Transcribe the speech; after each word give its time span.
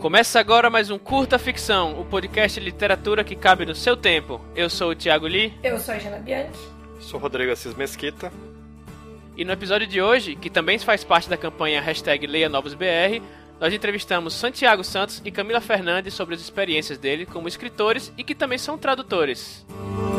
Começa 0.00 0.40
agora 0.40 0.70
mais 0.70 0.88
um 0.88 0.98
Curta 0.98 1.38
Ficção, 1.38 2.00
o 2.00 2.06
podcast 2.06 2.58
de 2.58 2.64
literatura 2.64 3.22
que 3.22 3.36
cabe 3.36 3.66
no 3.66 3.74
seu 3.74 3.94
tempo. 3.94 4.40
Eu 4.56 4.70
sou 4.70 4.92
o 4.92 4.94
Thiago 4.94 5.26
Lee. 5.26 5.52
Eu 5.62 5.78
sou 5.78 5.92
a 5.92 5.98
Jana 5.98 6.16
Bianchi. 6.16 6.58
Sou 6.98 7.20
Rodrigo 7.20 7.52
Assis 7.52 7.74
Mesquita. 7.74 8.32
E 9.36 9.44
no 9.44 9.52
episódio 9.52 9.86
de 9.86 10.00
hoje, 10.00 10.36
que 10.36 10.48
também 10.48 10.78
faz 10.78 11.04
parte 11.04 11.28
da 11.28 11.36
campanha 11.36 11.82
hashtag 11.82 12.26
Leia 12.26 12.48
Novos 12.48 12.72
BR, 12.72 13.20
nós 13.60 13.74
entrevistamos 13.74 14.32
Santiago 14.32 14.82
Santos 14.82 15.20
e 15.22 15.30
Camila 15.30 15.60
Fernandes 15.60 16.14
sobre 16.14 16.34
as 16.34 16.40
experiências 16.40 16.96
dele 16.96 17.26
como 17.26 17.46
escritores 17.46 18.10
e 18.16 18.24
que 18.24 18.34
também 18.34 18.56
são 18.56 18.78
tradutores. 18.78 19.66
Bom, 19.68 20.09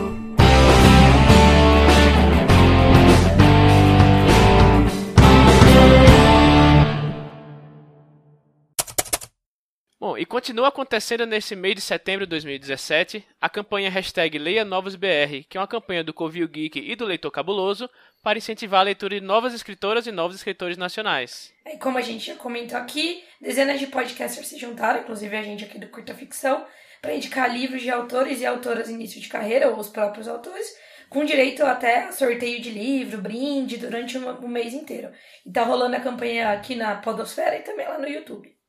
e 10.22 10.26
continua 10.26 10.68
acontecendo 10.68 11.26
nesse 11.26 11.56
mês 11.56 11.74
de 11.74 11.82
setembro 11.82 12.28
de 12.28 12.30
2017 12.30 13.26
a 13.42 13.50
campanha 13.50 13.90
hashtag 13.90 14.38
Leia 14.38 14.64
Novos 14.64 14.96
BR, 14.96 15.48
que 15.50 15.58
é 15.58 15.60
uma 15.60 15.68
campanha 15.68 16.04
do 16.04 16.14
Covil 16.14 16.48
Geek 16.48 16.78
e 16.80 16.96
do 16.96 17.06
Leitor 17.06 17.32
Cabuloso 17.32 17.90
para 18.22 18.38
incentivar 18.38 18.82
a 18.82 18.84
leitura 18.84 19.20
de 19.20 19.26
novas 19.26 19.52
escritoras 19.52 20.06
e 20.06 20.12
novos 20.12 20.36
escritores 20.36 20.78
nacionais. 20.78 21.52
E 21.66 21.76
como 21.78 21.98
a 21.98 22.02
gente 22.02 22.28
já 22.28 22.36
comentou 22.36 22.78
aqui, 22.78 23.24
dezenas 23.42 23.80
de 23.80 23.88
podcasters 23.88 24.46
se 24.46 24.60
juntaram, 24.60 25.00
inclusive 25.00 25.36
a 25.36 25.42
gente 25.42 25.64
aqui 25.64 25.80
do 25.80 25.88
Curta 25.88 26.14
Ficção, 26.14 26.68
para 27.02 27.16
indicar 27.16 27.52
livros 27.52 27.82
de 27.82 27.90
autores 27.90 28.42
e 28.42 28.46
autoras 28.46 28.92
início 28.92 29.20
de 29.20 29.28
carreira, 29.28 29.72
ou 29.72 29.80
os 29.80 29.90
próprios 29.90 30.28
autores, 30.28 30.72
com 31.10 31.26
direito 31.26 31.66
até 31.66 32.04
a 32.04 32.12
sorteio 32.12 32.62
de 32.62 32.70
livro, 32.70 33.20
brinde, 33.20 33.78
durante 33.78 34.20
um 34.20 34.48
mês 34.48 34.72
inteiro. 34.76 35.10
E 35.44 35.52
tá 35.52 35.64
rolando 35.64 35.96
a 35.96 36.00
campanha 36.00 36.52
aqui 36.52 36.76
na 36.76 36.98
Podosfera 36.98 37.58
e 37.58 37.64
também 37.64 37.88
lá 37.88 37.98
no 37.98 38.08
YouTube. 38.08 38.61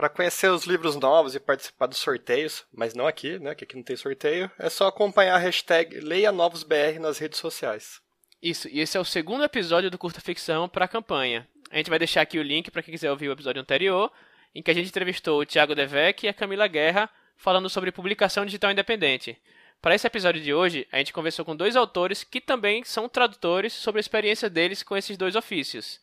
Para 0.00 0.08
conhecer 0.08 0.50
os 0.50 0.64
livros 0.64 0.96
novos 0.96 1.34
e 1.34 1.38
participar 1.38 1.84
dos 1.84 1.98
sorteios, 1.98 2.64
mas 2.72 2.94
não 2.94 3.06
aqui, 3.06 3.38
né, 3.38 3.54
que 3.54 3.64
aqui 3.64 3.76
não 3.76 3.82
tem 3.82 3.94
sorteio, 3.96 4.50
é 4.58 4.70
só 4.70 4.86
acompanhar 4.86 5.34
a 5.34 5.38
hashtag 5.38 6.00
Leia 6.00 6.32
Novos 6.32 6.62
BR 6.62 6.98
nas 6.98 7.18
redes 7.18 7.38
sociais. 7.38 8.00
Isso, 8.42 8.66
e 8.68 8.80
esse 8.80 8.96
é 8.96 9.00
o 9.00 9.04
segundo 9.04 9.44
episódio 9.44 9.90
do 9.90 9.98
Curta 9.98 10.18
Ficção 10.18 10.70
para 10.70 10.86
a 10.86 10.88
campanha. 10.88 11.46
A 11.70 11.76
gente 11.76 11.90
vai 11.90 11.98
deixar 11.98 12.22
aqui 12.22 12.38
o 12.38 12.42
link 12.42 12.70
para 12.70 12.82
quem 12.82 12.92
quiser 12.92 13.10
ouvir 13.10 13.28
o 13.28 13.32
episódio 13.32 13.60
anterior, 13.60 14.10
em 14.54 14.62
que 14.62 14.70
a 14.70 14.74
gente 14.74 14.88
entrevistou 14.88 15.38
o 15.38 15.44
Thiago 15.44 15.74
Devec 15.74 16.24
e 16.24 16.30
a 16.30 16.32
Camila 16.32 16.66
Guerra 16.66 17.10
falando 17.36 17.68
sobre 17.68 17.92
publicação 17.92 18.46
digital 18.46 18.70
independente. 18.70 19.36
Para 19.82 19.94
esse 19.94 20.06
episódio 20.06 20.40
de 20.40 20.54
hoje, 20.54 20.88
a 20.90 20.96
gente 20.96 21.12
conversou 21.12 21.44
com 21.44 21.54
dois 21.54 21.76
autores 21.76 22.24
que 22.24 22.40
também 22.40 22.84
são 22.84 23.06
tradutores 23.06 23.74
sobre 23.74 23.98
a 23.98 24.00
experiência 24.00 24.48
deles 24.48 24.82
com 24.82 24.96
esses 24.96 25.18
dois 25.18 25.36
ofícios. 25.36 26.00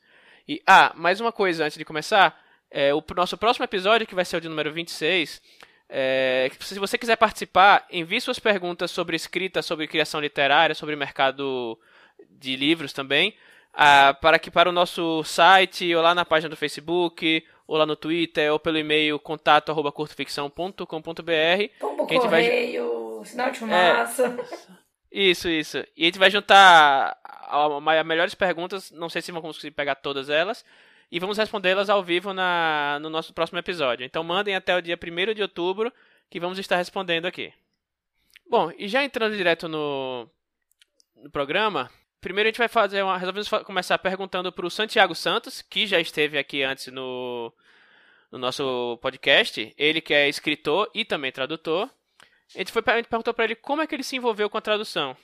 E, 0.48 0.62
ah, 0.68 0.94
mais 0.96 1.20
uma 1.20 1.32
coisa 1.32 1.66
antes 1.66 1.80
de 1.80 1.84
começar. 1.84 2.46
É, 2.70 2.94
o 2.94 3.04
nosso 3.16 3.38
próximo 3.38 3.64
episódio, 3.64 4.06
que 4.06 4.16
vai 4.16 4.26
ser 4.26 4.38
o 4.38 4.42
de 4.42 4.50
número 4.50 4.74
26, 4.74 5.42
é, 5.90 6.52
se 6.60 6.80
você 6.80 6.98
quiser 6.98 7.16
participar, 7.16 7.86
envie 7.90 8.20
suas 8.20 8.40
perguntas 8.40 8.92
sobre 8.92 9.16
escrita, 9.16 9.62
sobre 9.62 9.88
criação 9.88 10.20
literária, 10.20 10.76
sobre 10.76 10.96
mercado 10.96 11.80
de 12.30 12.56
livros 12.56 12.92
também, 12.92 13.34
ah, 13.74 14.14
para 14.22 14.38
que 14.40 14.52
para 14.52 14.70
o 14.70 14.74
nosso 14.74 15.24
site, 15.24 15.96
ou 15.96 16.02
lá 16.02 16.14
na 16.14 16.26
página 16.26 16.50
do 16.50 16.58
Facebook, 16.58 17.46
ou 17.66 17.78
lá 17.78 17.86
no 17.86 17.96
Twitter, 17.96 18.52
ou 18.52 18.60
pelo 18.60 18.78
e-mail 18.78 19.18
contato.curtoficção.com.br. 19.20 20.84
Pombo 21.80 22.08
correio, 22.08 23.18
vai... 23.18 23.26
sinal 23.26 23.52
de 23.52 23.60
fumaça. 23.60 24.38
É, 25.12 25.20
isso, 25.20 25.48
isso. 25.48 25.78
E 25.96 26.04
a 26.04 26.06
gente 26.06 26.20
vai 26.20 26.30
juntar 26.30 27.18
as 27.24 28.06
melhores 28.06 28.36
perguntas, 28.36 28.92
não 28.92 29.10
sei 29.10 29.22
se 29.22 29.32
vamos 29.32 29.48
conseguir 29.48 29.72
pegar 29.72 29.96
todas 29.96 30.30
elas, 30.30 30.66
e 31.12 31.20
vamos 31.20 31.38
respondê-las 31.38 31.90
ao 31.90 32.04
vivo 32.04 32.34
na, 32.34 33.00
no 33.02 33.10
nosso 33.10 33.34
próximo 33.34 33.60
episódio. 33.60 34.06
Então 34.06 34.24
mandem 34.24 34.56
até 34.56 34.76
o 34.76 34.82
dia 34.82 34.98
1 35.02 35.34
de 35.34 35.42
outubro 35.42 35.92
que 36.30 36.40
vamos 36.40 36.60
estar 36.60 36.76
respondendo 36.76 37.26
aqui. 37.26 37.54
Bom, 38.50 38.72
e 38.78 38.88
já 38.88 39.04
entrando 39.04 39.36
direto 39.36 39.68
no, 39.68 40.30
no 41.16 41.30
programa, 41.30 41.90
primeiro 42.22 42.48
a 42.48 42.52
gente 42.52 42.60
vai 42.60 42.68
fazer 42.68 43.02
uma. 43.02 43.18
Resolvemos 43.18 43.50
começar 43.66 43.98
perguntando 43.98 44.52
para 44.52 44.66
o 44.66 44.72
Santiago 44.72 45.16
Santos, 45.16 45.62
que 45.62 45.88
já 45.88 46.00
esteve 46.00 46.38
aqui 46.38 46.64
antes 46.64 46.88
no, 46.88 47.54
no 48.32 48.38
nosso 48.38 48.98
podcast. 49.02 49.74
Ele 49.78 50.02
que 50.02 50.14
é 50.14 50.28
escritor 50.28 50.90
e 50.94 51.06
também 51.06 51.32
tradutor. 51.32 51.90
A 52.56 52.60
gente, 52.60 52.72
foi, 52.72 52.82
a 52.86 52.96
gente 52.98 53.10
perguntou 53.10 53.34
para 53.34 53.46
ele 53.46 53.56
como 53.56 53.82
é 53.82 53.88
que 53.88 53.94
ele 53.94 54.04
se 54.04 54.16
envolveu 54.16 54.50
com 54.50 54.58
a 54.58 54.62
tradução. 54.62 55.16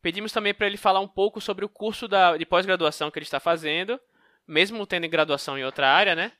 Pedimos 0.00 0.32
também 0.32 0.54
para 0.54 0.66
ele 0.66 0.76
falar 0.76 1.00
um 1.00 1.08
pouco 1.08 1.40
sobre 1.40 1.64
o 1.64 1.68
curso 1.68 2.08
da, 2.08 2.36
de 2.36 2.46
pós-graduação 2.46 3.10
que 3.10 3.18
ele 3.18 3.24
está 3.24 3.38
fazendo 3.38 4.00
mesmo 4.46 4.86
tendo 4.86 5.08
graduação 5.08 5.56
em 5.58 5.64
outra 5.64 5.88
área, 5.88 6.14
né? 6.14 6.32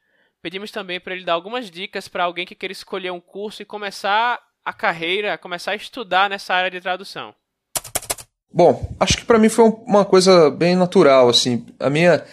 Pedimos 0.42 0.70
também 0.70 0.98
para 0.98 1.14
ele 1.14 1.24
dar 1.24 1.34
algumas 1.34 1.70
dicas 1.70 2.08
para 2.08 2.24
alguém 2.24 2.44
que 2.44 2.54
queira 2.54 2.72
escolher 2.72 3.12
um 3.12 3.20
curso 3.20 3.62
e 3.62 3.64
começar 3.64 4.40
a 4.64 4.72
carreira, 4.72 5.38
começar 5.38 5.72
a 5.72 5.76
estudar 5.76 6.28
nessa 6.28 6.54
área 6.54 6.70
de 6.70 6.80
tradução. 6.80 7.34
Bom, 8.52 8.94
acho 9.00 9.16
que 9.16 9.24
para 9.24 9.38
mim 9.38 9.48
foi 9.48 9.64
uma 9.86 10.04
coisa 10.04 10.50
bem 10.50 10.76
natural, 10.76 11.28
assim. 11.28 11.64
A 11.78 11.88
minha 11.88 12.24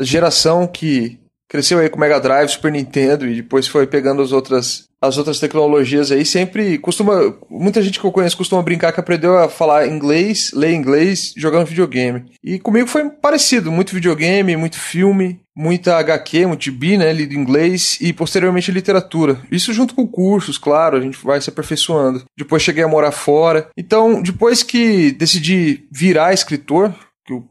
geração 0.00 0.66
que 0.66 1.19
cresceu 1.50 1.80
aí 1.80 1.90
com 1.90 1.98
Mega 1.98 2.20
Drive, 2.20 2.48
Super 2.48 2.70
Nintendo 2.70 3.26
e 3.26 3.34
depois 3.34 3.66
foi 3.66 3.86
pegando 3.86 4.22
as 4.22 4.30
outras 4.30 4.88
as 5.02 5.16
outras 5.16 5.40
tecnologias 5.40 6.12
aí 6.12 6.26
sempre 6.26 6.76
costuma. 6.78 7.34
Muita 7.48 7.80
gente 7.80 7.98
que 7.98 8.04
eu 8.04 8.12
conheço 8.12 8.36
costuma 8.36 8.62
brincar 8.62 8.92
que 8.92 9.00
aprendeu 9.00 9.38
a 9.38 9.48
falar 9.48 9.86
inglês, 9.88 10.50
ler 10.52 10.74
inglês 10.74 11.32
jogando 11.36 11.66
videogame. 11.66 12.26
E 12.44 12.58
comigo 12.58 12.86
foi 12.86 13.08
parecido, 13.08 13.72
muito 13.72 13.94
videogame, 13.94 14.56
muito 14.58 14.78
filme, 14.78 15.40
muita 15.56 15.96
HQ, 15.96 16.46
muito 16.46 16.64
gibi, 16.64 16.98
né, 16.98 17.12
lido 17.14 17.34
inglês 17.34 17.96
e 17.98 18.12
posteriormente 18.12 18.70
literatura. 18.70 19.40
Isso 19.50 19.72
junto 19.72 19.94
com 19.94 20.06
cursos, 20.06 20.58
claro, 20.58 20.98
a 20.98 21.00
gente 21.00 21.16
vai 21.24 21.40
se 21.40 21.48
aperfeiçoando. 21.48 22.24
Depois 22.36 22.62
cheguei 22.62 22.84
a 22.84 22.88
morar 22.88 23.12
fora. 23.12 23.68
Então, 23.76 24.22
depois 24.22 24.62
que 24.62 25.12
decidi 25.12 25.86
virar 25.90 26.34
escritor, 26.34 26.94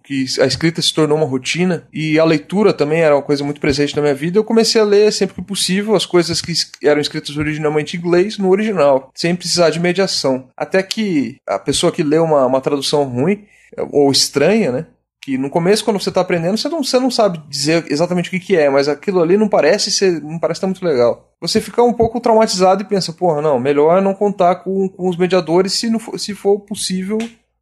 que 0.04 0.26
a 0.40 0.46
escrita 0.46 0.82
se 0.82 0.94
tornou 0.94 1.18
uma 1.18 1.26
rotina 1.26 1.88
e 1.94 2.20
a 2.20 2.26
leitura 2.26 2.74
também 2.74 3.02
era 3.02 3.16
uma 3.16 3.22
coisa 3.22 3.44
muito 3.44 3.62
presente 3.62 3.96
na 3.96 4.02
minha 4.02 4.16
vida, 4.16 4.38
eu 4.38 4.44
comecei 4.44 4.82
a 4.82 4.84
ler 4.84 5.12
sempre 5.12 5.36
que 5.36 5.42
possível 5.42 5.96
as 5.96 6.06
coisas 6.06 6.42
que 6.42 6.54
eram 6.84 7.00
escritas 7.00 7.38
originalmente 7.38 7.96
em 7.96 8.00
inglês 8.00 8.38
no 8.38 8.50
original, 8.50 9.12
sem 9.16 9.36
precisar 9.36 9.70
de 9.70 9.80
mediação. 9.80 10.50
Até 10.58 10.82
que 10.84 11.38
a 11.48 11.60
pessoa 11.60 11.92
que 11.92 12.04
lê 12.04 12.18
uma, 12.18 12.46
uma 12.46 12.62
tradução 12.62 13.04
ruim 13.04 13.46
ou 13.92 14.12
estranha, 14.12 14.72
né? 14.72 14.86
Que 15.22 15.38
no 15.38 15.50
começo, 15.50 15.84
quando 15.84 16.00
você 16.00 16.10
está 16.10 16.22
aprendendo, 16.22 16.58
você 16.58 16.70
não, 16.70 16.82
você 16.82 16.98
não 16.98 17.12
sabe 17.12 17.42
dizer 17.50 17.86
exatamente 17.90 18.30
o 18.30 18.32
que, 18.32 18.40
que 18.40 18.56
é, 18.56 18.70
mas 18.70 18.88
aquilo 18.88 19.22
ali 19.22 19.38
não 19.38 19.50
parece 19.50 19.92
ser, 19.92 20.22
não 20.22 20.40
parece 20.40 20.60
estar 20.60 20.68
muito 20.68 20.84
legal. 20.84 21.30
Você 21.42 21.60
fica 21.60 21.84
um 21.84 21.94
pouco 21.94 22.22
traumatizado 22.22 22.82
e 22.82 22.86
pensa, 22.86 23.12
porra, 23.12 23.42
não, 23.42 23.60
melhor 23.60 24.02
não 24.02 24.14
contar 24.14 24.56
com, 24.56 24.88
com 24.88 25.10
os 25.10 25.18
mediadores 25.18 25.74
se, 25.74 25.90
não 25.90 26.00
for, 26.00 26.18
se 26.18 26.34
for 26.34 26.60
possível 26.62 27.18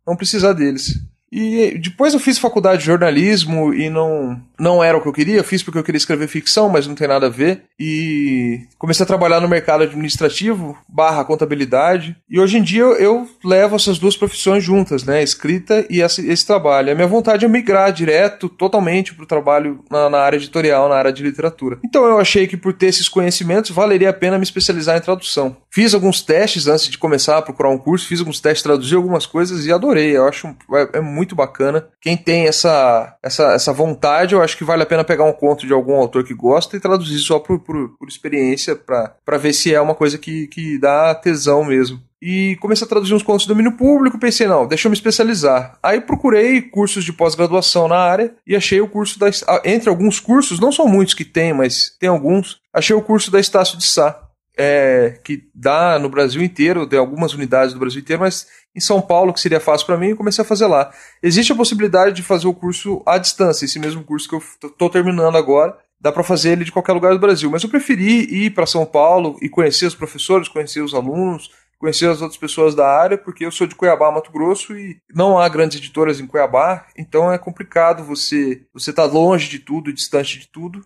não 0.06 0.16
precisar 0.16 0.54
deles. 0.54 1.00
E 1.40 1.78
depois 1.78 2.16
eu 2.16 2.20
fiz 2.20 2.40
faculdade 2.40 2.80
de 2.80 2.88
jornalismo 2.88 3.72
e 3.72 3.92
não, 3.92 4.42
não 4.60 4.84
era 4.84 4.98
o 4.98 5.02
que 5.02 5.08
eu 5.08 5.14
queria. 5.14 5.44
Fiz 5.44 5.64
porque 5.64 5.78
eu 5.78 5.84
queria 5.84 5.98
escrever 5.98 6.28
ficção, 6.28 6.70
mas 6.70 6.88
não 6.88 6.96
tem 6.96 7.08
nada 7.08 7.28
a 7.28 7.30
ver. 7.30 7.64
E 7.80 8.62
comecei 8.78 9.04
a 9.04 9.08
trabalhar 9.08 9.40
no 9.40 9.48
mercado 9.48 9.84
administrativo, 9.84 10.78
barra 10.88 11.24
contabilidade. 11.24 12.16
E 12.30 12.40
hoje 12.40 12.58
em 12.58 12.64
dia 12.64 12.82
eu, 12.82 12.96
eu 12.96 13.30
levo 13.44 13.76
essas 13.76 14.00
duas 14.00 14.18
profissões 14.18 14.64
juntas, 14.64 15.04
né? 15.04 15.22
Escrita 15.22 15.86
e 15.90 16.02
esse, 16.02 16.28
esse 16.28 16.46
trabalho. 16.46 16.92
A 16.92 16.96
minha 16.96 17.08
vontade 17.08 17.46
é 17.46 17.48
migrar 17.48 17.92
direto, 17.92 18.50
totalmente, 18.50 19.14
para 19.14 19.24
o 19.24 19.28
trabalho 19.28 19.84
na, 19.90 20.10
na 20.10 20.20
área 20.20 20.38
editorial, 20.38 20.90
na 20.90 20.96
área 20.96 21.14
de 21.14 21.24
literatura. 21.24 21.80
Então 21.86 22.06
eu 22.06 22.20
achei 22.20 22.48
que 22.48 22.58
por 22.58 22.74
ter 22.74 22.88
esses 22.88 23.08
conhecimentos 23.08 23.72
valeria 23.72 24.10
a 24.10 24.14
pena 24.14 24.38
me 24.38 24.44
especializar 24.44 24.98
em 24.98 25.02
tradução. 25.02 25.58
Fiz 25.70 25.94
alguns 25.94 26.22
testes 26.22 26.68
antes 26.68 26.90
de 26.90 26.98
começar 26.98 27.38
a 27.38 27.42
procurar 27.42 27.70
um 27.70 27.78
curso, 27.78 28.08
fiz 28.08 28.20
alguns 28.20 28.40
testes, 28.40 28.64
traduzi 28.64 28.96
algumas 28.96 29.26
coisas 29.26 29.66
e 29.66 29.72
adorei. 29.72 30.18
Eu 30.18 30.28
acho 30.28 30.48
é, 30.74 30.98
é 30.98 31.02
muito 31.02 31.36
bacana. 31.36 31.88
Quem 32.02 32.18
tem 32.18 32.48
essa, 32.48 33.16
essa, 33.22 33.54
essa 33.54 33.74
vontade, 33.74 34.34
eu 34.34 34.42
acho 34.48 34.58
que 34.58 34.64
vale 34.64 34.82
a 34.82 34.86
pena 34.86 35.04
pegar 35.04 35.26
um 35.26 35.34
conto 35.34 35.68
de 35.68 35.74
algum 35.74 35.96
autor 35.96 36.24
que 36.24 36.34
gosta 36.34 36.76
e 36.76 36.80
traduzir 36.80 37.20
só 37.20 37.38
por, 37.38 37.60
por, 37.60 37.90
por 37.98 38.08
experiência, 38.08 38.76
para 38.76 39.38
ver 39.38 39.54
se 39.54 39.74
é 39.74 39.80
uma 39.80 39.94
coisa 39.94 40.18
que, 40.18 40.48
que 40.48 40.80
dá 40.80 41.14
tesão 41.14 41.64
mesmo. 41.64 42.02
E 42.22 42.58
comecei 42.60 42.84
a 42.84 42.90
traduzir 42.90 43.14
uns 43.14 43.22
contos 43.22 43.44
de 43.44 43.50
domínio 43.50 43.74
público, 43.74 44.18
pensei, 44.18 44.48
não, 44.48 44.66
deixa 44.66 44.88
eu 44.88 44.90
me 44.90 44.96
especializar. 44.98 45.78
Aí 45.84 46.02
procurei 46.02 46.62
cursos 46.62 47.06
de 47.06 47.14
pós-graduação 47.14 47.88
na 47.88 47.98
área 47.98 48.34
e 48.46 48.56
achei 48.56 48.82
o 48.82 48.88
curso 48.88 49.20
da. 49.20 49.30
Entre 49.64 49.88
alguns 49.88 50.20
cursos, 50.20 50.60
não 50.60 50.72
são 50.72 50.88
muitos 50.88 51.14
que 51.14 51.24
tem, 51.24 51.54
mas 51.54 51.96
tem 52.00 52.10
alguns, 52.10 52.60
achei 52.74 52.96
o 52.96 53.02
curso 53.02 53.30
da 53.30 53.40
Estácio 53.40 53.78
de 53.78 53.86
Sá 53.86 54.27
é, 54.58 55.20
que 55.24 55.48
dá 55.54 56.00
no 56.00 56.10
Brasil 56.10 56.42
inteiro, 56.42 56.88
tem 56.88 56.98
algumas 56.98 57.34
unidades 57.34 57.74
do 57.74 57.80
Brasil 57.80 58.02
inteiro, 58.02 58.22
mas 58.22 58.48
em 58.76 58.80
São 58.80 59.02
Paulo, 59.02 59.32
que 59.34 59.40
seria 59.40 59.60
fácil 59.60 59.86
para 59.86 59.98
mim, 59.98 60.10
eu 60.10 60.18
comecei 60.18 60.44
a 60.44 60.48
fazer 60.48 60.66
lá. 60.66 60.92
Existe 61.22 61.52
a 61.52 61.56
possibilidade 61.56 62.16
de 62.16 62.24
fazer 62.24 62.48
o 62.48 62.54
curso 62.54 63.02
à 63.06 63.18
distância, 63.18 63.66
esse 63.66 63.80
mesmo 63.80 64.04
curso 64.04 64.28
que 64.28 64.36
eu 64.36 64.70
estou 64.70 64.90
terminando 64.90 65.36
agora, 65.36 65.78
dá 66.00 66.12
para 66.12 66.24
fazer 66.24 66.52
ele 66.52 66.66
de 66.66 66.72
qualquer 66.72 66.94
lugar 66.94 67.14
do 67.14 67.20
Brasil, 67.20 67.50
mas 67.50 67.64
eu 67.64 67.70
preferi 67.70 68.46
ir 68.46 68.52
para 68.52 68.66
São 68.66 68.86
Paulo 68.86 69.38
e 69.42 69.50
conhecer 69.50 69.86
os 69.86 69.96
professores, 69.96 70.48
conhecer 70.48 70.82
os 70.82 70.94
alunos, 70.94 71.52
conhecer 71.80 72.10
as 72.10 72.22
outras 72.22 72.40
pessoas 72.40 72.74
da 72.74 72.88
área, 72.88 73.18
porque 73.18 73.46
eu 73.46 73.52
sou 73.52 73.68
de 73.68 73.76
Cuiabá, 73.76 74.12
Mato 74.12 74.32
Grosso, 74.32 74.76
e 74.76 75.00
não 75.14 75.38
há 75.38 75.48
grandes 75.48 75.78
editoras 75.78 76.20
em 76.20 76.28
Cuiabá, 76.28 76.88
então 76.98 77.32
é 77.32 77.38
complicado 77.38 78.04
você 78.04 78.64
você 78.74 78.90
estar 78.90 79.08
tá 79.08 79.14
longe 79.14 79.48
de 79.48 79.60
tudo, 79.60 79.94
distante 79.94 80.40
de 80.40 80.48
tudo, 80.48 80.84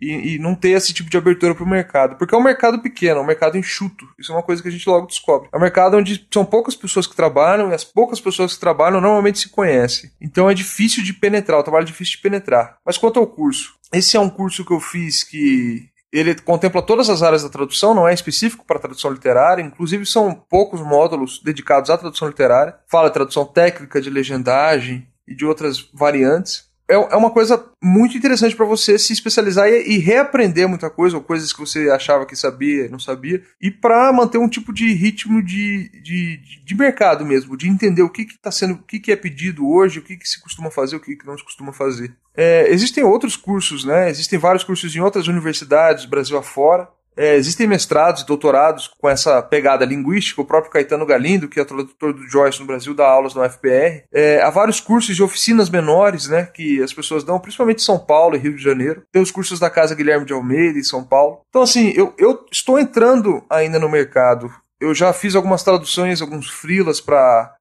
e, 0.00 0.34
e 0.34 0.38
não 0.38 0.54
ter 0.54 0.70
esse 0.70 0.92
tipo 0.92 1.10
de 1.10 1.16
abertura 1.16 1.54
para 1.54 1.64
o 1.64 1.68
mercado. 1.68 2.16
Porque 2.16 2.34
é 2.34 2.38
um 2.38 2.42
mercado 2.42 2.80
pequeno, 2.80 3.20
é 3.20 3.22
um 3.22 3.26
mercado 3.26 3.58
enxuto. 3.58 4.06
Isso 4.18 4.32
é 4.32 4.34
uma 4.34 4.42
coisa 4.42 4.62
que 4.62 4.68
a 4.68 4.70
gente 4.70 4.88
logo 4.88 5.06
descobre. 5.06 5.48
É 5.52 5.56
um 5.56 5.60
mercado 5.60 5.96
onde 5.96 6.26
são 6.32 6.44
poucas 6.44 6.74
pessoas 6.74 7.06
que 7.06 7.14
trabalham 7.14 7.70
e 7.70 7.74
as 7.74 7.84
poucas 7.84 8.20
pessoas 8.20 8.54
que 8.54 8.60
trabalham 8.60 9.00
normalmente 9.00 9.38
se 9.38 9.48
conhecem. 9.48 10.10
Então 10.20 10.48
é 10.48 10.54
difícil 10.54 11.02
de 11.02 11.12
penetrar, 11.12 11.58
o 11.58 11.62
trabalho 11.62 11.84
é 11.84 11.86
difícil 11.86 12.16
de 12.16 12.22
penetrar. 12.22 12.78
Mas 12.84 12.96
quanto 12.96 13.18
ao 13.18 13.26
curso, 13.26 13.74
esse 13.92 14.16
é 14.16 14.20
um 14.20 14.30
curso 14.30 14.64
que 14.64 14.72
eu 14.72 14.80
fiz 14.80 15.22
que 15.22 15.90
ele 16.12 16.34
contempla 16.34 16.82
todas 16.82 17.08
as 17.08 17.22
áreas 17.22 17.42
da 17.42 17.48
tradução, 17.48 17.94
não 17.94 18.08
é 18.08 18.12
específico 18.12 18.64
para 18.66 18.80
tradução 18.80 19.12
literária, 19.12 19.62
inclusive 19.62 20.04
são 20.04 20.34
poucos 20.34 20.80
módulos 20.80 21.40
dedicados 21.44 21.88
à 21.88 21.96
tradução 21.96 22.26
literária. 22.26 22.74
Fala 22.88 23.08
de 23.08 23.14
tradução 23.14 23.44
técnica, 23.44 24.00
de 24.00 24.10
legendagem 24.10 25.06
e 25.26 25.34
de 25.34 25.46
outras 25.46 25.88
variantes 25.94 26.69
é, 26.90 26.94
é 26.94 27.16
uma 27.16 27.30
coisa 27.30 27.64
muito 27.82 28.16
interessante 28.16 28.56
para 28.56 28.66
você 28.66 28.98
se 28.98 29.12
especializar 29.12 29.68
e, 29.68 29.98
reaprender 29.98 30.68
muita 30.68 30.90
coisa, 30.90 31.16
ou 31.16 31.22
coisas 31.22 31.52
que 31.52 31.60
você 31.60 31.88
achava 31.90 32.26
que 32.26 32.34
sabia 32.34 32.88
não 32.88 32.98
sabia, 32.98 33.42
e 33.60 33.70
para 33.70 34.12
manter 34.12 34.38
um 34.38 34.48
tipo 34.48 34.72
de 34.72 34.92
ritmo 34.92 35.42
de, 35.42 35.88
de, 36.02 36.40
de 36.64 36.74
mercado 36.74 37.24
mesmo, 37.24 37.56
de 37.56 37.68
entender 37.68 38.02
o 38.02 38.10
que 38.10 38.22
está 38.22 38.50
sendo, 38.50 38.74
o 38.74 38.82
que, 38.82 38.98
que 38.98 39.12
é 39.12 39.16
pedido 39.16 39.68
hoje, 39.68 40.00
o 40.00 40.02
que, 40.02 40.16
que 40.16 40.28
se 40.28 40.40
costuma 40.40 40.70
fazer, 40.70 40.96
o 40.96 41.00
que, 41.00 41.16
que 41.16 41.26
não 41.26 41.38
se 41.38 41.44
costuma 41.44 41.72
fazer. 41.72 42.14
É, 42.34 42.70
existem 42.70 43.04
outros 43.04 43.36
cursos, 43.36 43.84
né? 43.84 44.08
Existem 44.08 44.38
vários 44.38 44.64
cursos 44.64 44.94
em 44.94 45.00
outras 45.00 45.28
universidades, 45.28 46.04
Brasil 46.04 46.38
afora. 46.38 46.88
É, 47.16 47.34
existem 47.36 47.66
mestrados 47.66 48.22
e 48.22 48.26
doutorados 48.26 48.88
com 48.88 49.08
essa 49.08 49.42
pegada 49.42 49.84
linguística. 49.84 50.40
O 50.40 50.44
próprio 50.44 50.72
Caetano 50.72 51.06
Galindo, 51.06 51.48
que 51.48 51.60
é 51.60 51.64
tradutor 51.64 52.12
do 52.12 52.28
Joyce 52.28 52.60
no 52.60 52.66
Brasil, 52.66 52.94
dá 52.94 53.06
aulas 53.06 53.34
no 53.34 53.42
UFPR. 53.42 54.04
É, 54.12 54.40
há 54.42 54.50
vários 54.50 54.80
cursos 54.80 55.14
de 55.14 55.22
oficinas 55.22 55.68
menores, 55.68 56.28
né, 56.28 56.44
que 56.46 56.82
as 56.82 56.92
pessoas 56.92 57.24
dão, 57.24 57.38
principalmente 57.38 57.78
em 57.78 57.84
São 57.84 57.98
Paulo 57.98 58.36
e 58.36 58.38
Rio 58.38 58.56
de 58.56 58.62
Janeiro. 58.62 59.02
Tem 59.12 59.20
os 59.20 59.30
cursos 59.30 59.58
da 59.58 59.70
Casa 59.70 59.94
Guilherme 59.94 60.24
de 60.24 60.32
Almeida 60.32 60.78
em 60.78 60.84
São 60.84 61.04
Paulo. 61.04 61.40
Então, 61.48 61.62
assim, 61.62 61.92
eu, 61.96 62.14
eu 62.18 62.46
estou 62.50 62.78
entrando 62.78 63.44
ainda 63.50 63.78
no 63.78 63.88
mercado. 63.88 64.50
Eu 64.80 64.94
já 64.94 65.12
fiz 65.12 65.34
algumas 65.34 65.62
traduções, 65.62 66.22
alguns 66.22 66.48
freelas 66.48 67.00
para 67.00 67.54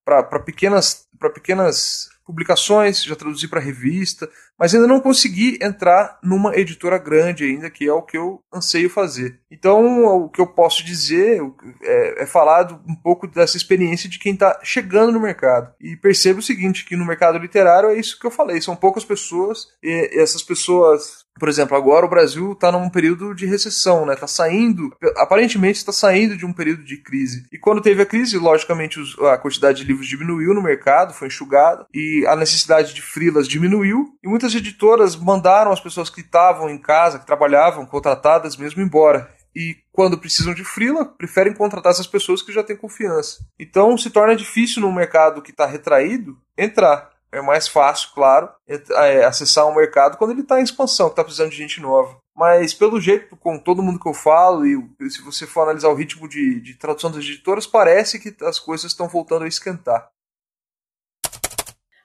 pequenas, 0.45 1.05
pequenas 1.33 2.07
publicações, 2.25 3.03
já 3.03 3.15
traduzi 3.15 3.47
para 3.47 3.59
revista, 3.59 4.29
mas 4.59 4.75
ainda 4.75 4.87
não 4.87 4.99
consegui 4.99 5.57
entrar 5.61 6.19
numa 6.21 6.55
editora 6.55 6.97
grande 6.97 7.45
ainda, 7.45 7.69
que 7.69 7.87
é 7.87 7.93
o 7.93 8.01
que 8.01 8.17
eu 8.17 8.41
anseio 8.53 8.89
fazer. 8.89 9.39
Então, 9.49 10.03
o 10.05 10.29
que 10.29 10.41
eu 10.41 10.47
posso 10.47 10.83
dizer 10.83 11.41
é, 11.81 12.23
é 12.23 12.25
falar 12.25 12.71
um 12.87 12.95
pouco 12.95 13.25
dessa 13.25 13.57
experiência 13.57 14.09
de 14.09 14.19
quem 14.19 14.33
está 14.33 14.59
chegando 14.63 15.11
no 15.11 15.19
mercado. 15.19 15.73
E 15.79 15.95
perceba 15.95 16.39
o 16.39 16.43
seguinte, 16.43 16.85
que 16.85 16.95
no 16.95 17.05
mercado 17.05 17.39
literário 17.39 17.89
é 17.89 17.97
isso 17.97 18.19
que 18.19 18.27
eu 18.27 18.31
falei, 18.31 18.61
são 18.61 18.75
poucas 18.75 19.05
pessoas, 19.05 19.67
e 19.81 20.09
essas 20.13 20.43
pessoas 20.43 21.29
por 21.39 21.47
exemplo, 21.47 21.75
agora 21.75 22.05
o 22.05 22.09
Brasil 22.09 22.51
está 22.51 22.71
num 22.71 22.89
período 22.89 23.33
de 23.33 23.45
recessão, 23.45 24.05
né? 24.05 24.13
Está 24.13 24.27
saindo, 24.27 24.93
aparentemente 25.15 25.77
está 25.77 25.91
saindo 25.91 26.35
de 26.35 26.45
um 26.45 26.51
período 26.51 26.83
de 26.83 26.97
crise. 26.97 27.45
E 27.51 27.57
quando 27.57 27.81
teve 27.81 28.01
a 28.01 28.05
crise, 28.05 28.37
logicamente 28.37 28.99
a 29.21 29.37
quantidade 29.37 29.81
de 29.81 29.87
livros 29.87 30.07
diminuiu 30.07 30.53
no 30.53 30.61
mercado, 30.61 31.13
foi 31.13 31.29
enxugada 31.29 31.87
e 31.93 32.25
a 32.27 32.35
necessidade 32.35 32.93
de 32.93 33.01
frilas 33.01 33.47
diminuiu. 33.47 34.05
E 34.21 34.27
muitas 34.27 34.48
editoras 34.53 35.15
mandaram 35.15 35.71
as 35.71 35.79
pessoas 35.79 36.09
que 36.09 36.21
estavam 36.21 36.69
em 36.69 36.77
casa, 36.77 37.19
que 37.19 37.25
trabalhavam, 37.25 37.85
contratadas 37.85 38.57
mesmo 38.57 38.81
embora. 38.81 39.33
E 39.55 39.77
quando 39.91 40.17
precisam 40.17 40.53
de 40.53 40.63
frila, 40.63 41.05
preferem 41.05 41.53
contratar 41.53 41.91
essas 41.91 42.07
pessoas 42.07 42.41
que 42.41 42.51
já 42.51 42.63
têm 42.63 42.75
confiança. 42.75 43.45
Então 43.59 43.97
se 43.97 44.09
torna 44.09 44.35
difícil 44.35 44.81
no 44.81 44.91
mercado 44.91 45.41
que 45.41 45.51
está 45.51 45.65
retraído 45.65 46.37
entrar 46.57 47.09
é 47.31 47.41
mais 47.41 47.67
fácil, 47.67 48.09
claro, 48.13 48.49
é, 48.67 49.23
acessar 49.23 49.67
um 49.67 49.75
mercado 49.75 50.17
quando 50.17 50.31
ele 50.31 50.41
está 50.41 50.59
em 50.59 50.63
expansão, 50.63 51.07
que 51.07 51.13
está 51.13 51.23
precisando 51.23 51.51
de 51.51 51.57
gente 51.57 51.79
nova. 51.79 52.17
Mas 52.35 52.73
pelo 52.73 52.99
jeito, 52.99 53.35
com 53.35 53.57
todo 53.59 53.83
mundo 53.83 53.99
que 53.99 54.07
eu 54.07 54.13
falo, 54.13 54.65
e 54.65 55.09
se 55.09 55.21
você 55.21 55.45
for 55.45 55.63
analisar 55.63 55.89
o 55.89 55.95
ritmo 55.95 56.27
de, 56.27 56.59
de 56.61 56.73
tradução 56.75 57.11
das 57.11 57.23
editoras, 57.23 57.67
parece 57.67 58.19
que 58.19 58.35
as 58.45 58.59
coisas 58.59 58.91
estão 58.91 59.07
voltando 59.07 59.43
a 59.43 59.47
esquentar. 59.47 60.09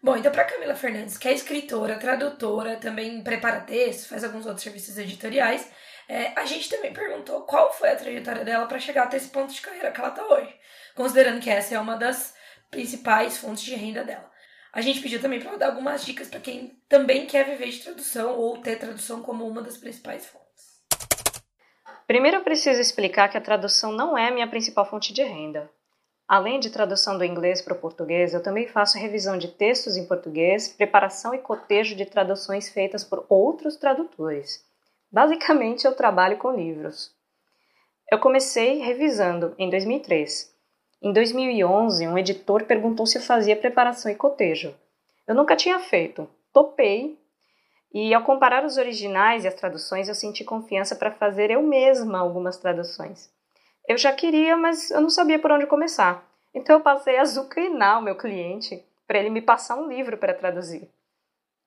Bom, 0.04 0.18
então 0.18 0.30
para 0.30 0.44
Camila 0.44 0.74
Fernandes, 0.74 1.16
que 1.16 1.26
é 1.26 1.32
escritora, 1.32 1.98
tradutora, 1.98 2.76
também 2.76 3.22
prepara 3.22 3.60
textos, 3.60 4.06
faz 4.06 4.22
alguns 4.22 4.44
outros 4.44 4.62
serviços 4.62 4.98
editoriais, 4.98 5.66
é, 6.06 6.38
a 6.38 6.44
gente 6.44 6.68
também 6.68 6.92
perguntou 6.92 7.40
qual 7.46 7.72
foi 7.72 7.88
a 7.88 7.96
trajetória 7.96 8.44
dela 8.44 8.66
para 8.66 8.78
chegar 8.78 9.04
até 9.04 9.16
esse 9.16 9.28
ponto 9.28 9.54
de 9.54 9.62
carreira 9.62 9.90
que 9.90 9.98
ela 9.98 10.10
está 10.10 10.22
hoje, 10.26 10.54
considerando 10.94 11.40
que 11.40 11.48
essa 11.48 11.74
é 11.74 11.80
uma 11.80 11.96
das 11.96 12.34
principais 12.70 13.38
fontes 13.38 13.64
de 13.64 13.74
renda 13.74 14.04
dela. 14.04 14.30
A 14.74 14.82
gente 14.82 15.00
pediu 15.00 15.22
também 15.22 15.40
para 15.40 15.56
dar 15.56 15.68
algumas 15.68 16.04
dicas 16.04 16.28
para 16.28 16.40
quem 16.40 16.78
também 16.86 17.24
quer 17.24 17.46
viver 17.46 17.70
de 17.70 17.80
tradução 17.80 18.36
ou 18.36 18.58
ter 18.58 18.76
tradução 18.76 19.22
como 19.22 19.48
uma 19.48 19.62
das 19.62 19.78
principais 19.78 20.26
fontes. 20.26 20.82
Primeiro 22.06 22.36
eu 22.36 22.44
preciso 22.44 22.78
explicar 22.78 23.30
que 23.30 23.38
a 23.38 23.40
tradução 23.40 23.90
não 23.90 24.18
é 24.18 24.28
a 24.28 24.34
minha 24.34 24.50
principal 24.50 24.84
fonte 24.84 25.14
de 25.14 25.22
renda. 25.22 25.70
Além 26.34 26.58
de 26.58 26.68
tradução 26.68 27.16
do 27.16 27.24
inglês 27.24 27.62
para 27.62 27.74
o 27.74 27.78
português, 27.78 28.34
eu 28.34 28.42
também 28.42 28.66
faço 28.66 28.98
revisão 28.98 29.38
de 29.38 29.46
textos 29.46 29.96
em 29.96 30.04
português, 30.04 30.66
preparação 30.66 31.32
e 31.32 31.38
cotejo 31.38 31.94
de 31.94 32.04
traduções 32.04 32.68
feitas 32.68 33.04
por 33.04 33.24
outros 33.28 33.76
tradutores. 33.76 34.64
Basicamente, 35.12 35.86
eu 35.86 35.94
trabalho 35.94 36.36
com 36.36 36.50
livros. 36.50 37.14
Eu 38.10 38.18
comecei 38.18 38.80
revisando 38.80 39.54
em 39.56 39.70
2003 39.70 40.52
em 41.00 41.12
2011, 41.12 42.08
um 42.08 42.18
editor 42.18 42.64
perguntou 42.64 43.06
se 43.06 43.16
eu 43.16 43.22
fazia 43.22 43.54
preparação 43.54 44.10
e 44.10 44.16
cotejo. 44.16 44.74
Eu 45.28 45.36
nunca 45.36 45.54
tinha 45.54 45.78
feito, 45.78 46.28
topei, 46.52 47.16
e 47.92 48.12
ao 48.12 48.24
comparar 48.24 48.64
os 48.64 48.76
originais 48.76 49.44
e 49.44 49.48
as 49.48 49.54
traduções, 49.54 50.08
eu 50.08 50.16
senti 50.16 50.42
confiança 50.42 50.96
para 50.96 51.12
fazer 51.12 51.52
eu 51.52 51.62
mesma 51.62 52.18
algumas 52.18 52.56
traduções. 52.56 53.32
Eu 53.86 53.98
já 53.98 54.12
queria, 54.12 54.56
mas 54.56 54.90
eu 54.90 55.00
não 55.00 55.10
sabia 55.10 55.38
por 55.38 55.52
onde 55.52 55.66
começar. 55.66 56.26
Então 56.54 56.76
eu 56.76 56.82
passei 56.82 57.18
a 57.18 57.22
azucrinar 57.22 57.98
o 57.98 58.02
meu 58.02 58.16
cliente 58.16 58.82
para 59.06 59.18
ele 59.18 59.30
me 59.30 59.42
passar 59.42 59.76
um 59.76 59.88
livro 59.88 60.16
para 60.16 60.32
traduzir. 60.32 60.88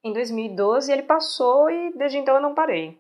Em 0.04 0.14
2012 0.14 0.92
ele 0.92 1.04
passou 1.04 1.69
e 1.69 1.94
desde 1.94 2.18
então 2.18 2.36
eu 2.36 2.42
não 2.42 2.56
parei. 2.56 3.00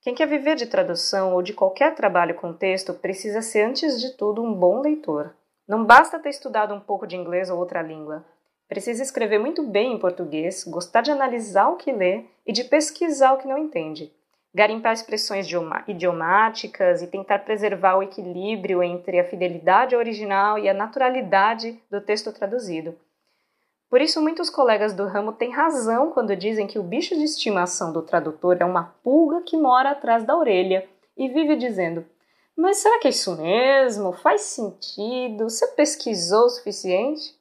Quem 0.00 0.14
quer 0.14 0.26
viver 0.26 0.54
de 0.54 0.66
tradução 0.66 1.34
ou 1.34 1.42
de 1.42 1.52
qualquer 1.52 1.94
trabalho 1.94 2.34
com 2.34 2.52
texto 2.52 2.94
precisa 2.94 3.42
ser, 3.42 3.62
antes 3.62 4.00
de 4.00 4.12
tudo, 4.16 4.42
um 4.42 4.54
bom 4.54 4.80
leitor. 4.80 5.34
Não 5.66 5.84
basta 5.84 6.18
ter 6.18 6.30
estudado 6.30 6.72
um 6.72 6.80
pouco 6.80 7.06
de 7.06 7.16
inglês 7.16 7.50
ou 7.50 7.58
outra 7.58 7.82
língua. 7.82 8.24
Precisa 8.68 9.02
escrever 9.02 9.38
muito 9.38 9.62
bem 9.62 9.94
em 9.94 9.98
português, 9.98 10.64
gostar 10.64 11.00
de 11.00 11.10
analisar 11.10 11.68
o 11.68 11.76
que 11.76 11.90
lê 11.90 12.24
e 12.46 12.52
de 12.52 12.64
pesquisar 12.64 13.32
o 13.32 13.38
que 13.38 13.48
não 13.48 13.58
entende. 13.58 14.12
Garimpar 14.54 14.92
expressões 14.92 15.46
idiomáticas 15.86 17.02
e 17.02 17.06
tentar 17.06 17.40
preservar 17.40 17.96
o 17.96 18.02
equilíbrio 18.02 18.82
entre 18.82 19.20
a 19.20 19.24
fidelidade 19.24 19.94
ao 19.94 20.00
original 20.00 20.58
e 20.58 20.68
a 20.68 20.74
naturalidade 20.74 21.80
do 21.90 22.00
texto 22.00 22.32
traduzido. 22.32 22.96
Por 23.90 24.00
isso, 24.00 24.20
muitos 24.20 24.50
colegas 24.50 24.92
do 24.92 25.06
ramo 25.06 25.32
têm 25.32 25.50
razão 25.50 26.10
quando 26.10 26.36
dizem 26.36 26.66
que 26.66 26.78
o 26.78 26.82
bicho 26.82 27.14
de 27.14 27.24
estimação 27.24 27.92
do 27.92 28.02
tradutor 28.02 28.56
é 28.60 28.64
uma 28.64 28.94
pulga 29.02 29.42
que 29.42 29.56
mora 29.56 29.90
atrás 29.90 30.24
da 30.24 30.36
orelha 30.36 30.88
e 31.16 31.28
vive 31.28 31.56
dizendo: 31.56 32.04
mas 32.58 32.78
será 32.78 32.98
que 32.98 33.06
é 33.06 33.10
isso 33.10 33.36
mesmo? 33.40 34.12
Faz 34.12 34.40
sentido? 34.40 35.48
Você 35.48 35.64
pesquisou 35.68 36.46
o 36.46 36.50
suficiente? 36.50 37.38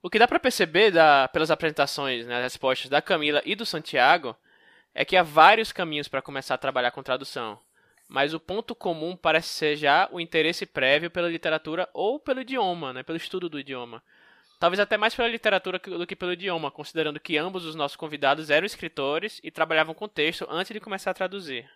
O 0.00 0.08
que 0.08 0.16
dá 0.16 0.28
para 0.28 0.38
perceber 0.38 0.92
da, 0.92 1.26
pelas 1.26 1.50
apresentações, 1.50 2.24
né, 2.24 2.40
respostas 2.40 2.88
da 2.88 3.02
Camila 3.02 3.42
e 3.44 3.56
do 3.56 3.66
Santiago, 3.66 4.36
é 4.98 5.04
que 5.04 5.14
há 5.14 5.22
vários 5.22 5.72
caminhos 5.72 6.08
para 6.08 6.22
começar 6.22 6.54
a 6.54 6.58
trabalhar 6.58 6.90
com 6.90 7.02
tradução. 7.02 7.58
Mas 8.08 8.32
o 8.32 8.40
ponto 8.40 8.74
comum 8.74 9.14
parece 9.14 9.48
ser 9.48 9.76
já 9.76 10.08
o 10.10 10.18
interesse 10.18 10.64
prévio 10.64 11.10
pela 11.10 11.28
literatura 11.28 11.86
ou 11.92 12.18
pelo 12.18 12.40
idioma, 12.40 12.94
né, 12.94 13.02
pelo 13.02 13.18
estudo 13.18 13.46
do 13.46 13.60
idioma. 13.60 14.02
Talvez 14.58 14.80
até 14.80 14.96
mais 14.96 15.14
pela 15.14 15.28
literatura 15.28 15.78
do 15.78 16.06
que 16.06 16.16
pelo 16.16 16.32
idioma, 16.32 16.70
considerando 16.70 17.20
que 17.20 17.36
ambos 17.36 17.66
os 17.66 17.74
nossos 17.74 17.94
convidados 17.94 18.48
eram 18.48 18.64
escritores 18.64 19.38
e 19.44 19.50
trabalhavam 19.50 19.94
com 19.94 20.08
texto 20.08 20.46
antes 20.48 20.72
de 20.72 20.80
começar 20.80 21.10
a 21.10 21.14
traduzir. 21.14 21.68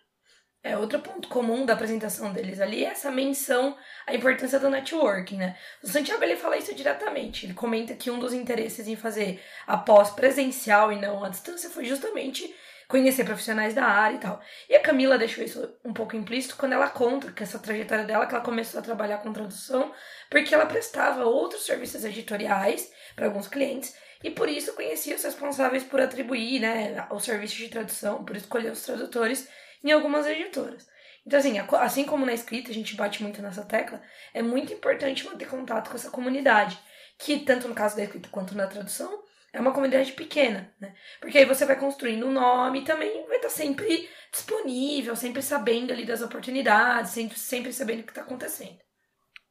É, 0.63 0.75
outro 0.75 0.99
ponto 0.99 1.27
comum 1.27 1.63
da 1.63 1.73
apresentação 1.73 2.33
deles 2.33 2.59
ali 2.59 2.83
é 2.83 2.89
essa 2.89 3.11
menção 3.11 3.77
à 4.07 4.15
importância 4.15 4.59
do 4.59 4.69
networking, 4.69 5.37
né? 5.37 5.57
O 5.83 5.87
Santiago 5.87 6.23
ele 6.23 6.35
fala 6.35 6.57
isso 6.57 6.73
diretamente. 6.73 7.45
Ele 7.45 7.53
comenta 7.53 7.93
que 7.93 8.09
um 8.09 8.19
dos 8.19 8.33
interesses 8.33 8.87
em 8.87 8.95
fazer 8.95 9.43
a 9.67 9.77
pós 9.77 10.09
presencial 10.09 10.91
e 10.91 10.99
não 10.99 11.23
à 11.23 11.29
distância 11.29 11.69
foi 11.69 11.85
justamente 11.85 12.51
conhecer 12.91 13.23
profissionais 13.23 13.73
da 13.73 13.85
área 13.85 14.15
e 14.15 14.19
tal. 14.19 14.41
E 14.69 14.75
a 14.75 14.81
Camila 14.81 15.17
deixou 15.17 15.43
isso 15.43 15.79
um 15.83 15.93
pouco 15.93 16.15
implícito 16.15 16.57
quando 16.57 16.73
ela 16.73 16.89
conta 16.89 17.31
que 17.31 17.41
essa 17.41 17.57
trajetória 17.57 18.03
dela, 18.03 18.27
que 18.27 18.35
ela 18.35 18.43
começou 18.43 18.79
a 18.79 18.83
trabalhar 18.83 19.19
com 19.19 19.33
tradução, 19.33 19.91
porque 20.29 20.53
ela 20.53 20.65
prestava 20.65 21.23
outros 21.23 21.65
serviços 21.65 22.03
editoriais 22.03 22.91
para 23.15 23.25
alguns 23.25 23.47
clientes 23.47 23.95
e 24.23 24.29
por 24.29 24.47
isso 24.47 24.73
conhecia 24.73 25.15
os 25.15 25.23
responsáveis 25.23 25.83
por 25.83 25.99
atribuir, 25.99 26.59
né, 26.59 27.07
os 27.09 27.23
serviços 27.23 27.57
de 27.57 27.69
tradução, 27.69 28.23
por 28.23 28.35
escolher 28.35 28.71
os 28.71 28.83
tradutores 28.83 29.47
em 29.83 29.91
algumas 29.91 30.27
editoras. 30.27 30.87
Então, 31.25 31.39
assim, 31.39 31.57
assim 31.59 32.03
como 32.03 32.25
na 32.25 32.33
escrita 32.33 32.71
a 32.71 32.73
gente 32.73 32.95
bate 32.95 33.23
muito 33.23 33.41
nessa 33.41 33.63
tecla, 33.63 34.01
é 34.33 34.41
muito 34.41 34.73
importante 34.73 35.25
manter 35.25 35.47
contato 35.47 35.89
com 35.89 35.95
essa 35.95 36.09
comunidade, 36.09 36.77
que 37.17 37.39
tanto 37.39 37.67
no 37.67 37.75
caso 37.75 37.95
da 37.95 38.03
escrita 38.03 38.29
quanto 38.29 38.55
na 38.55 38.67
tradução, 38.67 39.23
é 39.53 39.59
uma 39.59 39.73
comunidade 39.73 40.13
pequena, 40.13 40.73
né? 40.79 40.95
Porque 41.19 41.37
aí 41.37 41.45
você 41.45 41.65
vai 41.65 41.77
construindo 41.77 42.25
um 42.25 42.31
nome 42.31 42.79
e 42.79 42.85
também 42.85 43.25
vai 43.27 43.35
estar 43.35 43.49
sempre 43.49 44.09
disponível, 44.31 45.15
sempre 45.15 45.41
sabendo 45.41 45.91
ali 45.91 46.05
das 46.05 46.21
oportunidades, 46.21 47.11
sempre, 47.11 47.37
sempre 47.37 47.73
sabendo 47.73 48.01
o 48.01 48.03
que 48.03 48.11
está 48.11 48.21
acontecendo. 48.21 48.79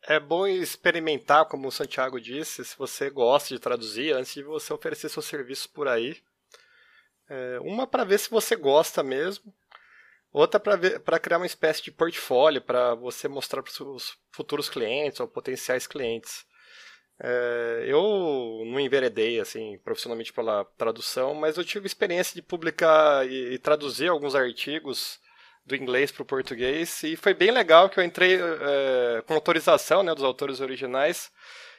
É 0.03 0.19
bom 0.19 0.47
experimentar, 0.47 1.45
como 1.45 1.69
o 1.69 1.73
Santiago 1.73 2.19
disse, 2.19 2.65
se 2.65 2.77
você 2.79 3.11
gosta 3.11 3.55
de 3.55 3.61
traduzir, 3.61 4.15
antes 4.15 4.33
de 4.33 4.43
você 4.43 4.73
oferecer 4.73 5.11
seus 5.11 5.27
serviços 5.27 5.67
por 5.67 5.87
aí. 5.87 6.17
É, 7.29 7.61
uma 7.61 7.87
para 7.87 8.05
ver 8.05 8.19
se 8.19 8.31
você 8.31 8.57
gosta 8.57 9.03
mesmo, 9.03 9.55
outra 10.33 10.59
para 10.59 11.19
criar 11.19 11.37
uma 11.37 11.47
espécie 11.47 11.83
de 11.83 11.93
portfólio 11.93 12.63
para 12.63 12.95
você 12.95 13.29
mostrar 13.29 13.63
para 13.63 13.71
os 13.71 14.19
futuros 14.33 14.71
clientes 14.71 15.21
ou 15.21 15.29
potenciais 15.29 15.87
clientes. 15.87 16.47
É, 17.23 17.85
eu 17.87 18.63
não 18.67 18.81
enveredei 18.81 19.41
assim 19.41 19.79
profissionalmente 19.85 20.33
pela 20.33 20.65
tradução, 20.79 21.35
mas 21.35 21.57
eu 21.59 21.65
tive 21.65 21.87
experiência 21.87 22.35
de 22.35 22.41
publicar 22.43 23.27
e, 23.29 23.55
e 23.55 23.59
traduzir 23.59 24.09
alguns 24.09 24.35
artigos 24.35 25.21
do 25.67 25.77
inglês 25.77 26.11
para 26.11 26.23
o 26.23 26.27
português 26.27 27.03
e 27.03 27.17
foi 27.17 27.35
bem 27.35 27.51
legal 27.51 27.91
que 27.91 28.01
eu 28.01 28.05
entrei 28.05 28.39
é, 28.41 29.23
com 29.27 29.35
autorização 29.35 30.03
né, 30.03 30.15
dos 30.15 30.25
autores 30.25 30.61
originais 30.61 31.31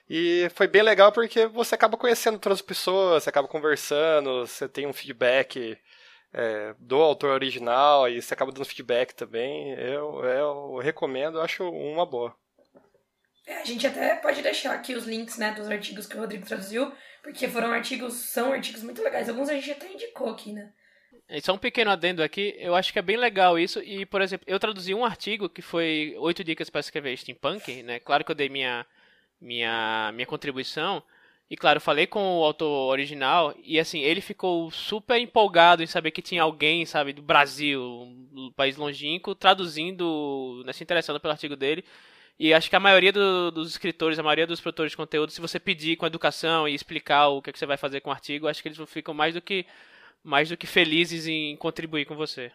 e 0.09 0.47
foi 0.53 0.67
bem 0.67 0.83
legal 0.83 1.11
porque 1.11 1.47
você 1.47 1.73
acaba 1.75 1.97
conhecendo 1.97 2.35
outras 2.35 2.61
pessoas, 2.61 3.23
você 3.23 3.29
acaba 3.29 3.47
conversando, 3.47 4.45
você 4.45 4.67
tem 4.69 4.85
um 4.85 4.93
feedback 4.93 5.77
é, 6.33 6.75
do 6.79 6.97
autor 6.97 7.31
original 7.31 8.07
e 8.09 8.21
você 8.21 8.33
acaba 8.33 8.51
dando 8.51 8.65
feedback 8.65 9.13
também. 9.13 9.73
Eu, 9.73 10.23
eu 10.23 10.77
recomendo, 10.77 11.39
acho 11.41 11.67
uma 11.69 12.05
boa. 12.05 12.35
É, 13.45 13.57
a 13.57 13.65
gente 13.65 13.85
até 13.87 14.15
pode 14.15 14.41
deixar 14.41 14.73
aqui 14.73 14.93
os 14.93 15.05
links, 15.05 15.37
né, 15.37 15.51
dos 15.51 15.67
artigos 15.67 16.05
que 16.05 16.15
o 16.15 16.19
Rodrigo 16.19 16.45
traduziu, 16.45 16.91
porque 17.23 17.47
foram 17.47 17.71
artigos, 17.71 18.13
são 18.13 18.53
artigos 18.53 18.83
muito 18.83 19.01
legais. 19.01 19.27
Alguns 19.27 19.49
a 19.49 19.53
gente 19.53 19.71
até 19.71 19.91
indicou 19.91 20.29
aqui, 20.29 20.53
né? 20.53 20.71
E 21.29 21.41
só 21.41 21.53
um 21.53 21.57
pequeno 21.57 21.89
adendo 21.89 22.21
aqui, 22.21 22.53
eu 22.57 22.75
acho 22.75 22.91
que 22.91 22.99
é 22.99 23.01
bem 23.01 23.17
legal 23.17 23.57
isso. 23.57 23.79
E, 23.79 24.05
por 24.05 24.21
exemplo, 24.21 24.45
eu 24.47 24.59
traduzi 24.59 24.93
um 24.93 25.05
artigo 25.05 25.47
que 25.49 25.61
foi 25.61 26.13
oito 26.19 26.43
dicas 26.43 26.69
para 26.69 26.81
escrever 26.81 27.17
steampunk, 27.17 27.83
né? 27.83 27.99
Claro 27.99 28.23
que 28.25 28.31
eu 28.31 28.35
dei 28.35 28.49
minha, 28.49 28.85
minha, 29.39 30.11
minha 30.13 30.25
contribuição. 30.25 31.01
E 31.49 31.57
claro, 31.57 31.81
falei 31.81 32.07
com 32.07 32.39
o 32.39 32.43
autor 32.45 32.89
original 32.89 33.53
e 33.61 33.77
assim, 33.77 33.99
ele 33.99 34.21
ficou 34.21 34.71
super 34.71 35.19
empolgado 35.19 35.83
em 35.83 35.87
saber 35.87 36.11
que 36.11 36.21
tinha 36.21 36.43
alguém, 36.43 36.85
sabe, 36.85 37.11
do 37.11 37.21
Brasil, 37.21 37.81
um 37.81 38.53
país 38.55 38.77
longínquo, 38.77 39.35
traduzindo, 39.35 40.63
né, 40.65 40.71
se 40.71 40.81
interessando 40.81 41.19
pelo 41.19 41.33
artigo 41.33 41.57
dele. 41.57 41.83
E 42.43 42.55
acho 42.55 42.71
que 42.71 42.75
a 42.75 42.79
maioria 42.79 43.13
do, 43.13 43.51
dos 43.51 43.69
escritores, 43.69 44.17
a 44.17 44.23
maioria 44.23 44.47
dos 44.47 44.59
produtores 44.59 44.93
de 44.93 44.97
conteúdo, 44.97 45.31
se 45.31 45.39
você 45.39 45.59
pedir 45.59 45.95
com 45.95 46.07
educação 46.07 46.67
e 46.67 46.73
explicar 46.73 47.27
o 47.27 47.39
que, 47.39 47.51
é 47.51 47.53
que 47.53 47.59
você 47.59 47.67
vai 47.67 47.77
fazer 47.77 48.01
com 48.01 48.09
o 48.09 48.13
artigo, 48.13 48.47
acho 48.47 48.63
que 48.63 48.67
eles 48.67 48.79
ficam 48.89 49.13
mais 49.13 49.35
do 49.35 49.41
que 49.43 49.63
mais 50.23 50.49
do 50.49 50.57
que 50.57 50.65
felizes 50.65 51.27
em 51.27 51.55
contribuir 51.57 52.05
com 52.05 52.15
você. 52.15 52.51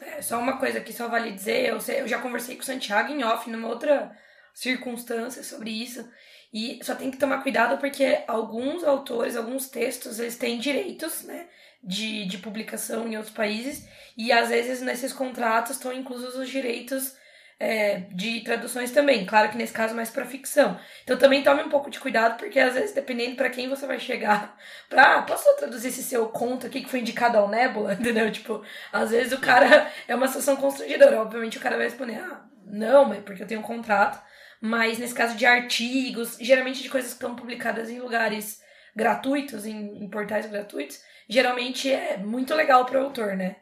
É, 0.00 0.22
só 0.22 0.38
uma 0.38 0.56
coisa 0.56 0.80
que 0.80 0.90
só 0.90 1.06
vale 1.06 1.32
dizer, 1.32 1.68
eu, 1.68 1.78
sei, 1.80 2.00
eu 2.00 2.08
já 2.08 2.18
conversei 2.18 2.56
com 2.56 2.62
o 2.62 2.64
Santiago 2.64 3.12
em 3.12 3.22
off 3.22 3.50
numa 3.50 3.68
outra 3.68 4.10
circunstância 4.54 5.44
sobre 5.44 5.68
isso. 5.68 6.10
E 6.50 6.82
só 6.82 6.94
tem 6.94 7.10
que 7.10 7.18
tomar 7.18 7.42
cuidado 7.42 7.76
porque 7.76 8.22
alguns 8.26 8.84
autores, 8.84 9.36
alguns 9.36 9.68
textos, 9.68 10.18
eles 10.18 10.38
têm 10.38 10.58
direitos, 10.58 11.24
né? 11.24 11.46
De, 11.82 12.24
de 12.24 12.38
publicação 12.38 13.06
em 13.06 13.18
outros 13.18 13.34
países. 13.34 13.86
E 14.16 14.32
às 14.32 14.48
vezes 14.48 14.80
nesses 14.80 15.12
contratos 15.12 15.72
estão 15.72 15.92
inclusos 15.92 16.34
os 16.36 16.48
direitos 16.48 17.22
é, 17.58 18.00
de 18.10 18.40
traduções 18.40 18.90
também. 18.90 19.24
Claro 19.24 19.50
que 19.50 19.56
nesse 19.56 19.72
caso 19.72 19.94
mais 19.94 20.10
para 20.10 20.24
ficção. 20.24 20.78
Então 21.02 21.16
também 21.16 21.42
tome 21.42 21.62
um 21.62 21.68
pouco 21.68 21.90
de 21.90 22.00
cuidado, 22.00 22.36
porque 22.36 22.58
às 22.58 22.74
vezes, 22.74 22.92
dependendo 22.92 23.36
para 23.36 23.50
quem 23.50 23.68
você 23.68 23.86
vai 23.86 23.98
chegar, 23.98 24.56
pra, 24.88 25.18
ah, 25.18 25.22
posso 25.22 25.54
traduzir 25.56 25.88
esse 25.88 26.02
seu 26.02 26.28
conto 26.28 26.66
aqui 26.66 26.82
que 26.82 26.90
foi 26.90 27.00
indicado 27.00 27.38
ao 27.38 27.48
Nebula, 27.48 27.94
entendeu? 27.98 28.30
Tipo, 28.30 28.62
às 28.92 29.10
vezes 29.10 29.32
o 29.32 29.40
cara 29.40 29.90
é 30.08 30.14
uma 30.14 30.26
situação 30.26 30.56
constrangedora. 30.56 31.20
Obviamente 31.20 31.58
o 31.58 31.60
cara 31.60 31.76
vai 31.76 31.86
responder, 31.86 32.16
ah, 32.16 32.44
não, 32.66 33.04
mas 33.04 33.22
porque 33.22 33.42
eu 33.42 33.46
tenho 33.46 33.60
um 33.60 33.64
contrato. 33.64 34.22
Mas 34.60 34.98
nesse 34.98 35.14
caso 35.14 35.36
de 35.36 35.44
artigos, 35.44 36.38
geralmente 36.40 36.82
de 36.82 36.88
coisas 36.88 37.10
que 37.10 37.16
estão 37.16 37.36
publicadas 37.36 37.90
em 37.90 38.00
lugares 38.00 38.62
gratuitos, 38.96 39.66
em, 39.66 40.02
em 40.02 40.08
portais 40.08 40.46
gratuitos, 40.46 41.02
geralmente 41.28 41.92
é 41.92 42.16
muito 42.16 42.54
legal 42.54 42.86
para 42.86 43.00
o 43.00 43.04
autor, 43.04 43.36
né? 43.36 43.56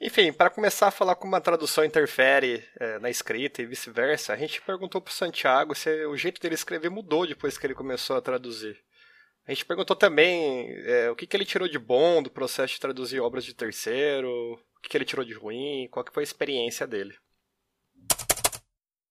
Enfim, 0.00 0.32
para 0.32 0.48
começar 0.48 0.88
a 0.88 0.90
falar 0.90 1.14
como 1.14 1.36
a 1.36 1.40
tradução 1.42 1.84
interfere 1.84 2.64
é, 2.78 2.98
na 3.00 3.10
escrita 3.10 3.60
e 3.60 3.66
vice-versa, 3.66 4.32
a 4.32 4.36
gente 4.36 4.62
perguntou 4.62 4.98
para 4.98 5.10
o 5.10 5.14
Santiago 5.14 5.74
se 5.74 6.06
o 6.06 6.16
jeito 6.16 6.40
dele 6.40 6.54
escrever 6.54 6.88
mudou 6.88 7.26
depois 7.26 7.58
que 7.58 7.66
ele 7.66 7.74
começou 7.74 8.16
a 8.16 8.22
traduzir. 8.22 8.78
A 9.46 9.52
gente 9.52 9.66
perguntou 9.66 9.94
também 9.94 10.70
é, 10.86 11.10
o 11.10 11.16
que, 11.16 11.26
que 11.26 11.36
ele 11.36 11.44
tirou 11.44 11.68
de 11.68 11.78
bom 11.78 12.22
do 12.22 12.30
processo 12.30 12.72
de 12.72 12.80
traduzir 12.80 13.20
obras 13.20 13.44
de 13.44 13.52
terceiro, 13.52 14.26
o 14.30 14.80
que, 14.80 14.88
que 14.88 14.96
ele 14.96 15.04
tirou 15.04 15.24
de 15.24 15.34
ruim, 15.34 15.86
qual 15.90 16.02
que 16.02 16.14
foi 16.14 16.22
a 16.22 16.24
experiência 16.24 16.86
dele. 16.86 17.12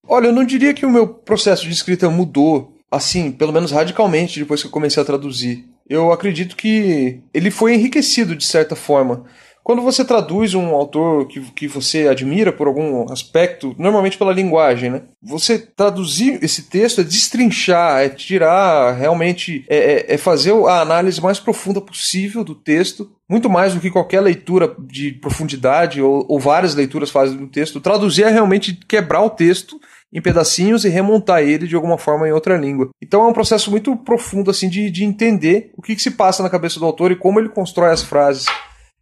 Olha, 0.08 0.26
eu 0.26 0.32
não 0.32 0.44
diria 0.44 0.74
que 0.74 0.84
o 0.84 0.90
meu 0.90 1.06
processo 1.06 1.66
de 1.66 1.72
escrita 1.72 2.10
mudou, 2.10 2.76
assim, 2.90 3.30
pelo 3.30 3.52
menos 3.52 3.70
radicalmente 3.70 4.40
depois 4.40 4.60
que 4.60 4.66
eu 4.66 4.72
comecei 4.72 5.00
a 5.00 5.06
traduzir. 5.06 5.68
Eu 5.88 6.12
acredito 6.12 6.56
que 6.56 7.22
ele 7.32 7.50
foi 7.50 7.74
enriquecido 7.74 8.34
de 8.34 8.44
certa 8.44 8.74
forma. 8.74 9.28
Quando 9.70 9.82
você 9.82 10.04
traduz 10.04 10.52
um 10.52 10.74
autor 10.74 11.28
que, 11.28 11.40
que 11.52 11.68
você 11.68 12.08
admira 12.08 12.52
por 12.52 12.66
algum 12.66 13.08
aspecto, 13.12 13.72
normalmente 13.78 14.18
pela 14.18 14.32
linguagem, 14.32 14.90
né? 14.90 15.02
Você 15.22 15.60
traduzir 15.60 16.42
esse 16.42 16.64
texto 16.64 17.00
é 17.00 17.04
destrinchar, 17.04 18.00
é 18.00 18.08
tirar 18.08 18.90
realmente, 18.98 19.64
é, 19.68 19.76
é, 19.76 20.14
é 20.14 20.18
fazer 20.18 20.52
a 20.66 20.80
análise 20.80 21.22
mais 21.22 21.38
profunda 21.38 21.80
possível 21.80 22.42
do 22.42 22.52
texto, 22.52 23.12
muito 23.28 23.48
mais 23.48 23.72
do 23.72 23.78
que 23.78 23.92
qualquer 23.92 24.20
leitura 24.20 24.74
de 24.76 25.12
profundidade 25.12 26.02
ou, 26.02 26.26
ou 26.28 26.40
várias 26.40 26.74
leituras 26.74 27.08
fazem 27.08 27.36
do 27.36 27.46
texto. 27.46 27.80
Traduzir 27.80 28.24
é 28.24 28.28
realmente 28.28 28.74
quebrar 28.88 29.22
o 29.22 29.30
texto 29.30 29.80
em 30.12 30.20
pedacinhos 30.20 30.84
e 30.84 30.88
remontar 30.88 31.44
ele 31.44 31.68
de 31.68 31.76
alguma 31.76 31.96
forma 31.96 32.26
em 32.26 32.32
outra 32.32 32.56
língua. 32.56 32.90
Então 33.00 33.22
é 33.22 33.28
um 33.28 33.32
processo 33.32 33.70
muito 33.70 33.96
profundo 33.96 34.50
assim 34.50 34.68
de, 34.68 34.90
de 34.90 35.04
entender 35.04 35.70
o 35.76 35.80
que, 35.80 35.94
que 35.94 36.02
se 36.02 36.10
passa 36.10 36.42
na 36.42 36.50
cabeça 36.50 36.80
do 36.80 36.86
autor 36.86 37.12
e 37.12 37.16
como 37.16 37.38
ele 37.38 37.50
constrói 37.50 37.92
as 37.92 38.02
frases. 38.02 38.46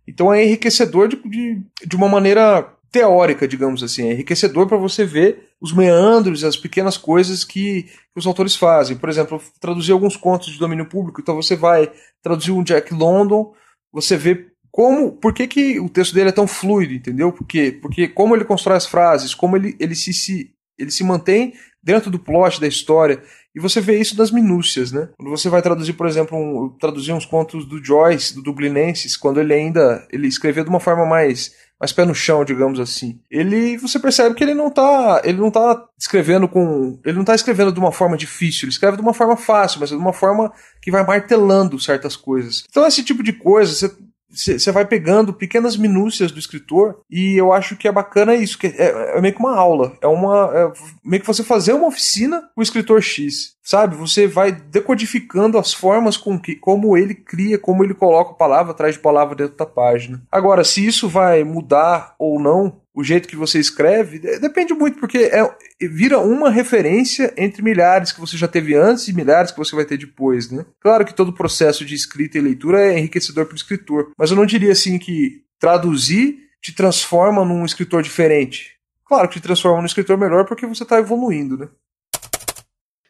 Então 0.09 0.33
é 0.33 0.43
enriquecedor 0.43 1.09
de, 1.09 1.17
de, 1.29 1.63
de 1.87 1.97
uma 1.97 2.09
maneira 2.09 2.75
teórica, 2.91 3.47
digamos 3.47 3.83
assim. 3.83 4.09
É 4.09 4.13
enriquecedor 4.13 4.67
para 4.67 4.79
você 4.79 5.05
ver 5.05 5.51
os 5.61 5.73
meandros, 5.73 6.45
as 6.45 6.57
pequenas 6.57 6.97
coisas 6.97 7.45
que, 7.45 7.83
que, 7.83 8.17
os 8.17 8.27
autores 8.27 8.57
fazem. 8.57 8.97
Por 8.97 9.09
exemplo, 9.09 9.41
traduzir 9.61 9.93
alguns 9.93 10.17
contos 10.17 10.51
de 10.53 10.59
domínio 10.59 10.87
público. 10.87 11.21
Então 11.21 11.37
você 11.37 11.55
vai 11.55 11.93
traduzir 12.23 12.53
um 12.53 12.63
Jack 12.63 12.95
London, 12.95 13.53
você 13.93 14.17
vê 14.17 14.47
como, 14.71 15.13
por 15.13 15.35
que, 15.35 15.47
que 15.47 15.81
o 15.81 15.89
texto 15.89 16.15
dele 16.15 16.31
é 16.31 16.33
tão 16.33 16.47
fluido, 16.47 16.95
entendeu? 16.95 17.33
Por 17.33 17.47
quê? 17.47 17.77
Porque 17.81 18.09
como 18.09 18.35
ele 18.35 18.45
constrói 18.45 18.77
as 18.77 18.87
frases, 18.87 19.35
como 19.35 19.57
ele, 19.57 19.77
ele, 19.79 19.95
se, 19.95 20.13
se, 20.13 20.53
ele 20.79 20.91
se 20.91 21.05
mantém 21.05 21.53
dentro 21.83 22.11
do 22.11 22.19
plot 22.19 22.61
da 22.61 22.67
história. 22.67 23.23
E 23.55 23.61
você 23.61 23.81
vê 23.81 23.99
isso 23.99 24.17
nas 24.17 24.31
minúcias, 24.31 24.93
né? 24.93 25.09
Quando 25.17 25.31
você 25.31 25.49
vai 25.49 25.63
traduzir, 25.63 25.95
por 25.95 26.07
exemplo, 26.07 26.39
um, 26.39 26.69
traduzir 26.79 27.13
uns 27.13 27.27
contos 27.27 27.65
do 27.67 27.83
Joyce, 27.83 28.35
do 28.35 28.43
Dublinenses, 28.43 29.17
quando 29.17 29.41
ele 29.41 29.53
ainda 29.53 30.07
ele 30.13 30.29
escreveu 30.29 30.65
de 30.65 30.71
uma 30.71 30.81
forma 30.81 31.07
mais 31.07 31.53
mais 31.81 31.93
pé 31.93 32.05
no 32.05 32.15
chão, 32.15 32.45
digamos 32.45 32.81
assim. 32.81 33.21
Ele, 33.31 33.77
você 33.77 33.99
percebe 34.01 34.35
que 34.35 34.43
ele 34.43 34.55
não 34.55 34.69
tá, 34.69 35.23
ele 35.25 35.39
não 35.39 35.51
tá 35.51 35.87
escrevendo 35.97 36.49
com, 36.49 36.99
ele 37.05 37.17
não 37.17 37.25
tá 37.25 37.35
escrevendo 37.35 37.73
de 37.73 37.79
uma 37.79 37.93
forma 37.93 38.17
difícil, 38.17 38.65
ele 38.65 38.73
escreve 38.73 38.97
de 38.97 39.03
uma 39.03 39.15
forma 39.15 39.37
fácil, 39.37 39.79
mas 39.79 39.91
de 39.91 39.95
uma 39.95 40.13
forma 40.13 40.53
que 40.83 40.91
vai 40.91 41.07
martelando 41.07 41.79
certas 41.79 42.17
coisas. 42.17 42.65
Então 42.69 42.87
esse 42.87 43.05
tipo 43.05 43.23
de 43.23 43.33
coisa, 43.33 43.73
você 43.73 43.97
você 44.39 44.71
vai 44.71 44.85
pegando 44.85 45.33
pequenas 45.33 45.77
minúcias 45.77 46.31
do 46.31 46.39
escritor 46.39 47.01
e 47.11 47.37
eu 47.37 47.53
acho 47.53 47.77
que 47.77 47.89
é 47.89 47.93
bacana 47.93 48.35
isso, 48.35 48.59
que 48.59 48.69
é, 48.69 49.17
é 49.17 49.21
meio 49.21 49.35
que 49.35 49.41
uma 49.41 49.57
aula, 49.57 49.97
é 50.01 50.07
uma 50.07 50.51
é 50.55 50.73
meio 51.05 51.21
que 51.21 51.27
você 51.27 51.43
fazer 51.43 51.73
uma 51.73 51.89
oficina 51.89 52.43
com 52.55 52.61
o 52.61 52.63
escritor 52.63 53.03
X, 53.03 53.57
sabe? 53.63 53.97
Você 53.97 54.27
vai 54.27 54.53
decodificando 54.53 55.59
as 55.59 55.75
formas 55.75 56.17
com 56.17 56.39
que 56.39 56.55
como 56.55 56.97
ele 56.97 57.15
cria, 57.15 57.59
como 57.59 57.83
ele 57.83 57.95
coloca 57.95 58.35
palavra 58.35 58.73
atrás 58.73 58.95
de 58.95 59.01
palavra 59.01 59.35
dentro 59.35 59.57
da 59.57 59.67
página. 59.67 60.23
Agora, 60.31 60.63
se 60.63 60.87
isso 60.87 61.09
vai 61.09 61.43
mudar 61.43 62.15
ou 62.19 62.41
não 62.41 62.81
o 62.99 63.05
jeito 63.05 63.29
que 63.29 63.37
você 63.37 63.61
escreve, 63.61 64.19
depende 64.19 64.75
muito, 64.75 64.99
porque 64.99 65.19
é, 65.19 65.89
vira 65.89 66.19
uma 66.19 66.51
referência 66.51 67.33
entre 67.37 67.63
milhares 67.63 68.11
que 68.11 68.19
você 68.19 68.37
já 68.37 68.49
teve 68.49 68.75
antes 68.75 69.07
e 69.07 69.13
milhares 69.13 69.53
que 69.53 69.59
você 69.59 69.77
vai 69.77 69.85
ter 69.85 69.97
depois, 69.97 70.51
né? 70.51 70.67
Claro 70.81 71.05
que 71.05 71.15
todo 71.15 71.29
o 71.29 71.33
processo 71.33 71.85
de 71.85 71.95
escrita 71.95 72.39
e 72.39 72.41
leitura 72.41 72.81
é 72.81 72.99
enriquecedor 72.99 73.47
para 73.47 73.53
o 73.53 73.57
escritor, 73.57 74.11
mas 74.19 74.33
eu 74.33 74.37
não 74.37 74.45
diria 74.45 74.73
assim 74.73 74.99
que 74.99 75.45
traduzir 75.61 76.41
te 76.61 76.75
transforma 76.75 77.45
num 77.45 77.65
escritor 77.65 78.03
diferente. 78.03 78.77
Claro 79.05 79.29
que 79.29 79.39
te 79.39 79.45
transforma 79.45 79.79
num 79.79 79.87
escritor 79.87 80.19
melhor 80.19 80.45
porque 80.45 80.67
você 80.67 80.83
está 80.83 80.99
evoluindo, 80.99 81.57
né? 81.57 81.69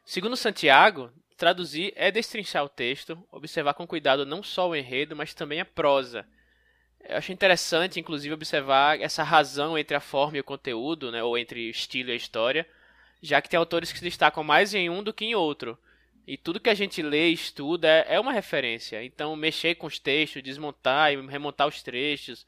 Segundo 0.05 0.37
Santiago, 0.37 1.11
traduzir 1.35 1.95
é 1.97 2.13
destrinchar 2.13 2.63
o 2.63 2.69
texto, 2.69 3.17
observar 3.33 3.73
com 3.73 3.87
cuidado 3.87 4.27
não 4.27 4.43
só 4.43 4.69
o 4.69 4.77
enredo, 4.77 5.17
mas 5.17 5.33
também 5.33 5.63
a 5.63 5.65
prosa 5.65 6.27
eu 7.05 7.17
achei 7.17 7.33
interessante, 7.33 8.01
inclusive, 8.01 8.35
observar 8.35 9.01
essa 9.01 9.23
razão 9.23 9.79
entre 9.79 9.97
a 9.97 10.01
forma 10.01 10.37
e 10.37 10.41
o 10.41 10.45
conteúdo, 10.45 11.11
né, 11.11 11.23
ou 11.23 11.39
entre 11.39 11.69
o 11.69 11.71
estilo 11.71 12.11
e 12.11 12.13
a 12.13 12.17
história, 12.17 12.67
já 13.23 13.41
que 13.41 13.49
tem 13.49 13.59
autores 13.59 13.91
que 13.91 13.99
se 13.99 14.05
destacam 14.05 14.45
mais 14.45 14.75
em 14.75 14.91
um 14.91 15.03
do 15.03 15.13
que 15.13 15.25
em 15.25 15.35
outro. 15.35 15.79
E 16.27 16.37
tudo 16.37 16.61
que 16.61 16.69
a 16.69 16.75
gente 16.75 17.01
lê 17.01 17.31
e 17.31 17.33
estuda 17.33 17.89
é, 17.89 18.17
é 18.17 18.21
uma 18.21 18.33
referência. 18.33 19.03
Então, 19.03 19.35
mexer 19.35 19.77
com 19.77 19.87
os 19.87 19.99
textos, 19.99 20.43
desmontar 20.43 21.13
e 21.13 21.27
remontar 21.27 21.67
os 21.67 21.83
trechos, 21.83 22.45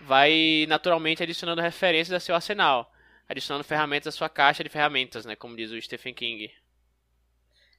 vai 0.00 0.64
naturalmente 0.68 1.22
adicionando 1.22 1.60
referências 1.60 2.14
a 2.14 2.20
seu 2.20 2.34
arsenal, 2.34 2.90
adicionando 3.28 3.64
ferramentas 3.64 4.14
à 4.14 4.16
sua 4.16 4.28
caixa 4.28 4.64
de 4.64 4.70
ferramentas, 4.70 5.26
né, 5.26 5.36
como 5.36 5.56
diz 5.56 5.70
o 5.70 5.80
Stephen 5.80 6.14
King. 6.14 6.50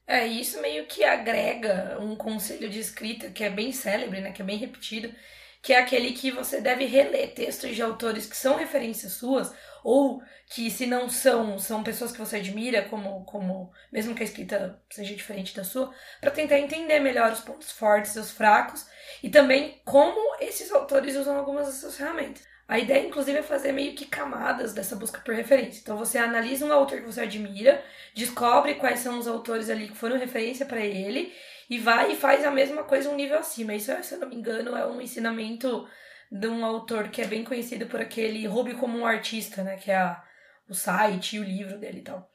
É, 0.06 0.26
isso 0.26 0.60
meio 0.60 0.86
que 0.86 1.04
agrega 1.04 1.98
um 2.00 2.16
conselho 2.16 2.68
de 2.68 2.78
escrita 2.78 3.30
que 3.30 3.44
é 3.44 3.50
bem 3.50 3.72
célebre, 3.72 4.20
né, 4.20 4.32
que 4.32 4.42
é 4.42 4.44
bem 4.44 4.56
repetido, 4.56 5.14
que 5.62 5.72
é 5.72 5.78
aquele 5.78 6.12
que 6.12 6.30
você 6.30 6.60
deve 6.60 6.86
reler 6.86 7.34
textos 7.34 7.74
de 7.74 7.82
autores 7.82 8.26
que 8.26 8.36
são 8.36 8.56
referências 8.56 9.12
suas 9.12 9.52
ou 9.84 10.22
que 10.46 10.70
se 10.70 10.86
não 10.86 11.08
são, 11.08 11.58
são 11.58 11.82
pessoas 11.82 12.12
que 12.12 12.18
você 12.18 12.36
admira, 12.36 12.82
como, 12.82 13.24
como 13.24 13.72
mesmo 13.92 14.14
que 14.14 14.22
a 14.22 14.26
escrita 14.26 14.80
seja 14.90 15.14
diferente 15.14 15.54
da 15.54 15.64
sua, 15.64 15.92
para 16.20 16.30
tentar 16.30 16.58
entender 16.58 16.98
melhor 17.00 17.32
os 17.32 17.40
pontos 17.40 17.70
fortes 17.70 18.14
e 18.16 18.18
os 18.18 18.30
fracos 18.30 18.86
e 19.22 19.30
também 19.30 19.80
como 19.84 20.36
esses 20.40 20.70
autores 20.72 21.16
usam 21.16 21.36
algumas 21.36 21.66
dessas 21.66 21.96
ferramentas. 21.96 22.48
A 22.66 22.78
ideia, 22.78 23.04
inclusive, 23.04 23.38
é 23.38 23.42
fazer 23.42 23.72
meio 23.72 23.96
que 23.96 24.06
camadas 24.06 24.72
dessa 24.72 24.94
busca 24.94 25.20
por 25.20 25.34
referência. 25.34 25.80
Então, 25.80 25.96
você 25.96 26.18
analisa 26.18 26.64
um 26.64 26.72
autor 26.72 27.00
que 27.00 27.06
você 27.06 27.22
admira, 27.22 27.82
descobre 28.14 28.76
quais 28.76 29.00
são 29.00 29.18
os 29.18 29.26
autores 29.26 29.68
ali 29.68 29.88
que 29.88 29.96
foram 29.96 30.16
referência 30.16 30.64
para 30.64 30.78
ele 30.78 31.34
e 31.70 31.78
vai 31.78 32.12
e 32.12 32.16
faz 32.16 32.44
a 32.44 32.50
mesma 32.50 32.82
coisa 32.82 33.08
um 33.08 33.14
nível 33.14 33.38
acima. 33.38 33.72
Isso, 33.72 33.92
se 34.02 34.14
eu 34.14 34.18
não 34.18 34.28
me 34.28 34.34
engano, 34.34 34.76
é 34.76 34.84
um 34.84 35.00
ensinamento 35.00 35.88
de 36.30 36.48
um 36.48 36.64
autor 36.64 37.08
que 37.08 37.22
é 37.22 37.26
bem 37.26 37.44
conhecido 37.44 37.86
por 37.86 38.00
aquele 38.00 38.44
Roube 38.46 38.74
como 38.74 38.98
um 38.98 39.06
artista, 39.06 39.62
né? 39.62 39.76
Que 39.76 39.92
é 39.92 39.96
a, 39.96 40.22
o 40.68 40.74
site 40.74 41.36
e 41.36 41.40
o 41.40 41.44
livro 41.44 41.78
dele 41.78 42.00
e 42.00 42.02
tal. 42.02 42.28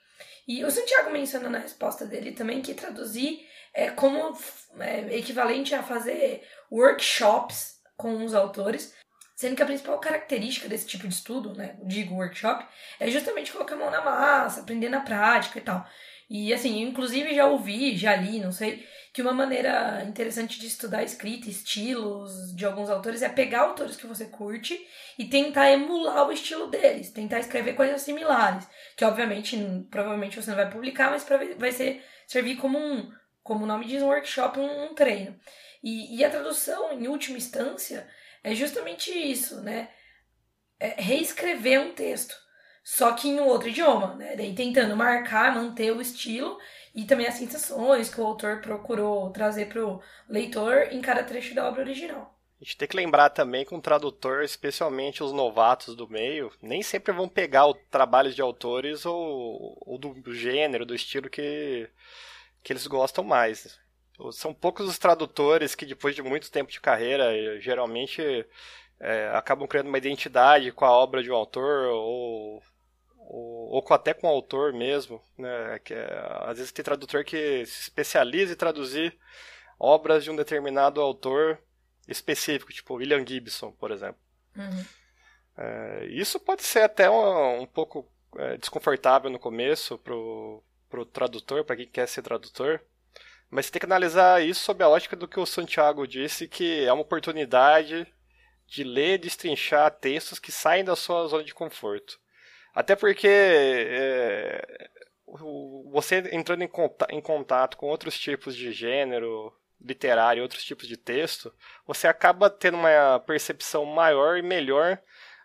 E 0.47 0.63
o 0.63 0.71
Santiago 0.71 1.11
menciona 1.11 1.49
na 1.49 1.59
resposta 1.59 2.05
dele 2.05 2.31
também 2.31 2.61
que 2.61 2.73
traduzir 2.73 3.45
é 3.73 3.89
como 3.89 4.37
é, 4.79 5.17
equivalente 5.17 5.75
a 5.75 5.83
fazer 5.83 6.47
workshops 6.71 7.81
com 7.97 8.23
os 8.23 8.33
autores, 8.33 8.95
sendo 9.35 9.55
que 9.55 9.63
a 9.63 9.65
principal 9.65 9.99
característica 9.99 10.69
desse 10.69 10.87
tipo 10.87 11.07
de 11.07 11.13
estudo, 11.13 11.53
né, 11.53 11.75
digo 11.83 12.15
workshop, 12.15 12.65
é 12.99 13.11
justamente 13.11 13.51
colocar 13.51 13.75
a 13.75 13.77
mão 13.77 13.91
na 13.91 14.01
massa, 14.01 14.61
aprender 14.61 14.87
na 14.87 15.01
prática 15.01 15.59
e 15.59 15.61
tal. 15.61 15.85
E 16.29 16.53
assim, 16.53 16.81
inclusive 16.81 17.35
já 17.35 17.45
ouvi, 17.47 17.97
já 17.97 18.15
li, 18.15 18.39
não 18.39 18.51
sei, 18.51 18.87
que 19.15 19.21
uma 19.21 19.31
maneira 19.31 20.03
interessante 20.03 20.59
de 20.59 20.67
estudar 20.67 21.01
escrita, 21.01 21.49
estilos 21.49 22.53
de 22.53 22.65
alguns 22.65 22.89
autores 22.89 23.21
é 23.21 23.29
pegar 23.29 23.61
autores 23.61 23.95
que 23.95 24.05
você 24.05 24.25
curte 24.25 24.77
e 25.17 25.23
tentar 25.23 25.71
emular 25.71 26.27
o 26.27 26.33
estilo 26.33 26.67
deles, 26.67 27.11
tentar 27.11 27.39
escrever 27.39 27.75
coisas 27.75 28.01
similares, 28.01 28.67
que 28.93 29.05
obviamente, 29.05 29.57
provavelmente 29.89 30.35
você 30.35 30.49
não 30.49 30.57
vai 30.57 30.69
publicar, 30.69 31.11
mas 31.11 31.23
pra, 31.23 31.39
vai 31.55 31.71
ser 31.71 32.03
servir 32.27 32.57
como 32.57 32.77
um, 32.77 33.09
como 33.41 33.63
o 33.63 33.65
nome 33.65 33.85
diz, 33.85 34.03
um 34.03 34.07
workshop, 34.07 34.59
um, 34.59 34.87
um 34.87 34.93
treino. 34.93 35.39
E, 35.81 36.17
e, 36.17 36.25
a 36.25 36.29
tradução, 36.29 36.91
em 36.91 37.07
última 37.07 37.37
instância, 37.37 38.05
é 38.43 38.53
justamente 38.53 39.11
isso, 39.11 39.61
né? 39.61 39.91
É 40.77 41.01
reescrever 41.01 41.79
um 41.79 41.93
texto, 41.93 42.35
só 42.83 43.13
que 43.13 43.29
em 43.29 43.39
um 43.39 43.47
outro 43.47 43.69
idioma, 43.69 44.13
né? 44.15 44.35
Daí 44.35 44.53
tentando 44.53 44.93
marcar, 44.97 45.55
manter 45.55 45.93
o 45.93 46.01
estilo 46.01 46.59
e 46.95 47.03
também 47.03 47.27
as 47.27 47.35
sensações 47.35 48.09
que 48.09 48.21
o 48.21 48.25
autor 48.25 48.61
procurou 48.61 49.29
trazer 49.29 49.67
para 49.67 49.85
o 49.85 50.01
leitor 50.29 50.87
em 50.91 51.01
cada 51.01 51.23
trecho 51.23 51.53
da 51.53 51.67
obra 51.67 51.81
original. 51.81 52.33
A 52.59 52.63
gente 52.63 52.77
tem 52.77 52.87
que 52.87 52.95
lembrar 52.95 53.29
também 53.31 53.65
que 53.65 53.75
um 53.75 53.81
tradutor, 53.81 54.41
especialmente 54.41 55.21
os 55.21 55.33
novatos 55.33 55.93
do 55.93 56.07
meio, 56.07 56.49
nem 56.61 56.81
sempre 56.81 57.11
vão 57.11 57.27
pegar 57.27 57.67
o 57.67 57.73
trabalho 57.73 58.33
de 58.33 58.41
autores 58.41 59.05
ou, 59.05 59.77
ou 59.85 59.97
do, 59.97 60.33
gênero, 60.33 60.85
do 60.85 60.95
estilo 60.95 61.29
que, 61.29 61.89
que 62.63 62.71
eles 62.71 62.87
gostam 62.87 63.25
mais. 63.25 63.77
São 64.31 64.53
poucos 64.53 64.87
os 64.87 64.97
tradutores 64.97 65.75
que, 65.75 65.85
depois 65.85 66.15
de 66.15 66.21
muito 66.21 66.49
tempo 66.49 66.71
de 66.71 66.79
carreira, 66.79 67.59
geralmente 67.59 68.21
é, 69.01 69.27
acabam 69.33 69.67
criando 69.67 69.87
uma 69.87 69.97
identidade 69.97 70.71
com 70.71 70.85
a 70.85 70.91
obra 70.91 71.21
de 71.21 71.29
um 71.29 71.35
autor 71.35 71.89
ou 71.89 72.63
ou, 73.27 73.75
ou 73.75 73.93
até 73.93 74.13
com 74.13 74.27
o 74.27 74.29
autor 74.29 74.73
mesmo, 74.73 75.21
né? 75.37 75.79
Que 75.79 75.93
é, 75.93 76.39
às 76.41 76.57
vezes 76.57 76.71
tem 76.71 76.83
tradutor 76.83 77.23
que 77.23 77.65
se 77.65 77.81
especializa 77.81 78.53
em 78.53 78.57
traduzir 78.57 79.17
obras 79.79 80.23
de 80.23 80.31
um 80.31 80.35
determinado 80.35 81.01
autor 81.01 81.59
específico, 82.07 82.71
tipo 82.71 82.95
William 82.95 83.25
Gibson, 83.25 83.71
por 83.71 83.91
exemplo. 83.91 84.21
Uhum. 84.55 84.85
É, 85.57 86.05
isso 86.09 86.39
pode 86.39 86.63
ser 86.63 86.81
até 86.81 87.09
um, 87.09 87.61
um 87.61 87.65
pouco 87.65 88.09
é, 88.37 88.57
desconfortável 88.57 89.29
no 89.29 89.39
começo 89.39 89.97
pro, 89.97 90.63
pro 90.89 91.05
tradutor, 91.05 91.63
para 91.63 91.75
quem 91.75 91.87
quer 91.87 92.07
ser 92.07 92.21
tradutor, 92.21 92.81
mas 93.49 93.65
você 93.65 93.71
tem 93.71 93.79
que 93.79 93.85
analisar 93.85 94.43
isso 94.43 94.61
sob 94.61 94.83
a 94.83 94.89
ótica 94.89 95.15
do 95.15 95.27
que 95.27 95.39
o 95.39 95.45
Santiago 95.45 96.07
disse, 96.07 96.47
que 96.47 96.83
é 96.85 96.91
uma 96.91 97.03
oportunidade 97.03 98.07
de 98.67 98.83
ler, 98.83 99.19
destrinchar 99.19 99.91
textos 99.91 100.39
que 100.39 100.51
saem 100.51 100.83
da 100.83 100.95
sua 100.95 101.27
zona 101.27 101.43
de 101.43 101.53
conforto. 101.53 102.19
Até 102.75 102.95
porque 102.95 103.27
é, 103.29 104.89
você 105.91 106.17
entrando 106.33 106.63
em 106.63 106.67
contato, 106.67 107.11
em 107.11 107.21
contato 107.21 107.77
com 107.77 107.87
outros 107.87 108.19
tipos 108.19 108.53
de 108.55 108.73
gênero 108.73 109.53
literário, 109.81 110.43
outros 110.43 110.63
tipos 110.63 110.87
de 110.87 110.97
texto, 110.97 111.53
você 111.87 112.07
acaba 112.07 112.49
tendo 112.49 112.77
uma 112.77 113.19
percepção 113.19 113.85
maior 113.85 114.37
e 114.37 114.41
melhor 114.41 114.99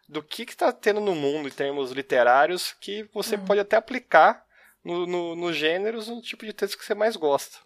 do 0.09 0.23
que 0.23 0.43
está 0.43 0.73
tendo 0.73 1.01
no 1.01 1.15
mundo 1.15 1.47
em 1.47 1.53
termos 1.53 1.93
literários 1.93 2.73
que 2.81 3.09
você 3.15 3.37
uhum. 3.37 3.45
pode 3.45 3.61
até 3.61 3.77
aplicar 3.77 4.45
nos 4.83 5.07
no, 5.07 5.37
no 5.37 5.53
gêneros, 5.53 6.09
no 6.09 6.21
tipo 6.21 6.45
de 6.45 6.53
texto 6.53 6.77
que 6.77 6.85
você 6.85 6.95
mais 6.95 7.15
gosta 7.15 7.59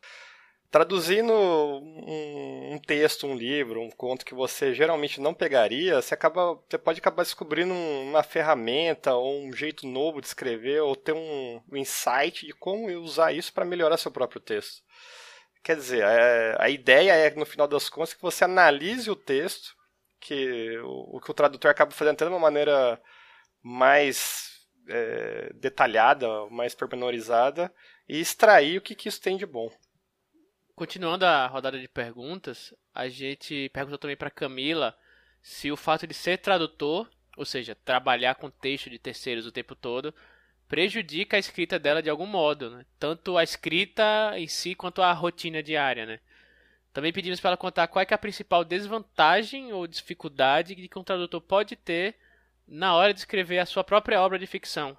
traduzindo 0.74 1.32
um, 1.32 2.72
um, 2.74 2.78
texto, 2.78 3.28
um 3.28 3.36
livro, 3.36 3.80
um 3.80 3.92
conto 3.92 4.24
que 4.24 4.34
você 4.34 4.74
geralmente 4.74 5.20
não 5.20 5.32
pegaria, 5.32 6.02
você, 6.02 6.14
acaba, 6.14 6.60
você 6.68 6.76
pode 6.76 6.98
acabar 6.98 7.22
descobrindo 7.22 7.72
uma 7.72 8.24
ferramenta 8.24 9.14
ou 9.14 9.40
um 9.40 9.52
jeito 9.52 9.86
novo 9.86 10.20
de 10.20 10.26
escrever 10.26 10.82
ou 10.82 10.96
ter 10.96 11.12
um, 11.12 11.62
um 11.70 11.76
insight 11.76 12.44
de 12.44 12.52
como 12.52 12.88
usar 12.98 13.30
isso 13.32 13.52
para 13.52 13.64
melhorar 13.64 13.96
seu 13.96 14.10
próprio 14.10 14.40
texto. 14.40 14.82
Quer 15.62 15.76
dizer, 15.76 16.02
é, 16.02 16.56
a 16.58 16.68
ideia 16.68 17.12
é, 17.12 17.30
no 17.30 17.46
final 17.46 17.68
das 17.68 17.88
contas, 17.88 18.12
que 18.12 18.20
você 18.20 18.42
analise 18.42 19.08
o 19.08 19.14
texto, 19.14 19.76
que 20.18 20.76
o, 20.78 21.18
o 21.18 21.20
que 21.20 21.30
o 21.30 21.34
tradutor 21.34 21.70
acaba 21.70 21.92
fazendo 21.92 22.14
até 22.14 22.24
de 22.24 22.32
uma 22.32 22.40
maneira 22.40 23.00
mais 23.62 24.66
é, 24.88 25.52
detalhada, 25.54 26.26
mais 26.50 26.74
pormenorizada, 26.74 27.72
e 28.08 28.18
extrair 28.18 28.76
o 28.76 28.82
que, 28.82 28.96
que 28.96 29.08
isso 29.08 29.20
tem 29.20 29.36
de 29.36 29.46
bom. 29.46 29.70
Continuando 30.74 31.24
a 31.24 31.46
rodada 31.46 31.78
de 31.78 31.86
perguntas, 31.86 32.74
a 32.92 33.08
gente 33.08 33.68
perguntou 33.68 33.96
também 33.96 34.16
para 34.16 34.28
Camila 34.28 34.96
se 35.40 35.70
o 35.70 35.76
fato 35.76 36.04
de 36.04 36.14
ser 36.14 36.38
tradutor, 36.38 37.08
ou 37.36 37.44
seja, 37.44 37.76
trabalhar 37.76 38.34
com 38.34 38.50
texto 38.50 38.90
de 38.90 38.98
terceiros 38.98 39.46
o 39.46 39.52
tempo 39.52 39.76
todo, 39.76 40.12
prejudica 40.66 41.36
a 41.36 41.38
escrita 41.38 41.78
dela 41.78 42.02
de 42.02 42.10
algum 42.10 42.26
modo, 42.26 42.70
né? 42.70 42.84
tanto 42.98 43.38
a 43.38 43.44
escrita 43.44 44.32
em 44.36 44.48
si 44.48 44.74
quanto 44.74 45.00
a 45.00 45.12
rotina 45.12 45.62
diária. 45.62 46.06
Né? 46.06 46.18
Também 46.92 47.12
pedimos 47.12 47.38
para 47.38 47.50
ela 47.50 47.56
contar 47.56 47.86
qual 47.86 48.02
é, 48.02 48.06
é 48.10 48.14
a 48.14 48.18
principal 48.18 48.64
desvantagem 48.64 49.72
ou 49.72 49.86
dificuldade 49.86 50.74
que 50.74 50.98
um 50.98 51.04
tradutor 51.04 51.40
pode 51.40 51.76
ter 51.76 52.16
na 52.66 52.96
hora 52.96 53.14
de 53.14 53.20
escrever 53.20 53.60
a 53.60 53.66
sua 53.66 53.84
própria 53.84 54.20
obra 54.20 54.40
de 54.40 54.46
ficção. 54.46 54.96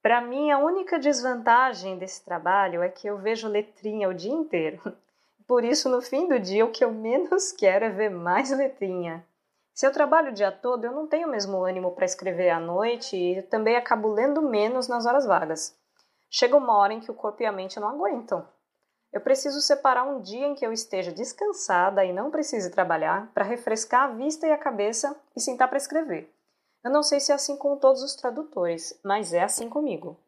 Para 0.00 0.20
mim, 0.20 0.50
a 0.50 0.58
única 0.58 0.98
desvantagem 0.98 1.98
desse 1.98 2.24
trabalho 2.24 2.82
é 2.82 2.88
que 2.88 3.06
eu 3.06 3.18
vejo 3.18 3.48
letrinha 3.48 4.08
o 4.08 4.14
dia 4.14 4.32
inteiro. 4.32 4.80
Por 5.46 5.64
isso, 5.64 5.88
no 5.88 6.00
fim 6.00 6.28
do 6.28 6.38
dia, 6.38 6.64
o 6.64 6.70
que 6.70 6.84
eu 6.84 6.92
menos 6.92 7.50
quero 7.56 7.84
é 7.84 7.90
ver 7.90 8.10
mais 8.10 8.50
letrinha. 8.50 9.26
Se 9.74 9.86
eu 9.86 9.92
trabalho 9.92 10.30
o 10.30 10.34
dia 10.34 10.50
todo, 10.50 10.84
eu 10.84 10.92
não 10.92 11.06
tenho 11.06 11.28
o 11.28 11.30
mesmo 11.30 11.64
ânimo 11.64 11.92
para 11.92 12.04
escrever 12.04 12.50
à 12.50 12.58
noite 12.58 13.16
e 13.16 13.42
também 13.42 13.76
acabo 13.76 14.08
lendo 14.08 14.42
menos 14.42 14.88
nas 14.88 15.06
horas 15.06 15.24
vagas. 15.24 15.76
Chega 16.30 16.56
uma 16.56 16.76
hora 16.76 16.92
em 16.92 17.00
que 17.00 17.10
o 17.10 17.14
corpo 17.14 17.42
e 17.42 17.46
a 17.46 17.52
mente 17.52 17.80
não 17.80 17.88
aguentam. 17.88 18.46
Eu 19.12 19.20
preciso 19.20 19.60
separar 19.60 20.04
um 20.04 20.20
dia 20.20 20.46
em 20.46 20.54
que 20.54 20.66
eu 20.66 20.72
esteja 20.72 21.10
descansada 21.10 22.04
e 22.04 22.12
não 22.12 22.30
precise 22.30 22.70
trabalhar 22.70 23.30
para 23.32 23.44
refrescar 23.44 24.02
a 24.02 24.12
vista 24.12 24.46
e 24.46 24.52
a 24.52 24.58
cabeça 24.58 25.16
e 25.34 25.40
sentar 25.40 25.68
para 25.68 25.78
escrever. 25.78 26.30
Eu 26.84 26.90
não 26.90 27.02
sei 27.02 27.18
se 27.20 27.32
é 27.32 27.34
assim 27.34 27.56
com 27.56 27.76
todos 27.76 28.02
os 28.02 28.14
tradutores, 28.14 28.98
mas 29.04 29.32
é 29.32 29.42
assim 29.42 29.68
comigo. 29.68 30.18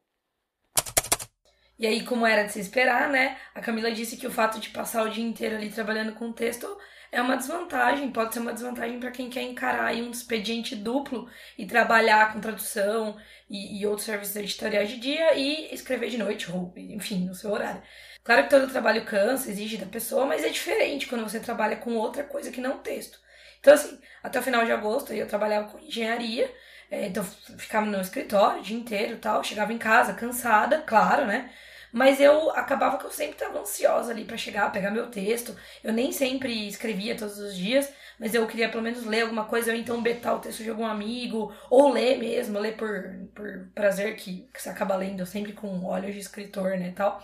E 1.78 1.86
aí, 1.86 2.04
como 2.04 2.26
era 2.26 2.42
de 2.42 2.52
se 2.52 2.60
esperar, 2.60 3.08
né? 3.08 3.38
A 3.54 3.60
Camila 3.60 3.90
disse 3.90 4.16
que 4.16 4.26
o 4.26 4.30
fato 4.30 4.60
de 4.60 4.68
passar 4.68 5.02
o 5.02 5.08
dia 5.08 5.24
inteiro 5.24 5.56
ali 5.56 5.70
trabalhando 5.70 6.12
com 6.12 6.30
texto 6.30 6.66
é 7.12 7.20
uma 7.22 7.36
desvantagem, 7.36 8.12
pode 8.12 8.34
ser 8.34 8.40
uma 8.40 8.52
desvantagem 8.52 9.00
para 9.00 9.10
quem 9.10 9.30
quer 9.30 9.42
encarar 9.42 9.94
um 9.94 10.10
expediente 10.10 10.76
duplo 10.76 11.28
e 11.56 11.66
trabalhar 11.66 12.32
com 12.32 12.40
tradução 12.40 13.16
e, 13.48 13.80
e, 13.80 13.86
outros 13.86 14.04
serviços 14.04 14.36
editoriais 14.36 14.90
de 14.90 14.98
dia 14.98 15.34
e 15.34 15.72
escrever 15.74 16.10
de 16.10 16.18
noite, 16.18 16.50
ou 16.52 16.72
enfim, 16.76 17.24
no 17.24 17.34
seu 17.34 17.50
horário. 17.50 17.82
Claro 18.22 18.44
que 18.44 18.50
todo 18.50 18.70
trabalho 18.70 19.04
cansa, 19.04 19.50
exige 19.50 19.76
da 19.76 19.86
pessoa, 19.86 20.26
mas 20.26 20.44
é 20.44 20.50
diferente 20.50 21.06
quando 21.06 21.24
você 21.24 21.40
trabalha 21.40 21.76
com 21.76 21.96
outra 21.96 22.22
coisa 22.22 22.50
que 22.50 22.60
não 22.60 22.78
texto. 22.78 23.18
Então, 23.60 23.74
assim, 23.74 23.98
até 24.22 24.38
o 24.40 24.42
final 24.42 24.64
de 24.64 24.72
agosto 24.72 25.12
eu 25.12 25.26
trabalhava 25.28 25.68
com 25.68 25.78
engenharia, 25.78 26.50
é, 26.90 27.06
então 27.06 27.22
ficava 27.24 27.86
no 27.86 28.00
escritório 28.00 28.60
o 28.60 28.62
dia 28.62 28.76
inteiro 28.76 29.18
tal, 29.18 29.44
chegava 29.44 29.72
em 29.72 29.78
casa 29.78 30.14
cansada, 30.14 30.82
claro, 30.82 31.26
né? 31.26 31.50
Mas 31.92 32.20
eu 32.20 32.50
acabava 32.50 32.98
que 32.98 33.04
eu 33.04 33.10
sempre 33.10 33.32
estava 33.32 33.58
ansiosa 33.60 34.12
ali 34.12 34.24
para 34.24 34.36
chegar, 34.36 34.70
pegar 34.70 34.90
meu 34.92 35.10
texto. 35.10 35.56
Eu 35.82 35.92
nem 35.92 36.12
sempre 36.12 36.68
escrevia 36.68 37.16
todos 37.16 37.38
os 37.38 37.56
dias, 37.56 37.92
mas 38.18 38.32
eu 38.34 38.46
queria 38.46 38.68
pelo 38.68 38.82
menos 38.82 39.04
ler 39.04 39.22
alguma 39.22 39.44
coisa, 39.46 39.72
ou 39.72 39.76
então 39.76 40.00
betar 40.02 40.36
o 40.36 40.38
texto 40.40 40.62
de 40.62 40.70
algum 40.70 40.86
amigo, 40.86 41.52
ou 41.68 41.92
ler 41.92 42.18
mesmo, 42.18 42.58
ler 42.60 42.76
por, 42.76 43.28
por 43.34 43.68
prazer, 43.74 44.14
que, 44.16 44.48
que 44.52 44.62
você 44.62 44.68
acaba 44.68 44.94
lendo 44.96 45.26
sempre 45.26 45.52
com 45.52 45.84
olhos 45.84 46.14
de 46.14 46.20
escritor, 46.20 46.78
né, 46.78 46.92
tal. 46.94 47.20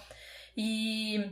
E, 0.57 1.31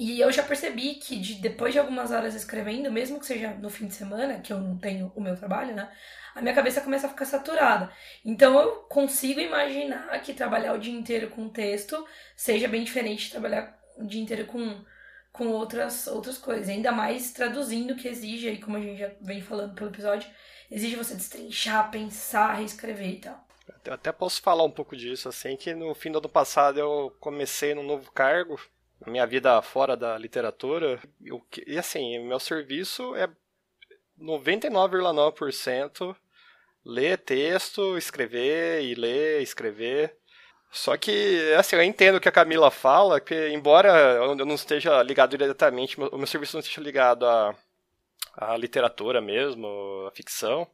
e 0.00 0.18
eu 0.20 0.32
já 0.32 0.42
percebi 0.42 0.94
que 0.94 1.18
de, 1.18 1.34
depois 1.34 1.72
de 1.74 1.78
algumas 1.78 2.10
horas 2.10 2.34
escrevendo, 2.34 2.90
mesmo 2.90 3.20
que 3.20 3.26
seja 3.26 3.50
no 3.50 3.68
fim 3.68 3.86
de 3.86 3.94
semana, 3.94 4.40
que 4.40 4.52
eu 4.52 4.58
não 4.58 4.78
tenho 4.78 5.12
o 5.14 5.20
meu 5.20 5.36
trabalho, 5.36 5.74
né, 5.74 5.92
a 6.34 6.40
minha 6.40 6.54
cabeça 6.54 6.80
começa 6.80 7.06
a 7.06 7.10
ficar 7.10 7.26
saturada. 7.26 7.92
Então 8.24 8.58
eu 8.58 8.76
consigo 8.88 9.40
imaginar 9.40 10.08
que 10.22 10.32
trabalhar 10.32 10.72
o 10.72 10.78
dia 10.78 10.94
inteiro 10.94 11.28
com 11.28 11.48
texto 11.50 12.06
seja 12.34 12.66
bem 12.66 12.82
diferente 12.82 13.24
de 13.24 13.30
trabalhar 13.32 13.78
o 13.96 14.06
dia 14.06 14.22
inteiro 14.22 14.46
com 14.46 14.82
com 15.32 15.48
outras, 15.48 16.06
outras 16.06 16.38
coisas. 16.38 16.68
Ainda 16.68 16.92
mais 16.92 17.32
traduzindo, 17.32 17.94
que 17.94 18.08
exige, 18.08 18.48
aí, 18.48 18.58
como 18.58 18.76
a 18.76 18.80
gente 18.80 18.98
já 18.98 19.10
vem 19.20 19.40
falando 19.40 19.74
pelo 19.74 19.90
episódio, 19.90 20.28
exige 20.70 20.96
você 20.96 21.14
destrinchar, 21.14 21.90
pensar, 21.90 22.54
reescrever 22.54 23.08
e 23.08 23.20
tal. 23.20 23.46
Eu 23.84 23.94
até 23.94 24.10
posso 24.10 24.42
falar 24.42 24.64
um 24.64 24.70
pouco 24.70 24.96
disso, 24.96 25.28
assim, 25.28 25.56
que 25.56 25.72
no 25.72 25.94
fim 25.94 26.10
do 26.10 26.18
ano 26.18 26.28
passado 26.28 26.78
eu 26.78 27.16
comecei 27.20 27.74
num 27.74 27.84
novo 27.84 28.10
cargo, 28.10 28.60
minha 29.06 29.26
vida 29.26 29.60
fora 29.62 29.96
da 29.96 30.18
literatura, 30.18 31.00
eu, 31.24 31.40
e 31.66 31.78
assim, 31.78 32.18
meu 32.18 32.38
serviço 32.38 33.14
é 33.16 33.28
99,9% 34.20 36.16
ler 36.84 37.18
texto, 37.18 37.96
escrever 37.96 38.82
e 38.82 38.94
ler, 38.94 39.42
escrever. 39.42 40.16
Só 40.70 40.96
que, 40.96 41.52
assim, 41.58 41.76
eu 41.76 41.82
entendo 41.82 42.16
o 42.16 42.20
que 42.20 42.28
a 42.28 42.32
Camila 42.32 42.70
fala, 42.70 43.20
que 43.20 43.48
embora 43.48 43.88
eu 43.88 44.34
não 44.34 44.54
esteja 44.54 45.02
ligado 45.02 45.30
diretamente, 45.36 46.00
o 46.00 46.16
meu 46.16 46.26
serviço 46.26 46.56
não 46.56 46.60
esteja 46.60 46.80
ligado 46.80 47.26
à, 47.26 47.54
à 48.36 48.56
literatura 48.56 49.20
mesmo, 49.20 49.66
à 50.06 50.12
ficção, 50.12 50.66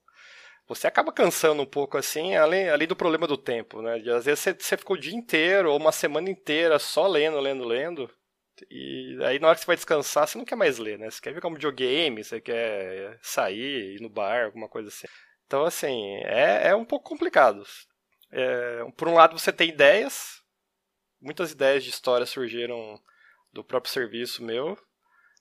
você 0.69 0.87
acaba 0.87 1.13
cansando 1.13 1.63
um 1.63 1.67
pouco 1.67 1.97
assim, 1.97 2.35
além, 2.35 2.69
além 2.69 2.89
do 2.89 2.97
problema 2.97 3.27
do 3.27 3.37
tempo, 3.37 3.81
né? 3.81 3.97
Às 4.11 4.25
vezes 4.25 4.41
você, 4.41 4.53
você 4.55 4.77
ficou 4.77 4.97
o 4.97 5.01
dia 5.01 5.15
inteiro 5.15 5.71
ou 5.71 5.79
uma 5.79 5.93
semana 5.93 6.29
inteira 6.29 6.79
só 6.79 7.07
lendo, 7.07 7.39
lendo, 7.39 7.65
lendo. 7.65 8.11
E 8.71 9.19
aí 9.25 9.39
na 9.39 9.49
hora 9.49 9.55
que 9.57 9.61
você 9.61 9.67
vai 9.67 9.77
descansar, 9.77 10.27
você 10.27 10.39
não 10.39 10.45
quer 10.45 10.57
mais 10.57 10.79
ler, 10.79 10.99
né? 10.99 11.11
Você 11.11 11.21
quer 11.21 11.33
ver 11.33 11.41
como 11.41 11.55
videogame, 11.55 12.25
você 12.25 12.41
quer 12.41 13.19
sair, 13.23 13.97
ir 13.97 14.01
no 14.01 14.09
bar, 14.09 14.47
alguma 14.47 14.69
coisa 14.69 14.89
assim. 14.89 15.07
Então, 15.47 15.65
assim, 15.65 16.17
é, 16.25 16.69
é 16.69 16.75
um 16.75 16.85
pouco 16.85 17.09
complicado. 17.09 17.63
É, 18.33 18.85
por 18.97 19.09
um 19.09 19.15
lado, 19.15 19.39
você 19.39 19.53
tem 19.53 19.69
ideias, 19.69 20.43
muitas 21.21 21.53
ideias 21.53 21.85
de 21.85 21.91
história 21.91 22.27
surgiram 22.27 23.01
do 23.53 23.63
próprio 23.65 23.93
serviço 23.93 24.43
meu, 24.43 24.77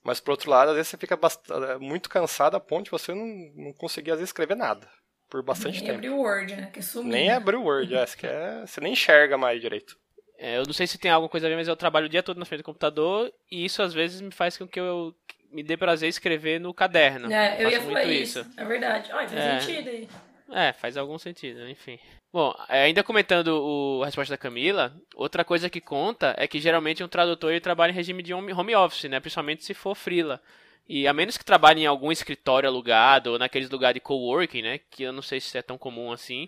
mas 0.04 0.20
por 0.20 0.32
outro 0.32 0.52
lado, 0.52 0.70
às 0.70 0.76
vezes 0.76 0.90
você 0.90 0.98
fica 0.98 1.18
bastante, 1.18 1.80
muito 1.80 2.10
cansado 2.10 2.56
a 2.56 2.60
ponto 2.60 2.86
de 2.86 2.92
você 2.92 3.14
não, 3.14 3.26
não 3.56 3.74
conseguir, 3.74 4.12
às 4.12 4.18
vezes, 4.20 4.30
escrever 4.30 4.56
nada 4.56 4.88
por 5.30 5.42
bastante 5.44 5.78
nem 5.78 5.88
tempo. 5.88 6.02
Nem 6.02 6.10
abrir 6.10 6.10
o 6.10 6.18
Word, 6.22 6.56
né? 6.56 6.70
Que 6.72 6.82
sumiu. 6.82 7.12
Nem 7.12 7.32
abrir 7.32 7.56
o 7.56 7.64
Word, 7.64 7.96
é, 7.96 8.06
você, 8.06 8.18
quer, 8.18 8.68
você 8.68 8.82
nem 8.82 8.94
enxerga 8.94 9.38
mais 9.38 9.60
direito. 9.62 9.98
É, 10.38 10.58
eu 10.58 10.66
não 10.66 10.74
sei 10.74 10.86
se 10.86 10.98
tem 10.98 11.12
alguma 11.12 11.30
coisa 11.30 11.48
a 11.48 11.50
ver, 11.50 11.56
mas 11.56 11.68
eu 11.68 11.76
trabalho 11.76 12.08
o 12.08 12.10
dia 12.10 12.24
todo 12.24 12.38
na 12.38 12.46
frente 12.46 12.62
do 12.62 12.66
computador 12.66 13.32
e 13.50 13.64
isso 13.64 13.82
às 13.82 13.94
vezes 13.94 14.20
me 14.22 14.32
faz 14.32 14.58
com 14.58 14.68
que 14.68 14.80
eu 14.80 15.16
me 15.52 15.64
dê 15.64 15.78
prazer 15.78 16.10
escrever 16.10 16.60
no 16.60 16.74
caderno. 16.74 17.32
É, 17.32 17.56
eu, 17.58 17.70
eu 17.70 17.72
ia 17.72 17.82
falar 17.82 18.04
isso. 18.04 18.40
isso. 18.40 18.52
É 18.58 18.66
verdade. 18.66 19.12
Ah, 19.12 19.28
faz 19.28 19.34
é, 19.34 19.60
sentido 19.60 19.90
aí. 19.90 20.10
É, 20.52 20.74
faz 20.74 20.98
algum 20.98 21.18
sentido, 21.18 21.68
enfim. 21.70 21.98
Bom, 22.32 22.54
é, 22.68 22.84
ainda 22.84 23.04
comentando 23.04 23.48
o, 23.48 24.04
a 24.04 24.06
resposta 24.08 24.34
da 24.34 24.38
Camila, 24.38 24.94
outra 25.16 25.46
coisa 25.46 25.70
que 25.70 25.80
conta 25.80 26.36
é 26.38 26.48
que 26.48 26.60
geralmente 26.60 27.04
um 27.04 27.08
tradutor 27.08 27.52
ele 27.52 27.62
trabalha 27.62 27.92
em 27.92 27.96
regime 27.96 28.22
de 28.22 28.34
home 28.34 28.76
office, 28.76 29.10
né? 29.10 29.20
Principalmente 29.22 29.64
se 29.64 29.74
for 29.74 29.96
freela. 29.96 30.42
E 30.88 31.08
a 31.08 31.14
menos 31.14 31.38
que 31.38 31.46
trabalhe 31.46 31.82
em 31.82 31.86
algum 31.86 32.12
escritório 32.12 32.70
alugado 32.70 33.32
ou 33.32 33.40
naqueles 33.40 33.70
lugares 33.70 33.96
de 33.96 34.02
coworking, 34.02 34.62
né? 34.62 34.80
Que 34.90 35.04
eu 35.04 35.12
não 35.12 35.22
sei 35.22 35.40
se 35.40 35.58
é 35.58 35.62
tão 35.62 35.78
comum 35.78 36.12
assim. 36.12 36.48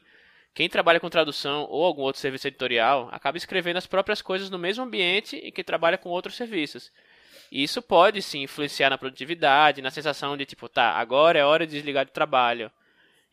Quem 0.54 0.70
trabalha 0.70 1.00
com 1.00 1.10
tradução 1.10 1.68
ou 1.70 1.84
algum 1.84 2.04
outro 2.04 2.22
serviço 2.22 2.48
editorial 2.48 3.10
acaba 3.12 3.38
escrevendo 3.38 3.78
as 3.78 3.88
próprias 3.88 4.22
coisas 4.22 4.50
no 4.50 4.58
mesmo 4.58 4.84
ambiente 4.84 5.38
em 5.38 5.52
que 5.52 5.64
trabalha 5.64 5.98
com 5.98 6.10
outros 6.10 6.36
serviços. 6.36 6.92
E 7.52 7.64
isso 7.64 7.82
pode 7.82 8.22
sim 8.22 8.44
influenciar 8.44 8.90
na 8.90 8.98
produtividade, 8.98 9.82
na 9.82 9.92
sensação 9.92 10.36
de 10.36 10.46
tipo, 10.46 10.68
tá, 10.68 10.92
agora 10.94 11.40
é 11.40 11.46
hora 11.46 11.66
de 11.66 11.74
desligar 11.74 12.06
do 12.06 12.12
trabalho. 12.12 12.72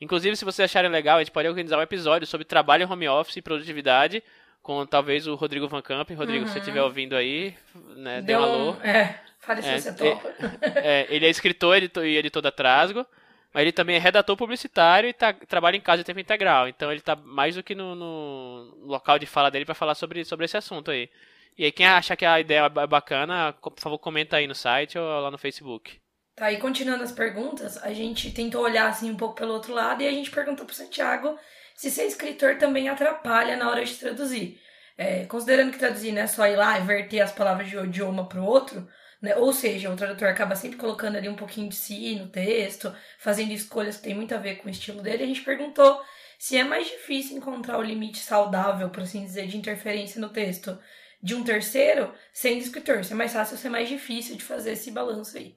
Inclusive, 0.01 0.37
se 0.37 0.45
vocês 0.45 0.71
acharem 0.71 0.90
legal, 0.90 1.17
a 1.17 1.21
gente 1.21 1.33
pode 1.33 1.49
organizar 1.49 1.79
um 1.79 1.83
episódio 1.83 2.27
sobre 2.27 2.45
trabalho 2.45 2.90
home 2.90 3.09
office 3.09 3.37
e 3.37 3.43
produtividade 3.43 4.23
com 4.64 4.85
talvez 4.87 5.27
o 5.27 5.35
Rodrigo 5.35 5.68
Van 5.68 5.83
Camp. 5.83 6.11
Rodrigo, 6.12 6.40
uhum. 6.40 6.46
se 6.46 6.55
você 6.55 6.59
estiver 6.59 6.83
ouvindo 6.83 7.14
aí, 7.14 7.55
né, 7.96 8.22
dê 8.22 8.35
um 8.35 8.42
alô. 8.42 8.77
É, 8.83 9.20
fale 9.38 9.61
se 9.61 9.68
é, 9.68 9.79
você 9.79 9.92
topa. 9.92 10.35
É, 10.83 11.07
ele 11.11 11.27
é 11.27 11.29
escritor 11.29 11.77
editor, 11.77 12.05
e 12.07 12.16
editor 12.16 12.40
da 12.40 12.50
Trasgo, 12.50 13.07
mas 13.53 13.61
ele 13.61 13.72
também 13.72 13.96
é 13.96 13.98
redator 13.98 14.35
publicitário 14.38 15.07
e 15.07 15.12
tá, 15.12 15.35
trabalha 15.35 15.77
em 15.77 15.83
casa 15.83 15.98
de 15.98 16.05
tempo 16.05 16.18
integral. 16.18 16.66
Então 16.66 16.90
ele 16.90 17.00
está 17.00 17.14
mais 17.14 17.57
do 17.57 17.62
que 17.62 17.74
no, 17.74 17.94
no, 17.94 18.74
local 18.87 19.18
de 19.18 19.27
fala 19.27 19.50
dele 19.50 19.66
para 19.66 19.74
falar 19.74 19.94
sobre, 19.94 20.24
sobre 20.24 20.46
esse 20.46 20.57
assunto 20.57 20.90
aí. 20.90 21.11
E 21.59 21.66
aí, 21.66 21.70
quem 21.70 21.87
acha 21.87 22.16
que 22.16 22.24
a 22.24 22.40
ideia 22.40 22.64
é 22.64 22.87
bacana, 22.87 23.53
por 23.53 23.79
favor, 23.79 23.98
comenta 23.98 24.38
aí 24.38 24.46
no 24.46 24.55
site 24.55 24.98
ou 24.98 25.20
lá 25.20 25.31
no 25.31 25.38
Facebook. 25.38 26.00
Tá, 26.35 26.50
e 26.50 26.57
continuando 26.57 27.05
as 27.05 27.12
perguntas, 27.12 27.77
a 27.77 27.92
gente 27.92 28.33
tentou 28.33 28.62
olhar 28.62 28.88
assim 28.88 29.11
um 29.11 29.16
pouco 29.16 29.37
pelo 29.37 29.53
outro 29.53 29.72
lado 29.72 30.03
e 30.03 30.09
a 30.09 30.11
gente 30.11 30.33
perguntou 30.33 30.66
pro 30.66 30.74
Santiago 30.74 31.38
se 31.75 31.91
ser 31.91 32.05
escritor 32.07 32.57
também 32.57 32.89
atrapalha 32.89 33.57
na 33.57 33.69
hora 33.69 33.85
de 33.85 33.95
traduzir. 33.95 34.61
É, 34.97 35.25
considerando 35.27 35.73
que 35.73 35.79
traduzir 35.79 36.13
não 36.13 36.23
é 36.23 36.27
só 36.27 36.47
ir 36.47 36.57
lá 36.57 36.79
e 36.79 36.83
verter 36.85 37.21
as 37.21 37.33
palavras 37.33 37.69
de 37.69 37.77
um 37.77 37.85
idioma 37.85 38.29
para 38.29 38.41
o 38.41 38.45
outro, 38.45 38.89
né? 39.21 39.35
ou 39.37 39.53
seja, 39.53 39.91
o 39.91 39.97
tradutor 39.97 40.29
acaba 40.29 40.55
sempre 40.55 40.79
colocando 40.79 41.17
ali 41.17 41.29
um 41.29 41.35
pouquinho 41.35 41.69
de 41.69 41.75
si 41.75 42.15
no 42.15 42.29
texto, 42.29 42.95
fazendo 43.19 43.53
escolhas 43.53 43.97
que 43.97 44.05
tem 44.05 44.15
muito 44.15 44.35
a 44.35 44.39
ver 44.39 44.57
com 44.57 44.69
o 44.69 44.71
estilo 44.71 45.03
dele, 45.03 45.25
a 45.25 45.27
gente 45.27 45.43
perguntou 45.43 46.01
se 46.39 46.57
é 46.57 46.63
mais 46.63 46.87
difícil 46.87 47.37
encontrar 47.37 47.79
o 47.79 47.83
limite 47.83 48.19
saudável, 48.19 48.91
por 48.91 49.03
assim 49.03 49.25
dizer, 49.25 49.47
de 49.47 49.57
interferência 49.57 50.21
no 50.21 50.29
texto 50.29 50.79
de 51.23 51.35
um 51.35 51.43
terceiro 51.43 52.13
sendo 52.33 52.59
escritor. 52.59 53.03
Se 53.03 53.15
é 53.15 53.17
mais 53.17 53.33
fácil 53.33 53.55
ou 53.55 53.59
se 53.59 53.67
é 53.67 53.71
mais 53.71 53.89
difícil 53.89 54.37
de 54.37 54.45
fazer 54.45 54.73
esse 54.73 54.91
balanço 54.91 55.39
aí. 55.39 55.57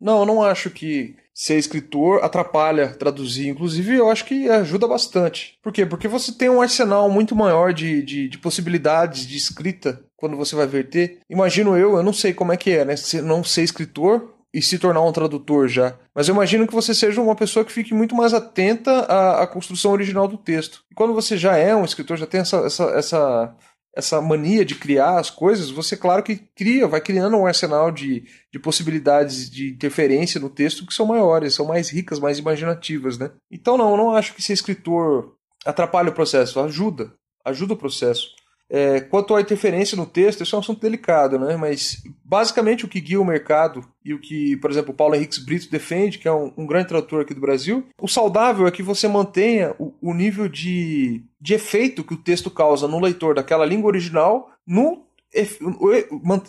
Não, 0.00 0.20
eu 0.20 0.26
não 0.26 0.42
acho 0.42 0.70
que 0.70 1.16
ser 1.34 1.58
escritor 1.58 2.22
atrapalha 2.22 2.94
traduzir. 2.94 3.48
Inclusive, 3.48 3.96
eu 3.96 4.08
acho 4.08 4.24
que 4.24 4.48
ajuda 4.48 4.86
bastante. 4.86 5.58
Por 5.60 5.72
quê? 5.72 5.84
Porque 5.84 6.06
você 6.06 6.32
tem 6.32 6.48
um 6.48 6.62
arsenal 6.62 7.10
muito 7.10 7.34
maior 7.34 7.72
de, 7.72 8.02
de, 8.02 8.28
de 8.28 8.38
possibilidades 8.38 9.26
de 9.26 9.36
escrita 9.36 10.00
quando 10.16 10.36
você 10.36 10.54
vai 10.54 10.66
verter. 10.66 11.18
Imagino 11.28 11.76
eu, 11.76 11.96
eu 11.96 12.02
não 12.02 12.12
sei 12.12 12.32
como 12.32 12.52
é 12.52 12.56
que 12.56 12.70
é, 12.70 12.84
né? 12.84 12.94
Não 13.24 13.42
ser 13.42 13.62
escritor 13.62 14.32
e 14.54 14.62
se 14.62 14.78
tornar 14.78 15.02
um 15.02 15.10
tradutor 15.10 15.66
já. 15.66 15.96
Mas 16.14 16.28
eu 16.28 16.34
imagino 16.34 16.64
que 16.66 16.72
você 16.72 16.94
seja 16.94 17.20
uma 17.20 17.34
pessoa 17.34 17.64
que 17.64 17.72
fique 17.72 17.92
muito 17.92 18.14
mais 18.14 18.32
atenta 18.32 19.00
à, 19.00 19.42
à 19.42 19.46
construção 19.48 19.90
original 19.90 20.28
do 20.28 20.38
texto. 20.38 20.84
E 20.92 20.94
quando 20.94 21.12
você 21.12 21.36
já 21.36 21.56
é 21.56 21.74
um 21.74 21.84
escritor, 21.84 22.16
já 22.16 22.26
tem 22.26 22.40
essa, 22.40 22.58
essa, 22.58 22.84
essa 22.90 23.56
essa 23.96 24.20
mania 24.20 24.64
de 24.64 24.74
criar 24.74 25.18
as 25.18 25.30
coisas, 25.30 25.70
você, 25.70 25.96
claro 25.96 26.22
que 26.22 26.36
cria, 26.36 26.88
vai 26.88 27.00
criando 27.00 27.36
um 27.36 27.46
arsenal 27.46 27.90
de, 27.90 28.24
de 28.52 28.58
possibilidades 28.58 29.48
de 29.48 29.70
interferência 29.70 30.40
no 30.40 30.50
texto 30.50 30.86
que 30.86 30.92
são 30.92 31.06
maiores, 31.06 31.54
são 31.54 31.66
mais 31.66 31.88
ricas, 31.90 32.18
mais 32.18 32.38
imaginativas, 32.38 33.18
né? 33.18 33.30
Então, 33.50 33.78
não, 33.78 33.90
eu 33.90 33.96
não 33.96 34.10
acho 34.10 34.34
que 34.34 34.42
ser 34.42 34.52
escritor 34.52 35.36
atrapalha 35.64 36.10
o 36.10 36.14
processo, 36.14 36.60
ajuda, 36.60 37.14
ajuda 37.44 37.74
o 37.74 37.76
processo. 37.76 38.34
É, 38.76 39.00
quanto 39.02 39.36
à 39.36 39.40
interferência 39.40 39.96
no 39.96 40.04
texto, 40.04 40.42
isso 40.42 40.56
é 40.56 40.58
um 40.58 40.60
assunto 40.60 40.80
delicado, 40.80 41.38
né? 41.38 41.56
Mas 41.56 42.02
basicamente 42.24 42.84
o 42.84 42.88
que 42.88 43.00
guia 43.00 43.20
o 43.20 43.24
mercado 43.24 43.88
e 44.04 44.12
o 44.12 44.18
que, 44.18 44.56
por 44.56 44.68
exemplo, 44.68 44.90
o 44.90 44.96
Paulo 44.96 45.14
Henriques 45.14 45.38
Brito 45.38 45.70
defende, 45.70 46.18
que 46.18 46.26
é 46.26 46.32
um, 46.32 46.52
um 46.56 46.66
grande 46.66 46.88
tradutor 46.88 47.22
aqui 47.22 47.32
do 47.32 47.40
Brasil, 47.40 47.86
o 47.96 48.08
saudável 48.08 48.66
é 48.66 48.72
que 48.72 48.82
você 48.82 49.06
mantenha 49.06 49.76
o, 49.78 49.94
o 50.02 50.12
nível 50.12 50.48
de, 50.48 51.22
de 51.40 51.54
efeito 51.54 52.02
que 52.02 52.14
o 52.14 52.20
texto 52.20 52.50
causa 52.50 52.88
no 52.88 52.98
leitor 52.98 53.36
daquela 53.36 53.64
língua 53.64 53.86
original 53.86 54.50
no 54.66 55.03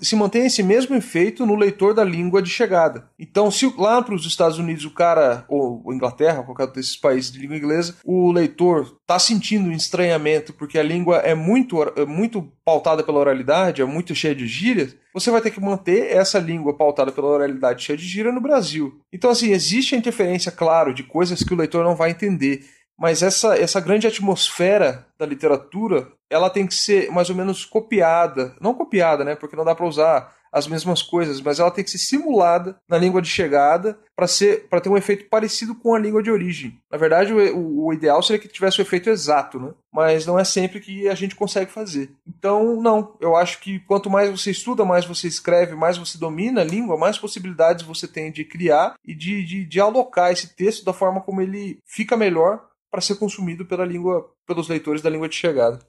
se 0.01 0.15
mantém 0.15 0.45
esse 0.45 0.61
mesmo 0.61 0.95
efeito 0.95 1.45
no 1.45 1.55
leitor 1.55 1.93
da 1.93 2.03
língua 2.03 2.41
de 2.41 2.49
chegada. 2.49 3.09
Então, 3.17 3.49
se 3.49 3.71
lá 3.77 4.01
para 4.01 4.13
os 4.13 4.25
Estados 4.25 4.59
Unidos 4.59 4.85
o 4.85 4.91
cara, 4.91 5.45
ou 5.47 5.81
Inglaterra, 5.93 6.43
qualquer 6.43 6.67
desses 6.67 6.95
países 6.95 7.31
de 7.31 7.39
língua 7.39 7.57
inglesa, 7.57 7.95
o 8.03 8.31
leitor 8.31 8.97
está 9.01 9.17
sentindo 9.17 9.69
um 9.69 9.71
estranhamento 9.71 10.53
porque 10.53 10.77
a 10.77 10.83
língua 10.83 11.17
é 11.17 11.33
muito, 11.33 11.81
é 11.81 12.05
muito 12.05 12.51
pautada 12.63 13.03
pela 13.03 13.19
oralidade, 13.19 13.81
é 13.81 13.85
muito 13.85 14.13
cheia 14.15 14.35
de 14.35 14.47
gírias, 14.47 14.95
você 15.13 15.31
vai 15.31 15.39
ter 15.41 15.51
que 15.51 15.61
manter 15.61 16.11
essa 16.11 16.39
língua 16.39 16.75
pautada 16.75 17.11
pela 17.11 17.27
oralidade 17.27 17.83
cheia 17.83 17.97
de 17.97 18.05
gíria 18.05 18.31
no 18.31 18.41
Brasil. 18.41 18.99
Então, 19.13 19.29
assim, 19.29 19.51
existe 19.51 19.95
a 19.95 19.97
interferência, 19.97 20.51
claro, 20.51 20.93
de 20.93 21.03
coisas 21.03 21.41
que 21.41 21.53
o 21.53 21.57
leitor 21.57 21.83
não 21.83 21.95
vai 21.95 22.11
entender. 22.11 22.65
Mas 22.97 23.21
essa, 23.21 23.57
essa 23.57 23.79
grande 23.79 24.07
atmosfera 24.07 25.05
da 25.17 25.25
literatura 25.25 26.11
ela 26.29 26.49
tem 26.49 26.65
que 26.65 26.73
ser 26.73 27.11
mais 27.11 27.29
ou 27.29 27.35
menos 27.35 27.65
copiada. 27.65 28.55
Não 28.59 28.73
copiada, 28.73 29.23
né? 29.23 29.35
Porque 29.35 29.55
não 29.55 29.65
dá 29.65 29.75
para 29.75 29.85
usar 29.85 30.33
as 30.55 30.67
mesmas 30.67 31.01
coisas, 31.01 31.41
mas 31.41 31.59
ela 31.59 31.69
tem 31.69 31.83
que 31.83 31.91
ser 31.91 31.97
simulada 31.97 32.77
na 32.87 32.97
língua 32.97 33.21
de 33.21 33.27
chegada 33.27 33.99
para 34.15 34.25
ser 34.25 34.69
para 34.69 34.79
ter 34.79 34.87
um 34.87 34.95
efeito 34.95 35.27
parecido 35.29 35.75
com 35.75 35.93
a 35.93 35.99
língua 35.99 36.23
de 36.23 36.31
origem. 36.31 36.79
Na 36.89 36.97
verdade, 36.97 37.33
o, 37.33 37.87
o, 37.87 37.93
ideal 37.93 38.23
seria 38.23 38.41
que 38.41 38.47
tivesse 38.47 38.79
o 38.79 38.81
efeito 38.81 39.09
exato, 39.09 39.59
né? 39.59 39.73
Mas 39.91 40.25
não 40.25 40.39
é 40.39 40.45
sempre 40.45 40.79
que 40.79 41.09
a 41.09 41.13
gente 41.13 41.35
consegue 41.35 41.69
fazer. 41.69 42.09
Então, 42.25 42.81
não, 42.81 43.17
eu 43.19 43.35
acho 43.35 43.59
que 43.59 43.81
quanto 43.81 44.09
mais 44.09 44.31
você 44.31 44.49
estuda, 44.49 44.85
mais 44.85 45.03
você 45.03 45.27
escreve, 45.27 45.75
mais 45.75 45.97
você 45.97 46.17
domina 46.17 46.61
a 46.61 46.65
língua, 46.65 46.97
mais 46.97 47.17
possibilidades 47.17 47.83
você 47.83 48.07
tem 48.07 48.31
de 48.31 48.45
criar 48.45 48.95
e 49.03 49.13
de, 49.13 49.43
de, 49.43 49.65
de 49.65 49.79
alocar 49.81 50.31
esse 50.31 50.55
texto 50.55 50.85
da 50.85 50.93
forma 50.93 51.19
como 51.19 51.41
ele 51.41 51.79
fica 51.85 52.15
melhor 52.15 52.63
para 52.95 53.01
ser 53.01 53.15
consumido 53.15 53.65
pela 53.65 53.83
língua, 53.83 54.33
pelos 54.47 54.69
leitores 54.69 55.01
da 55.01 55.09
língua 55.09 55.27
de 55.27 55.35
chegada 55.35 55.85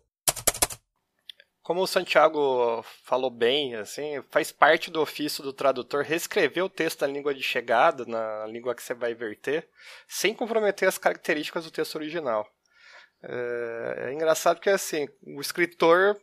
como 1.62 1.82
o 1.82 1.86
Santiago 1.86 2.84
falou 3.02 3.28
bem, 3.28 3.74
assim, 3.74 4.22
faz 4.30 4.52
parte 4.52 4.88
do 4.88 5.00
ofício 5.00 5.42
do 5.42 5.52
tradutor 5.52 6.04
reescrever 6.04 6.64
o 6.64 6.68
texto 6.68 7.00
na 7.00 7.08
língua 7.08 7.34
de 7.34 7.42
chegada, 7.42 8.04
na 8.06 8.46
língua 8.46 8.72
que 8.72 8.80
você 8.80 8.94
vai 8.94 9.14
verter, 9.14 9.68
sem 10.06 10.32
comprometer 10.32 10.86
as 10.86 10.96
características 10.96 11.64
do 11.64 11.72
texto 11.72 11.96
original. 11.96 12.48
É, 13.20 14.10
é 14.10 14.12
engraçado 14.12 14.60
que 14.60 14.70
assim, 14.70 15.08
o 15.26 15.40
escritor 15.40 16.16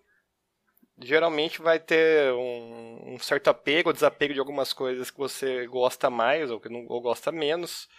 geralmente 1.01 1.61
vai 1.61 1.77
ter 1.77 2.31
um, 2.31 3.15
um, 3.15 3.19
certo 3.19 3.49
apego 3.49 3.89
ou 3.89 3.93
desapego 3.93 4.33
de 4.33 4.39
algumas 4.39 4.71
coisas 4.71 5.11
que 5.11 5.17
você 5.17 5.67
gosta 5.67 6.09
mais 6.09 6.49
ou 6.49 6.57
que 6.57 6.69
não 6.69 6.85
ou 6.87 7.01
gosta 7.01 7.33
menos 7.33 7.89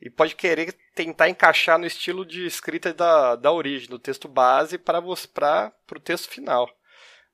e 0.00 0.10
pode 0.10 0.34
querer 0.34 0.74
tentar 0.94 1.28
encaixar 1.28 1.78
no 1.78 1.86
estilo 1.86 2.24
de 2.24 2.46
escrita 2.46 2.92
da, 2.92 3.34
da 3.36 3.50
origem, 3.50 3.88
do 3.88 3.98
texto 3.98 4.28
base, 4.28 4.78
para 4.78 5.00
o 5.00 6.00
texto 6.00 6.28
final. 6.28 6.68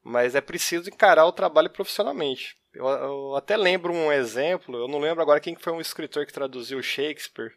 Mas 0.02 0.34
é 0.34 0.40
preciso 0.40 0.88
encarar 0.88 1.26
o 1.26 1.32
trabalho 1.32 1.70
profissionalmente. 1.70 2.56
Eu, 2.72 2.86
eu, 2.86 3.36
até 3.36 3.56
lembro 3.56 3.92
um 3.92 4.10
exemplo, 4.10 4.76
eu 4.76 4.88
não 4.88 4.98
lembro 4.98 5.22
agora 5.22 5.40
quem 5.40 5.54
foi 5.54 5.72
um 5.72 5.80
escritor 5.80 6.24
que 6.24 6.32
traduziu 6.32 6.82
Shakespeare. 6.82 7.52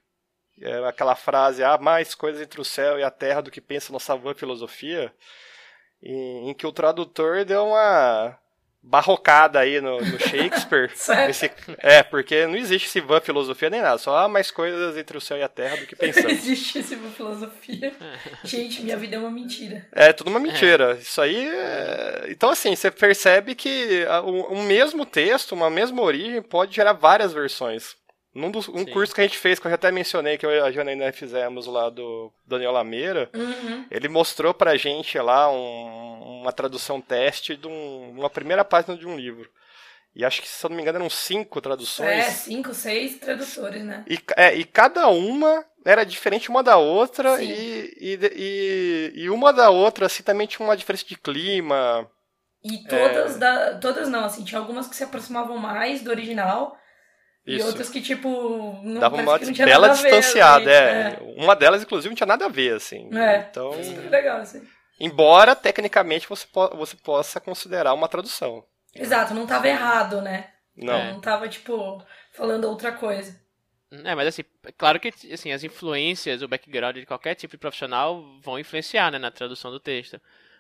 Era 0.61 0.89
aquela 0.89 1.15
frase, 1.15 1.63
há 1.63 1.77
mais 1.77 2.15
coisas 2.15 2.41
entre 2.41 2.61
o 2.61 2.65
céu 2.65 2.97
e 2.99 3.03
a 3.03 3.11
terra 3.11 3.41
do 3.41 3.51
que 3.51 3.61
pensa 3.61 3.91
nossa 3.91 4.15
vã 4.15 4.33
filosofia, 4.33 5.13
em, 6.01 6.49
em 6.49 6.53
que 6.53 6.65
o 6.65 6.71
tradutor 6.71 7.43
deu 7.45 7.67
uma 7.67 8.39
barrocada 8.85 9.59
aí 9.59 9.81
no, 9.81 9.99
no 9.99 10.19
Shakespeare. 10.19 10.91
esse, 11.29 11.51
é, 11.79 12.03
porque 12.03 12.45
não 12.45 12.55
existe 12.55 12.87
esse 12.87 13.01
van 13.01 13.19
filosofia 13.19 13.69
nem 13.69 13.81
nada, 13.81 13.97
só 13.97 14.17
há 14.17 14.27
mais 14.27 14.51
coisas 14.51 14.95
entre 14.95 15.17
o 15.17 15.21
céu 15.21 15.37
e 15.37 15.43
a 15.43 15.49
terra 15.49 15.77
do 15.77 15.85
que 15.85 15.95
pensamos. 15.95 16.31
Não 16.31 16.37
existe 16.37 16.79
esse 16.79 16.95
van 16.95 17.09
filosofia. 17.09 17.93
Gente, 18.43 18.81
minha 18.83 18.97
vida 18.97 19.15
é 19.15 19.19
uma 19.19 19.31
mentira. 19.31 19.87
É, 19.91 20.13
tudo 20.13 20.29
uma 20.29 20.39
mentira. 20.39 20.95
É. 20.97 21.01
Isso 21.01 21.19
aí 21.21 21.47
é... 21.47 22.27
Então, 22.29 22.49
assim, 22.49 22.75
você 22.75 22.91
percebe 22.91 23.55
que 23.55 24.05
um 24.23 24.63
mesmo 24.63 25.05
texto, 25.05 25.53
uma 25.53 25.69
mesma 25.69 26.01
origem, 26.01 26.41
pode 26.41 26.75
gerar 26.75 26.93
várias 26.93 27.33
versões. 27.33 27.95
Num 28.35 28.51
dos, 28.51 28.67
um 28.67 28.79
Sim. 28.79 28.91
curso 28.91 29.15
que 29.15 29.21
a 29.21 29.23
gente 29.23 29.37
fez, 29.37 29.59
que 29.59 29.65
eu 29.65 29.71
já 29.71 29.75
até 29.75 29.89
mencionei, 29.89 30.37
que 30.37 30.45
eu 30.45 30.51
e 30.51 30.59
a 30.59 30.69
Janaína 30.69 31.09
fizemos 31.13 31.67
lá 31.67 31.89
do 31.89 32.33
Daniel 32.45 32.73
Lameira, 32.73 33.29
uhum. 33.33 33.85
ele 33.89 34.09
mostrou 34.09 34.53
pra 34.53 34.75
gente 34.75 35.17
lá 35.17 35.49
um, 35.49 36.41
uma 36.41 36.51
tradução 36.51 36.99
teste 36.99 37.55
de 37.55 37.65
um, 37.65 38.11
uma 38.17 38.29
primeira 38.29 38.65
página 38.65 38.97
de 38.97 39.07
um 39.07 39.15
livro. 39.15 39.49
E 40.13 40.25
acho 40.25 40.41
que, 40.41 40.49
se 40.49 40.65
eu 40.65 40.69
não 40.69 40.75
me 40.75 40.81
engano, 40.81 40.97
eram 40.97 41.09
cinco 41.09 41.61
traduções. 41.61 42.09
É, 42.09 42.29
cinco, 42.31 42.73
seis 42.73 43.17
tradutores, 43.17 43.83
né? 43.83 44.03
E, 44.05 44.19
é, 44.35 44.53
e 44.53 44.65
cada 44.65 45.07
uma 45.07 45.65
era 45.85 46.05
diferente 46.05 46.49
uma 46.49 46.61
da 46.61 46.75
outra, 46.75 47.41
e, 47.41 47.93
e, 47.97 48.19
e, 48.35 49.13
e, 49.15 49.29
uma 49.29 49.53
da 49.53 49.69
outra, 49.69 50.07
assim, 50.07 50.23
também 50.23 50.45
tinha 50.45 50.65
uma 50.65 50.75
diferença 50.75 51.05
de 51.05 51.15
clima. 51.15 52.09
E 52.63 52.83
todas, 52.85 53.35
é... 53.35 53.39
da, 53.39 53.77
todas 53.77 54.09
não, 54.09 54.25
assim, 54.25 54.43
tinha 54.43 54.59
algumas 54.59 54.87
que 54.87 54.95
se 54.95 55.03
aproximavam 55.05 55.57
mais 55.57 56.01
do 56.01 56.09
original, 56.09 56.77
isso. 57.45 57.65
E 57.65 57.67
outras 57.67 57.89
que, 57.89 58.01
tipo, 58.01 58.79
não, 58.81 58.99
Dava 58.99 59.17
uma 59.17 59.38
que 59.38 59.45
não 59.45 59.53
tinha 59.53 59.67
bela 59.67 59.88
nada 59.88 60.01
distanciada, 60.01 60.65
ver, 60.65 60.75
assim. 60.75 61.25
é. 61.25 61.31
é. 61.31 61.43
Uma 61.43 61.55
delas, 61.55 61.84
inclusive, 61.84 62.10
não 62.10 62.15
tinha 62.15 62.27
nada 62.27 62.45
a 62.45 62.49
ver, 62.49 62.75
assim. 62.75 63.10
É. 63.15 63.47
Então. 63.49 63.79
Isso 63.79 63.91
é 63.91 64.10
legal, 64.10 64.39
assim. 64.39 64.67
Embora, 64.99 65.55
tecnicamente, 65.55 66.27
você, 66.27 66.47
po 66.47 66.69
você 66.75 66.95
possa 66.95 67.39
considerar 67.39 67.93
uma 67.93 68.08
tradução. 68.08 68.63
Exato, 68.95 69.34
não 69.34 69.43
estava 69.43 69.67
errado, 69.67 70.21
né? 70.21 70.51
Não. 70.75 71.12
Não 71.12 71.17
estava, 71.17 71.47
tipo, 71.47 72.03
falando 72.31 72.65
outra 72.65 72.91
coisa. 72.93 73.39
É, 74.03 74.15
mas 74.15 74.27
assim, 74.27 74.43
claro 74.77 74.99
que 74.99 75.13
assim, 75.31 75.51
as 75.51 75.63
influências, 75.63 76.41
o 76.41 76.47
background 76.47 76.97
de 76.97 77.05
qualquer 77.05 77.36
tipo 77.36 77.51
de 77.51 77.58
profissional 77.58 78.23
vão 78.41 78.60
influenciar 78.60 79.12
né, 79.12 79.19
na 79.19 79.31
tradução 79.31 79.71
do 79.71 79.79
texto. 79.79 80.19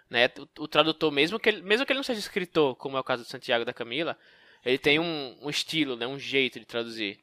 Né? 0.09 0.29
O, 0.37 0.63
o 0.63 0.67
tradutor, 0.67 1.11
mesmo 1.11 1.39
que, 1.39 1.49
ele, 1.49 1.61
mesmo 1.61 1.85
que 1.85 1.91
ele 1.91 1.99
não 1.99 2.03
seja 2.03 2.19
escritor, 2.19 2.75
como 2.75 2.97
é 2.97 2.99
o 2.99 3.03
caso 3.03 3.23
do 3.23 3.29
Santiago 3.29 3.65
da 3.65 3.73
Camila, 3.73 4.17
ele 4.65 4.77
tem 4.77 4.99
um, 4.99 5.37
um 5.41 5.49
estilo, 5.49 5.95
né, 5.95 6.07
um 6.07 6.17
jeito 6.17 6.59
de 6.59 6.65
traduzir. 6.65 7.19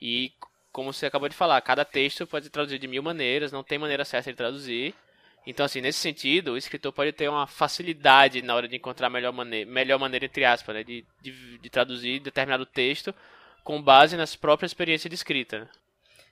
E, 0.00 0.32
como 0.72 0.92
você 0.92 1.06
acabou 1.06 1.28
de 1.28 1.34
falar, 1.34 1.60
cada 1.60 1.84
texto 1.84 2.26
pode 2.26 2.46
ser 2.46 2.50
traduzido 2.50 2.80
de 2.80 2.88
mil 2.88 3.02
maneiras, 3.02 3.52
não 3.52 3.62
tem 3.62 3.78
maneira 3.78 4.04
certa 4.04 4.30
de 4.30 4.36
traduzir. 4.36 4.94
Então, 5.46 5.64
assim, 5.64 5.80
nesse 5.80 6.00
sentido, 6.00 6.52
o 6.52 6.56
escritor 6.56 6.92
pode 6.92 7.12
ter 7.12 7.28
uma 7.28 7.46
facilidade 7.46 8.42
na 8.42 8.54
hora 8.54 8.66
de 8.66 8.76
encontrar 8.76 9.06
a 9.06 9.10
melhor 9.10 9.32
maneira, 9.32 9.70
melhor 9.70 9.98
maneira 9.98 10.24
entre 10.24 10.44
aspas, 10.44 10.74
né, 10.74 10.82
de, 10.82 11.04
de, 11.20 11.58
de 11.58 11.70
traduzir 11.70 12.18
determinado 12.18 12.66
texto 12.66 13.14
com 13.62 13.80
base 13.80 14.16
nas 14.16 14.34
próprias 14.34 14.70
experiências 14.70 15.10
de 15.10 15.14
escrita. 15.14 15.68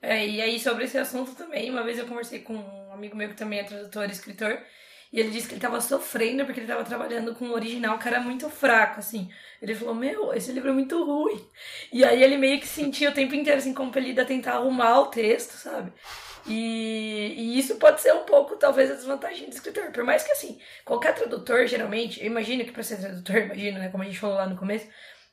É, 0.00 0.27
e 0.27 0.40
aí, 0.40 0.59
sobre 0.59 0.85
esse 0.85 0.98
assunto 0.98 1.35
também, 1.35 1.70
uma 1.70 1.83
vez 1.83 1.98
eu 1.98 2.07
conversei 2.07 2.40
com 2.40 2.55
um 2.55 2.92
amigo 2.92 3.16
meu 3.16 3.29
que 3.29 3.37
também 3.37 3.61
é 3.61 3.64
tradutor 3.64 4.09
e 4.09 4.12
escritor, 4.12 4.61
e 5.14 5.20
ele 5.20 5.31
disse 5.31 5.46
que 5.46 5.55
ele 5.55 5.61
tava 5.61 5.81
sofrendo 5.81 6.44
porque 6.44 6.59
ele 6.59 6.66
tava 6.66 6.83
trabalhando 6.83 7.37
com 7.37 7.44
um 7.44 7.53
original 7.53 7.96
que 8.00 8.09
era 8.09 8.18
muito 8.18 8.50
fraco, 8.50 8.98
assim. 8.98 9.31
Ele 9.62 9.72
falou, 9.72 9.94
meu, 9.94 10.35
esse 10.35 10.50
livro 10.50 10.70
é 10.70 10.72
muito 10.72 11.05
ruim. 11.05 11.40
E 11.92 12.05
aí 12.05 12.20
ele 12.20 12.37
meio 12.37 12.59
que 12.59 12.66
sentia 12.66 13.11
o 13.11 13.14
tempo 13.14 13.33
inteiro, 13.33 13.59
assim, 13.59 13.72
compelido 13.72 14.20
a 14.20 14.24
tentar 14.24 14.55
arrumar 14.55 15.03
o 15.03 15.07
texto, 15.07 15.53
sabe? 15.53 15.92
E, 16.48 17.33
e, 17.37 17.57
isso 17.57 17.77
pode 17.77 18.00
ser 18.00 18.12
um 18.12 18.24
pouco, 18.24 18.57
talvez, 18.57 18.90
a 18.90 18.94
desvantagem 18.94 19.48
do 19.48 19.53
escritor. 19.55 19.92
Por 19.92 20.03
mais 20.03 20.24
que, 20.24 20.33
assim, 20.33 20.59
qualquer 20.85 21.14
tradutor, 21.14 21.64
geralmente, 21.68 22.18
eu 22.20 22.27
imagino 22.27 22.64
que 22.64 22.72
para 22.72 22.83
ser 22.83 22.96
tradutor, 22.96 23.37
imagino, 23.55 23.79
né, 23.79 23.90
como 23.90 24.03
a 24.03 24.07
gente 24.07 24.18
falou 24.18 24.35
lá 24.35 24.48
no 24.48 24.57
começo, 24.57 24.88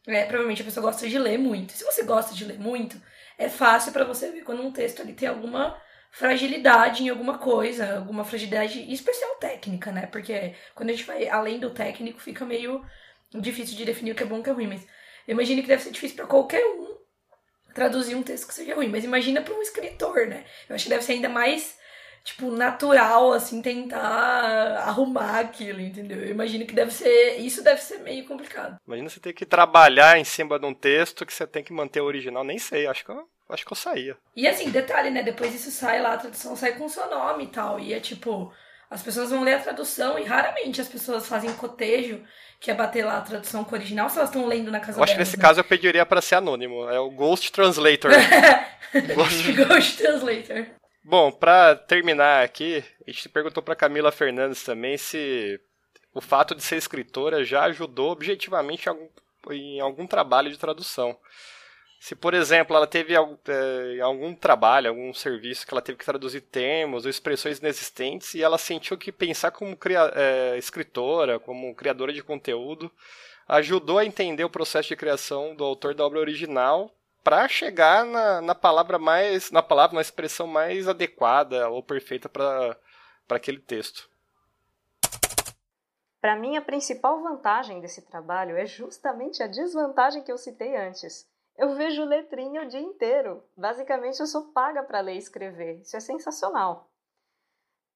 é, 0.05 0.25
provavelmente 0.25 0.61
a 0.61 0.65
pessoa 0.65 0.85
gosta 0.85 1.09
de 1.09 1.17
ler 1.17 1.39
muito. 1.39 1.73
Se 1.73 1.83
você 1.83 2.03
gosta 2.03 2.35
de 2.35 2.45
ler 2.45 2.59
muito, 2.59 3.01
é 3.35 3.49
fácil 3.49 3.91
para 3.91 4.03
você 4.03 4.29
ver 4.29 4.43
quando 4.43 4.61
um 4.61 4.71
texto 4.71 5.01
ali 5.01 5.13
tem 5.13 5.27
alguma 5.27 5.75
fragilidade 6.11 7.03
em 7.03 7.09
alguma 7.09 7.37
coisa, 7.37 7.97
alguma 7.97 8.23
fragilidade 8.25 8.91
especial 8.91 9.35
técnica, 9.35 9.91
né? 9.91 10.05
Porque 10.05 10.53
quando 10.75 10.89
a 10.89 10.93
gente 10.93 11.05
vai 11.05 11.27
além 11.27 11.59
do 11.59 11.69
técnico, 11.69 12.19
fica 12.19 12.45
meio 12.45 12.85
difícil 13.33 13.77
de 13.77 13.85
definir 13.85 14.11
o 14.11 14.15
que 14.15 14.23
é 14.23 14.25
bom 14.25 14.37
e 14.37 14.39
o 14.41 14.43
que 14.43 14.49
é 14.49 14.53
ruim. 14.53 14.67
Mas 14.67 14.85
eu 15.27 15.33
imagino 15.33 15.61
que 15.61 15.67
deve 15.67 15.81
ser 15.81 15.91
difícil 15.91 16.17
para 16.17 16.27
qualquer 16.27 16.63
um 16.65 16.97
traduzir 17.73 18.15
um 18.15 18.23
texto 18.23 18.47
que 18.47 18.53
seja 18.53 18.75
ruim. 18.75 18.89
Mas 18.89 19.05
imagina 19.05 19.41
para 19.41 19.53
um 19.53 19.61
escritor, 19.61 20.27
né? 20.27 20.45
Eu 20.67 20.75
acho 20.75 20.83
que 20.83 20.89
deve 20.89 21.03
ser 21.03 21.13
ainda 21.13 21.29
mais 21.29 21.79
tipo, 22.23 22.51
natural, 22.51 23.33
assim, 23.33 23.61
tentar 23.61 24.77
arrumar 24.85 25.39
aquilo, 25.39 25.79
entendeu? 25.79 26.19
Eu 26.19 26.29
imagino 26.29 26.65
que 26.65 26.75
deve 26.75 26.91
ser. 26.91 27.37
Isso 27.39 27.63
deve 27.63 27.81
ser 27.81 27.99
meio 27.99 28.25
complicado. 28.25 28.77
Imagina 28.85 29.09
você 29.09 29.19
ter 29.19 29.33
que 29.33 29.45
trabalhar 29.45 30.19
em 30.19 30.23
cima 30.23 30.59
de 30.59 30.65
um 30.65 30.73
texto 30.73 31.25
que 31.25 31.33
você 31.33 31.47
tem 31.47 31.63
que 31.63 31.73
manter 31.73 32.01
o 32.01 32.05
original, 32.05 32.43
nem 32.43 32.59
sei, 32.59 32.85
acho 32.85 33.05
que 33.05 33.11
acho 33.51 33.65
que 33.65 33.71
eu 33.71 33.77
saía. 33.77 34.17
E 34.35 34.47
assim, 34.47 34.69
detalhe, 34.69 35.09
né? 35.09 35.21
Depois 35.23 35.53
isso 35.53 35.71
sai 35.71 36.01
lá, 36.01 36.13
a 36.13 36.17
tradução 36.17 36.55
sai 36.55 36.73
com 36.77 36.85
o 36.85 36.89
seu 36.89 37.09
nome 37.09 37.45
e 37.45 37.47
tal. 37.47 37.79
E 37.79 37.93
é 37.93 37.99
tipo, 37.99 38.51
as 38.89 39.01
pessoas 39.01 39.29
vão 39.29 39.43
ler 39.43 39.55
a 39.55 39.59
tradução 39.59 40.19
e 40.19 40.23
raramente 40.23 40.81
as 40.81 40.87
pessoas 40.87 41.27
fazem 41.27 41.53
cotejo, 41.53 42.21
que 42.59 42.69
é 42.69 42.73
bater 42.73 43.05
lá 43.05 43.17
a 43.17 43.21
tradução 43.21 43.63
com 43.63 43.71
o 43.73 43.77
original, 43.77 44.09
se 44.09 44.17
elas 44.17 44.29
estão 44.29 44.45
lendo 44.45 44.69
na 44.69 44.79
casa 44.79 44.99
Eu 44.99 45.03
acho 45.03 45.13
delas, 45.13 45.29
que 45.29 45.31
nesse 45.31 45.37
né? 45.37 45.41
caso 45.41 45.59
eu 45.59 45.63
pediria 45.63 46.05
para 46.05 46.21
ser 46.21 46.35
anônimo. 46.35 46.89
É 46.89 46.99
o 46.99 47.09
Ghost 47.09 47.51
Translator. 47.51 48.11
Ghost... 49.15 49.53
Ghost 49.53 49.97
Translator. 49.97 50.67
Bom, 51.03 51.31
para 51.31 51.75
terminar 51.75 52.43
aqui, 52.43 52.83
a 53.07 53.11
gente 53.11 53.29
perguntou 53.29 53.63
para 53.63 53.75
Camila 53.75 54.11
Fernandes 54.11 54.63
também 54.63 54.97
se 54.97 55.59
o 56.13 56.21
fato 56.21 56.53
de 56.53 56.61
ser 56.61 56.75
escritora 56.75 57.43
já 57.43 57.63
ajudou 57.63 58.11
objetivamente 58.11 58.85
em 58.85 58.89
algum, 58.89 59.07
em 59.51 59.79
algum 59.79 60.05
trabalho 60.05 60.51
de 60.51 60.59
tradução. 60.59 61.17
Se, 62.01 62.15
por 62.15 62.33
exemplo, 62.33 62.75
ela 62.75 62.87
teve 62.87 63.13
é, 63.13 64.01
algum 64.01 64.33
trabalho, 64.33 64.89
algum 64.89 65.13
serviço 65.13 65.67
que 65.67 65.71
ela 65.71 65.83
teve 65.83 65.99
que 65.99 66.03
traduzir 66.03 66.41
termos 66.41 67.05
ou 67.05 67.11
expressões 67.11 67.59
inexistentes 67.59 68.33
e 68.33 68.41
ela 68.41 68.57
sentiu 68.57 68.97
que 68.97 69.11
pensar 69.11 69.51
como 69.51 69.77
é, 70.15 70.57
escritora, 70.57 71.39
como 71.39 71.75
criadora 71.75 72.11
de 72.11 72.23
conteúdo, 72.23 72.91
ajudou 73.47 73.99
a 73.99 74.05
entender 74.05 74.43
o 74.43 74.49
processo 74.49 74.89
de 74.89 74.95
criação 74.95 75.53
do 75.53 75.63
autor 75.63 75.93
da 75.93 76.03
obra 76.03 76.19
original 76.19 76.89
para 77.23 77.47
chegar 77.47 78.03
na, 78.03 78.41
na 78.41 78.55
palavra 78.55 78.97
mais, 78.97 79.51
na 79.51 79.61
palavra, 79.61 79.93
na 79.93 80.01
expressão 80.01 80.47
mais 80.47 80.87
adequada 80.87 81.69
ou 81.69 81.83
perfeita 81.83 82.27
para 82.27 82.75
aquele 83.29 83.59
texto. 83.59 84.09
Para 86.19 86.35
mim, 86.35 86.57
a 86.57 86.61
principal 86.63 87.21
vantagem 87.21 87.79
desse 87.79 88.01
trabalho 88.01 88.57
é 88.57 88.65
justamente 88.65 89.43
a 89.43 89.47
desvantagem 89.47 90.23
que 90.23 90.31
eu 90.31 90.37
citei 90.39 90.75
antes 90.75 91.29
eu 91.61 91.75
vejo 91.75 92.03
letrinha 92.03 92.63
o 92.63 92.67
dia 92.67 92.79
inteiro. 92.79 93.43
Basicamente, 93.55 94.19
eu 94.19 94.25
sou 94.25 94.45
paga 94.51 94.81
para 94.81 94.99
ler 94.99 95.13
e 95.13 95.19
escrever. 95.19 95.79
Isso 95.81 95.95
é 95.95 95.99
sensacional. 95.99 96.89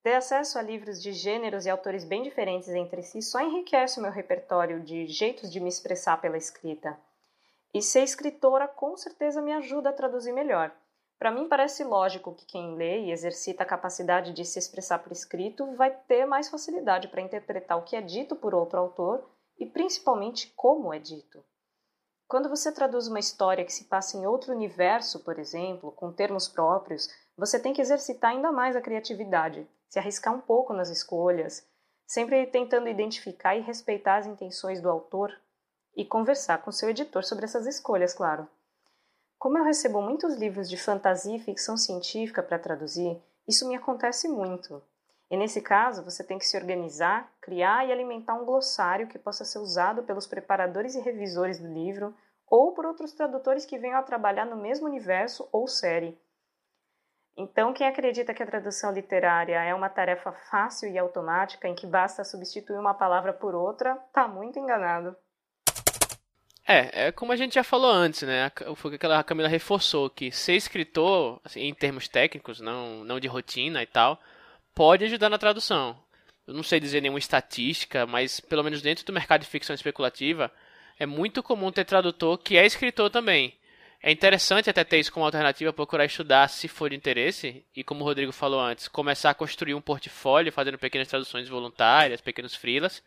Ter 0.03 0.13
acesso 0.13 0.59
a 0.59 0.61
livros 0.61 1.01
de 1.01 1.11
gêneros 1.11 1.65
e 1.65 1.69
autores 1.71 2.05
bem 2.05 2.21
diferentes 2.21 2.69
entre 2.69 3.01
si 3.01 3.23
só 3.23 3.41
enriquece 3.41 3.97
o 3.97 4.03
meu 4.03 4.11
repertório 4.11 4.83
de 4.83 5.07
jeitos 5.07 5.51
de 5.51 5.59
me 5.59 5.67
expressar 5.67 6.21
pela 6.21 6.37
escrita. 6.37 6.95
E 7.73 7.81
ser 7.81 8.03
escritora 8.03 8.67
com 8.67 8.95
certeza 8.95 9.41
me 9.41 9.51
ajuda 9.51 9.89
a 9.89 9.93
traduzir 9.93 10.31
melhor. 10.31 10.71
Para 11.17 11.31
mim, 11.31 11.49
parece 11.49 11.83
lógico 11.83 12.35
que 12.35 12.45
quem 12.45 12.75
lê 12.75 13.05
e 13.05 13.11
exercita 13.11 13.63
a 13.63 13.65
capacidade 13.65 14.31
de 14.31 14.45
se 14.45 14.59
expressar 14.59 14.99
por 14.99 15.11
escrito 15.11 15.73
vai 15.73 15.89
ter 15.89 16.27
mais 16.27 16.49
facilidade 16.49 17.07
para 17.07 17.21
interpretar 17.21 17.79
o 17.79 17.83
que 17.83 17.95
é 17.95 18.01
dito 18.01 18.35
por 18.35 18.53
outro 18.53 18.79
autor 18.79 19.27
e 19.57 19.65
principalmente 19.65 20.53
como 20.55 20.93
é 20.93 20.99
dito. 20.99 21.43
Quando 22.27 22.49
você 22.49 22.71
traduz 22.71 23.07
uma 23.07 23.19
história 23.19 23.63
que 23.63 23.73
se 23.73 23.83
passa 23.83 24.17
em 24.17 24.25
outro 24.25 24.51
universo, 24.51 25.19
por 25.19 25.37
exemplo, 25.37 25.91
com 25.91 26.11
termos 26.11 26.47
próprios, 26.47 27.07
você 27.37 27.59
tem 27.59 27.71
que 27.71 27.81
exercitar 27.81 28.31
ainda 28.31 28.51
mais 28.51 28.75
a 28.75 28.81
criatividade, 28.81 29.67
se 29.87 29.99
arriscar 29.99 30.33
um 30.33 30.41
pouco 30.41 30.73
nas 30.73 30.89
escolhas, 30.89 31.67
sempre 32.07 32.47
tentando 32.47 32.89
identificar 32.89 33.55
e 33.55 33.61
respeitar 33.61 34.17
as 34.17 34.25
intenções 34.25 34.81
do 34.81 34.89
autor 34.89 35.31
e 35.95 36.03
conversar 36.03 36.63
com 36.63 36.71
seu 36.71 36.89
editor 36.89 37.23
sobre 37.23 37.45
essas 37.45 37.67
escolhas, 37.67 38.13
claro. 38.13 38.47
Como 39.37 39.57
eu 39.59 39.63
recebo 39.63 40.01
muitos 40.01 40.35
livros 40.35 40.67
de 40.67 40.77
fantasia 40.77 41.35
e 41.35 41.39
ficção 41.39 41.77
científica 41.77 42.41
para 42.41 42.57
traduzir, 42.57 43.21
isso 43.47 43.67
me 43.67 43.75
acontece 43.75 44.27
muito. 44.27 44.81
E 45.29 45.35
nesse 45.35 45.61
caso, 45.61 46.03
você 46.03 46.23
tem 46.23 46.37
que 46.37 46.45
se 46.45 46.55
organizar, 46.55 47.31
criar 47.41 47.87
e 47.87 47.91
alimentar 47.91 48.35
um 48.35 48.45
glossário 48.45 49.07
que 49.07 49.17
possa 49.17 49.43
ser 49.43 49.59
usado 49.59 50.03
pelos 50.03 50.27
preparadores 50.27 50.95
e 50.95 51.01
revisores 51.01 51.59
do 51.59 51.67
livro 51.67 52.15
ou 52.47 52.73
por 52.73 52.85
outros 52.85 53.11
tradutores 53.11 53.65
que 53.65 53.77
venham 53.77 53.97
a 53.97 54.03
trabalhar 54.03 54.45
no 54.45 54.55
mesmo 54.55 54.85
universo 54.85 55.47
ou 55.51 55.67
série. 55.67 56.17
Então, 57.37 57.73
quem 57.73 57.85
acredita 57.87 58.33
que 58.33 58.41
a 58.41 58.45
tradução 58.45 58.93
literária 58.93 59.61
é 59.61 59.73
uma 59.73 59.89
tarefa 59.89 60.31
fácil 60.31 60.89
e 60.89 60.97
automática 60.97 61.67
em 61.67 61.75
que 61.75 61.85
basta 61.85 62.23
substituir 62.23 62.77
uma 62.77 62.93
palavra 62.93 63.33
por 63.33 63.53
outra, 63.53 63.99
está 64.07 64.27
muito 64.27 64.57
enganado. 64.57 65.15
É, 66.67 67.07
é 67.07 67.11
como 67.11 67.31
a 67.31 67.35
gente 67.35 67.55
já 67.55 67.63
falou 67.63 67.91
antes, 67.91 68.21
né? 68.21 68.49
Foi 68.75 68.95
o 68.95 68.97
que 68.97 69.05
a 69.05 69.23
Camila 69.23 69.49
reforçou, 69.49 70.09
que 70.09 70.31
ser 70.31 70.53
escritor, 70.53 71.41
assim, 71.43 71.61
em 71.61 71.73
termos 71.73 72.07
técnicos, 72.07 72.61
não, 72.61 73.03
não 73.03 73.19
de 73.19 73.27
rotina 73.27 73.83
e 73.83 73.85
tal, 73.85 74.19
pode 74.75 75.05
ajudar 75.05 75.29
na 75.29 75.37
tradução. 75.37 75.97
Eu 76.45 76.53
não 76.53 76.61
sei 76.61 76.79
dizer 76.79 77.01
nenhuma 77.01 77.17
estatística, 77.17 78.05
mas 78.05 78.39
pelo 78.39 78.63
menos 78.63 78.81
dentro 78.81 79.05
do 79.05 79.13
mercado 79.13 79.41
de 79.41 79.47
ficção 79.47 79.73
especulativa, 79.73 80.51
é 80.99 81.05
muito 81.05 81.41
comum 81.41 81.71
ter 81.71 81.85
tradutor 81.85 82.37
que 82.37 82.57
é 82.57 82.65
escritor 82.65 83.09
também. 83.09 83.57
É 84.03 84.11
interessante 84.11 84.69
até 84.69 84.83
ter 84.83 84.99
isso 84.99 85.11
como 85.11 85.25
alternativa, 85.25 85.73
procurar 85.73 86.05
estudar 86.05 86.47
se 86.47 86.67
for 86.67 86.91
de 86.91 86.95
interesse, 86.95 87.65
e 87.75 87.83
como 87.83 88.01
o 88.01 88.03
Rodrigo 88.03 88.31
falou 88.31 88.59
antes, 88.59 88.87
começar 88.87 89.31
a 89.31 89.33
construir 89.33 89.73
um 89.73 89.81
portfólio 89.81 90.51
fazendo 90.51 90.77
pequenas 90.77 91.07
traduções 91.07 91.49
voluntárias, 91.49 92.21
pequenos 92.21 92.53
freelas, 92.53 93.01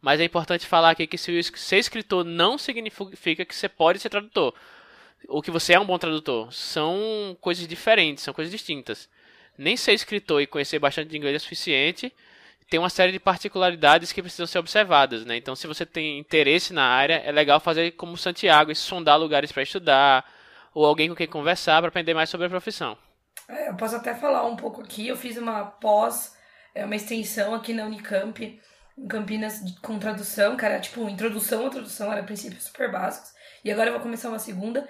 mas 0.00 0.20
é 0.20 0.24
importante 0.24 0.66
falar 0.66 0.90
aqui 0.90 1.06
que 1.06 1.16
ser 1.16 1.78
escritor 1.78 2.24
não 2.24 2.58
significa 2.58 3.44
que 3.44 3.54
você 3.54 3.68
pode 3.68 3.98
ser 3.98 4.10
tradutor. 4.10 4.54
Ou 5.28 5.42
que 5.42 5.50
você 5.50 5.72
é 5.72 5.80
um 5.80 5.86
bom 5.86 5.98
tradutor. 5.98 6.52
São 6.52 7.36
coisas 7.40 7.66
diferentes, 7.66 8.22
são 8.22 8.34
coisas 8.34 8.52
distintas. 8.52 9.08
Nem 9.58 9.76
ser 9.76 9.92
escritor 9.92 10.40
e 10.40 10.46
conhecer 10.46 10.78
bastante 10.78 11.10
de 11.10 11.16
inglês 11.16 11.34
é 11.34 11.38
suficiente. 11.38 12.14
Tem 12.70 12.78
uma 12.78 12.90
série 12.90 13.12
de 13.12 13.18
particularidades 13.18 14.12
que 14.12 14.22
precisam 14.22 14.46
ser 14.46 14.58
observadas, 14.58 15.24
né? 15.24 15.36
Então, 15.36 15.56
se 15.56 15.66
você 15.66 15.84
tem 15.84 16.18
interesse 16.18 16.72
na 16.72 16.84
área, 16.84 17.22
é 17.24 17.32
legal 17.32 17.58
fazer 17.58 17.92
como 17.92 18.16
Santiago 18.16 18.70
e 18.70 18.76
sondar 18.76 19.18
lugares 19.18 19.50
para 19.50 19.62
estudar 19.62 20.24
ou 20.74 20.84
alguém 20.84 21.08
com 21.08 21.16
quem 21.16 21.26
conversar 21.26 21.80
para 21.80 21.88
aprender 21.88 22.14
mais 22.14 22.30
sobre 22.30 22.46
a 22.46 22.50
profissão. 22.50 22.96
É, 23.48 23.70
eu 23.70 23.74
posso 23.74 23.96
até 23.96 24.14
falar 24.14 24.46
um 24.46 24.54
pouco 24.54 24.82
aqui. 24.82 25.08
Eu 25.08 25.16
fiz 25.16 25.36
uma 25.36 25.64
pós, 25.64 26.36
é, 26.74 26.84
uma 26.84 26.94
extensão 26.94 27.54
aqui 27.54 27.72
na 27.72 27.86
Unicamp 27.86 28.60
em 28.98 29.06
Campinas 29.06 29.60
com 29.80 29.98
tradução, 29.98 30.56
cara, 30.56 30.80
tipo, 30.80 31.08
introdução 31.08 31.66
à 31.66 31.70
tradução, 31.70 32.12
era 32.12 32.22
princípios 32.22 32.64
super 32.64 32.90
básicos. 32.90 33.32
E 33.64 33.70
agora 33.70 33.88
eu 33.88 33.94
vou 33.94 34.02
começar 34.02 34.28
uma 34.28 34.38
segunda. 34.38 34.86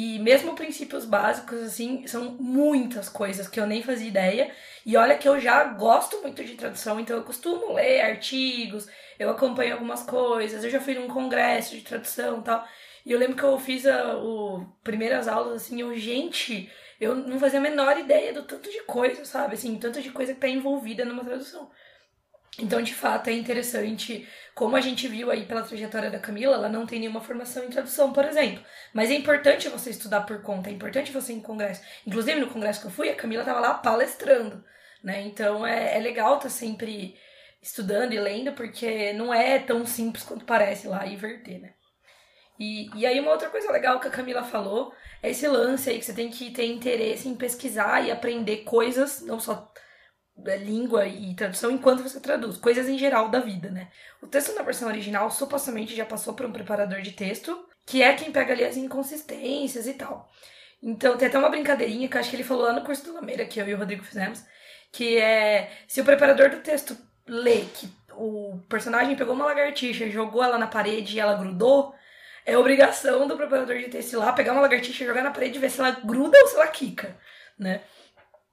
E 0.00 0.16
mesmo 0.20 0.54
princípios 0.54 1.04
básicos, 1.04 1.60
assim, 1.60 2.06
são 2.06 2.30
muitas 2.38 3.08
coisas 3.08 3.48
que 3.48 3.58
eu 3.58 3.66
nem 3.66 3.82
fazia 3.82 4.06
ideia. 4.06 4.54
E 4.86 4.96
olha 4.96 5.18
que 5.18 5.28
eu 5.28 5.40
já 5.40 5.64
gosto 5.64 6.22
muito 6.22 6.44
de 6.44 6.54
tradução, 6.54 7.00
então 7.00 7.16
eu 7.16 7.24
costumo 7.24 7.72
ler 7.72 8.02
artigos, 8.02 8.88
eu 9.18 9.28
acompanho 9.28 9.74
algumas 9.74 10.04
coisas, 10.04 10.62
eu 10.62 10.70
já 10.70 10.80
fui 10.80 10.94
num 10.94 11.08
congresso 11.08 11.74
de 11.74 11.82
tradução 11.82 12.38
e 12.38 12.42
tal. 12.44 12.64
E 13.04 13.10
eu 13.10 13.18
lembro 13.18 13.36
que 13.36 13.42
eu 13.42 13.58
fiz 13.58 13.84
a, 13.86 14.16
o 14.18 14.64
primeiras 14.84 15.26
aulas, 15.26 15.62
assim, 15.62 15.80
eu, 15.80 15.92
gente, 15.96 16.70
eu 17.00 17.16
não 17.16 17.40
fazia 17.40 17.58
a 17.58 17.62
menor 17.62 17.98
ideia 17.98 18.32
do 18.32 18.44
tanto 18.44 18.70
de 18.70 18.82
coisa, 18.84 19.24
sabe? 19.24 19.54
Assim, 19.54 19.76
tanto 19.80 20.00
de 20.00 20.12
coisa 20.12 20.32
que 20.32 20.40
tá 20.40 20.48
envolvida 20.48 21.04
numa 21.04 21.24
tradução. 21.24 21.68
Então, 22.58 22.82
de 22.82 22.92
fato, 22.92 23.30
é 23.30 23.32
interessante, 23.32 24.28
como 24.52 24.74
a 24.74 24.80
gente 24.80 25.06
viu 25.06 25.30
aí 25.30 25.46
pela 25.46 25.62
trajetória 25.62 26.10
da 26.10 26.18
Camila, 26.18 26.56
ela 26.56 26.68
não 26.68 26.86
tem 26.86 26.98
nenhuma 26.98 27.20
formação 27.20 27.64
em 27.64 27.70
tradução, 27.70 28.12
por 28.12 28.24
exemplo. 28.24 28.64
Mas 28.92 29.10
é 29.10 29.14
importante 29.14 29.68
você 29.68 29.90
estudar 29.90 30.22
por 30.22 30.42
conta, 30.42 30.68
é 30.68 30.72
importante 30.72 31.12
você 31.12 31.32
ir 31.32 31.36
em 31.36 31.40
congresso. 31.40 31.82
Inclusive, 32.04 32.40
no 32.40 32.50
congresso 32.50 32.80
que 32.80 32.86
eu 32.88 32.90
fui, 32.90 33.08
a 33.10 33.14
Camila 33.14 33.42
estava 33.42 33.60
lá 33.60 33.74
palestrando, 33.74 34.64
né? 35.04 35.22
Então, 35.22 35.64
é, 35.64 35.96
é 35.96 36.00
legal 36.00 36.34
estar 36.34 36.48
tá 36.48 36.50
sempre 36.50 37.16
estudando 37.62 38.12
e 38.12 38.18
lendo, 38.18 38.52
porque 38.52 39.12
não 39.12 39.32
é 39.32 39.60
tão 39.60 39.86
simples 39.86 40.24
quanto 40.24 40.44
parece 40.44 40.88
lá 40.88 41.06
inverter, 41.06 41.60
né? 41.60 41.74
E, 42.58 42.90
e 42.96 43.06
aí, 43.06 43.20
uma 43.20 43.30
outra 43.30 43.50
coisa 43.50 43.70
legal 43.70 44.00
que 44.00 44.08
a 44.08 44.10
Camila 44.10 44.42
falou 44.42 44.92
é 45.22 45.30
esse 45.30 45.46
lance 45.46 45.88
aí 45.88 45.98
que 45.98 46.04
você 46.04 46.12
tem 46.12 46.28
que 46.28 46.50
ter 46.50 46.66
interesse 46.66 47.28
em 47.28 47.36
pesquisar 47.36 48.04
e 48.04 48.10
aprender 48.10 48.64
coisas, 48.64 49.20
não 49.20 49.38
só 49.38 49.72
língua 50.56 51.06
e 51.06 51.34
tradução 51.34 51.70
enquanto 51.70 52.02
você 52.02 52.20
traduz, 52.20 52.56
coisas 52.56 52.88
em 52.88 52.98
geral 52.98 53.28
da 53.28 53.40
vida, 53.40 53.70
né? 53.70 53.88
O 54.22 54.26
texto 54.26 54.54
na 54.54 54.62
versão 54.62 54.88
original 54.88 55.30
supostamente 55.30 55.96
já 55.96 56.04
passou 56.04 56.34
por 56.34 56.46
um 56.46 56.52
preparador 56.52 57.00
de 57.02 57.12
texto, 57.12 57.66
que 57.84 58.02
é 58.02 58.14
quem 58.14 58.30
pega 58.30 58.52
ali 58.52 58.64
as 58.64 58.76
inconsistências 58.76 59.86
e 59.86 59.94
tal. 59.94 60.30
Então 60.82 61.16
tem 61.16 61.28
até 61.28 61.38
uma 61.38 61.48
brincadeirinha 61.48 62.08
que 62.08 62.16
acho 62.16 62.30
que 62.30 62.36
ele 62.36 62.44
falou 62.44 62.64
lá 62.64 62.72
no 62.72 62.84
curso 62.84 63.04
do 63.04 63.14
Lameira, 63.14 63.44
que 63.46 63.60
eu 63.60 63.68
e 63.68 63.74
o 63.74 63.78
Rodrigo 63.78 64.04
fizemos, 64.04 64.44
que 64.92 65.18
é 65.18 65.70
se 65.86 66.00
o 66.00 66.04
preparador 66.04 66.50
do 66.50 66.60
texto 66.60 66.96
lê 67.26 67.62
que 67.74 67.90
o 68.12 68.58
personagem 68.68 69.16
pegou 69.16 69.34
uma 69.34 69.46
lagartixa 69.46 70.08
jogou 70.10 70.42
ela 70.42 70.58
na 70.58 70.66
parede 70.66 71.16
e 71.16 71.20
ela 71.20 71.34
grudou, 71.34 71.94
é 72.44 72.56
obrigação 72.56 73.28
do 73.28 73.36
preparador 73.36 73.76
de 73.78 73.88
texto 73.88 74.14
ir 74.14 74.16
lá, 74.16 74.32
pegar 74.32 74.52
uma 74.52 74.62
lagartixa 74.62 75.04
jogar 75.04 75.22
na 75.22 75.30
parede 75.30 75.58
e 75.58 75.60
ver 75.60 75.70
se 75.70 75.80
ela 75.80 75.90
gruda 75.90 76.38
ou 76.40 76.48
se 76.48 76.56
ela 76.56 76.66
quica, 76.68 77.16
né? 77.58 77.82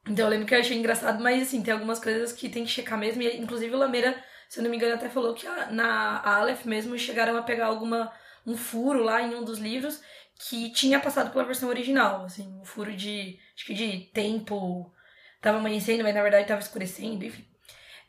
Então 0.07 0.25
eu 0.25 0.29
lembro 0.29 0.45
que 0.45 0.53
eu 0.53 0.59
achei 0.59 0.77
engraçado, 0.77 1.21
mas 1.21 1.41
assim, 1.41 1.63
tem 1.63 1.73
algumas 1.73 1.99
coisas 1.99 2.31
que 2.31 2.49
tem 2.49 2.63
que 2.63 2.71
checar 2.71 2.97
mesmo. 2.97 3.21
E, 3.21 3.37
inclusive 3.37 3.73
o 3.73 3.77
Lameira, 3.77 4.23
se 4.47 4.59
eu 4.59 4.63
não 4.63 4.69
me 4.69 4.77
engano, 4.77 4.95
até 4.95 5.09
falou 5.09 5.33
que 5.33 5.47
a, 5.47 5.67
na 5.71 6.21
Aleph 6.23 6.65
mesmo 6.65 6.97
chegaram 6.97 7.37
a 7.37 7.41
pegar 7.41 7.67
alguma 7.67 8.11
um 8.45 8.55
furo 8.55 9.03
lá 9.03 9.21
em 9.21 9.33
um 9.33 9.43
dos 9.43 9.57
livros 9.57 10.01
que 10.37 10.69
tinha 10.71 10.99
passado 10.99 11.31
pela 11.31 11.45
versão 11.45 11.69
original, 11.69 12.25
assim, 12.25 12.47
um 12.61 12.65
furo 12.65 12.95
de 12.95 13.39
acho 13.55 13.65
que 13.65 13.73
de 13.73 13.99
tempo, 14.13 14.93
tava 15.41 15.57
amanhecendo, 15.57 16.03
mas 16.03 16.13
na 16.13 16.21
verdade 16.21 16.47
tava 16.47 16.61
escurecendo, 16.61 17.25
enfim. 17.25 17.45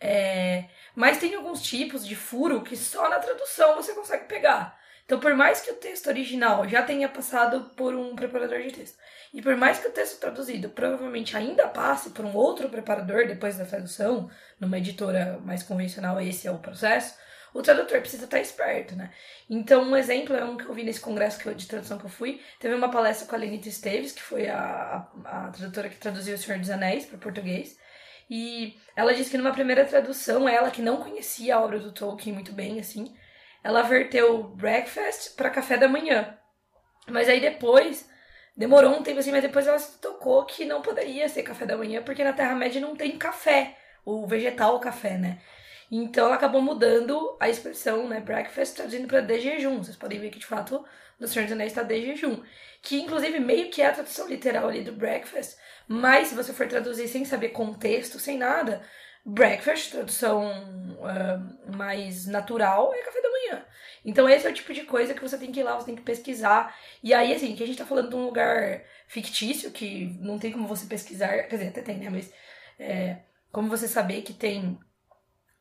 É, 0.01 0.65
mas 0.95 1.19
tem 1.19 1.35
alguns 1.35 1.63
tipos 1.63 2.07
de 2.07 2.15
furo 2.15 2.63
que 2.63 2.77
só 2.77 3.09
na 3.09 3.19
tradução 3.19 3.77
você 3.77 3.95
consegue 3.95 4.27
pegar. 4.27 4.79
Então, 5.05 5.21
por 5.21 5.35
mais 5.35 5.61
que 5.61 5.71
o 5.71 5.77
texto 5.77 6.09
original 6.09 6.69
já 6.69 6.83
tenha 6.83 7.09
passado 7.09 7.71
por 7.77 7.95
um 7.95 8.15
preparador 8.17 8.61
de 8.61 8.73
texto, 8.73 8.99
e 9.33 9.43
por 9.43 9.57
mais 9.57 9.79
que 9.79 9.89
o 9.89 9.93
texto 9.93 10.21
traduzido 10.21 10.69
provavelmente 10.69 11.37
ainda 11.37 11.69
passe 11.69 12.11
por 12.11 12.25
um 12.25 12.35
outro 12.35 12.69
preparador 12.69 13.27
depois 13.27 13.57
da 13.57 13.65
tradução, 13.65 14.31
numa 14.59 14.79
editora 14.79 15.39
mais 15.45 15.62
convencional, 15.62 16.21
esse 16.21 16.47
é 16.47 16.51
o 16.51 16.59
processo, 16.59 17.15
o 17.57 17.62
tradutor 17.62 18.01
precisa 18.01 18.25
estar 18.25 18.39
esperto, 18.39 18.95
né? 18.95 19.11
Então, 19.49 19.83
um 19.83 19.97
exemplo 19.97 20.37
é 20.37 20.45
um 20.45 20.59
que 20.59 20.67
eu 20.67 20.75
vi 20.75 20.83
nesse 20.83 21.01
congresso 21.01 21.55
de 21.55 21.67
tradução 21.67 21.97
que 21.97 22.05
eu 22.05 22.11
fui. 22.11 22.41
Teve 22.61 22.75
uma 22.75 22.91
palestra 22.91 23.27
com 23.27 23.35
a 23.35 23.39
Lenita 23.39 23.69
Esteves, 23.69 24.12
que 24.12 24.23
foi 24.23 24.47
a, 24.47 25.07
a, 25.25 25.47
a 25.47 25.51
tradutora 25.51 25.89
que 25.89 25.97
traduziu 25.97 26.35
O 26.35 26.39
Senhor 26.39 26.59
dos 26.59 26.69
Anéis 26.69 27.07
para 27.07 27.17
português. 27.17 27.79
E 28.29 28.77
ela 28.95 29.15
disse 29.15 29.31
que 29.31 29.39
numa 29.39 29.53
primeira 29.53 29.85
tradução, 29.87 30.49
ela 30.49 30.71
que 30.71 30.83
não 30.83 30.99
conhecia 30.99 31.57
a 31.57 31.61
obra 31.61 31.79
do 31.79 31.93
Tolkien 31.93 32.35
muito 32.35 32.53
bem, 32.53 32.79
assim, 32.79 33.17
ela 33.65 33.83
verteu 33.83 34.43
breakfast 34.45 35.35
para 35.35 35.49
café 35.49 35.79
da 35.79 35.89
manhã. 35.89 36.37
Mas 37.09 37.29
aí 37.29 37.41
depois, 37.41 38.09
demorou 38.57 38.97
um 38.97 39.03
tempo 39.03 39.21
assim, 39.21 39.31
mas 39.31 39.42
depois 39.42 39.66
ela 39.66 39.79
se 39.79 39.99
tocou 39.99 40.45
que 40.45 40.64
não 40.64 40.83
poderia 40.83 41.29
ser 41.29 41.42
café 41.42 41.66
da 41.66 41.77
manhã, 41.77 42.03
porque 42.03 42.25
na 42.25 42.33
Terra-média 42.33 42.81
não 42.81 42.97
tem 42.97 43.19
café, 43.19 43.77
o 44.05 44.27
vegetal 44.27 44.79
café, 44.81 45.19
né? 45.19 45.38
Então 45.90 46.27
ela 46.27 46.35
acabou 46.35 46.61
mudando 46.61 47.37
a 47.38 47.49
expressão, 47.49 48.09
né, 48.09 48.21
breakfast, 48.21 48.75
traduzindo 48.75 49.07
para 49.07 49.21
de 49.21 49.40
jejum. 49.40 49.79
Vocês 49.79 49.96
podem 49.96 50.19
ver 50.19 50.31
que 50.31 50.38
de 50.38 50.46
fato 50.46 50.85
no 51.19 51.29
Senhor 51.29 51.44
dos 51.44 51.52
Anéis 51.52 51.73
está 51.73 51.83
de 51.83 52.04
jejum. 52.04 52.42
Que 52.83 53.00
inclusive 53.00 53.38
meio 53.40 53.71
que 53.71 53.83
é 53.83 53.87
a 53.87 53.92
tradução 53.92 54.29
literal 54.29 54.69
ali 54.69 54.83
do 54.83 54.92
breakfast, 54.92 55.57
mas 55.88 56.29
se 56.29 56.35
você 56.35 56.52
for 56.52 56.67
traduzir 56.67 57.09
sem 57.09 57.25
saber 57.25 57.50
contexto, 57.50 58.19
sem 58.19 58.37
nada, 58.37 58.83
breakfast, 59.25 59.92
tradução 59.92 60.50
uh, 60.98 61.77
mais 61.77 62.27
natural, 62.27 62.92
é 62.94 62.98
café 63.02 63.21
da 63.21 63.31
manhã. 63.31 63.36
Então 64.05 64.29
esse 64.29 64.47
é 64.47 64.51
o 64.51 64.55
tipo 64.55 64.73
de 64.73 64.83
coisa 64.83 65.15
que 65.15 65.21
você 65.21 65.37
tem 65.37 65.51
que 65.51 65.61
ir 65.61 65.65
lá, 65.65 65.75
você 65.75 65.87
tem 65.87 65.97
que 65.97 66.03
pesquisar. 66.03 66.77
E 67.03 67.13
aí, 67.13 67.35
assim, 67.35 67.57
que 67.57 67.63
a 67.63 67.67
gente 67.67 67.79
tá 67.79 67.85
falando 67.85 68.11
de 68.11 68.17
um 68.17 68.25
lugar 68.25 68.83
fictício, 69.09 69.71
que 69.71 70.17
não 70.21 70.38
tem 70.38 70.53
como 70.53 70.69
você 70.69 70.87
pesquisar, 70.87 71.44
quer 71.44 71.57
dizer, 71.57 71.69
até 71.69 71.83
tem, 71.83 71.99
né? 71.99 72.11
Mas 72.11 72.33
é, 72.79 73.19
como 73.51 73.69
você 73.69 73.88
saber 73.88 74.23
que 74.23 74.33
tem 74.33 74.79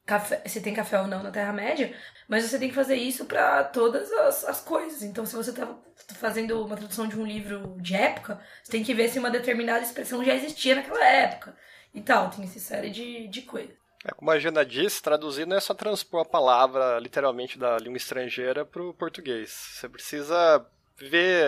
café, 0.06 0.42
se 0.48 0.62
tem 0.62 0.74
café 0.74 1.02
ou 1.02 1.08
não 1.08 1.24
na 1.24 1.32
Terra-média, 1.32 1.96
mas 2.28 2.44
você 2.44 2.60
tem 2.60 2.70
que 2.70 2.76
fazer 2.76 2.96
isso 2.96 3.26
para 3.26 3.64
todas 3.64 4.12
as, 4.12 4.44
as 4.46 4.62
coisas. 4.62 5.02
Então, 5.04 5.26
se 5.26 5.36
você 5.36 5.50
está 5.50 5.68
fazendo 6.16 6.64
uma 6.64 6.78
tradução 6.78 7.08
de 7.08 7.20
um 7.20 7.26
livro 7.26 7.78
de 7.82 7.96
época, 7.96 8.40
você 8.64 8.72
tem 8.72 8.84
que 8.84 8.94
ver 8.94 9.10
se 9.10 9.20
uma 9.20 9.32
determinada 9.32 9.84
expressão 9.84 10.24
já 10.24 10.36
existia 10.36 10.76
naquela 10.76 11.04
época 11.06 11.56
e 11.94 12.02
tal. 12.02 12.30
Tem 12.30 12.46
essa 12.46 12.60
série 12.60 12.90
de, 12.90 13.28
de 13.28 13.42
coisas. 13.42 13.85
É, 14.06 14.14
como 14.14 14.30
a 14.30 14.38
Jana 14.38 14.64
disse, 14.64 15.02
traduzir 15.02 15.48
não 15.48 15.58
é 15.58 15.60
só 15.60 15.74
transpor 15.74 16.22
a 16.22 16.26
palavra 16.26 17.00
literalmente 17.00 17.58
da 17.58 17.76
língua 17.78 17.98
estrangeira 17.98 18.64
para 18.64 18.84
o 18.84 18.94
português. 18.94 19.50
Você 19.50 19.90
precisa 19.90 20.64
ver 20.96 21.48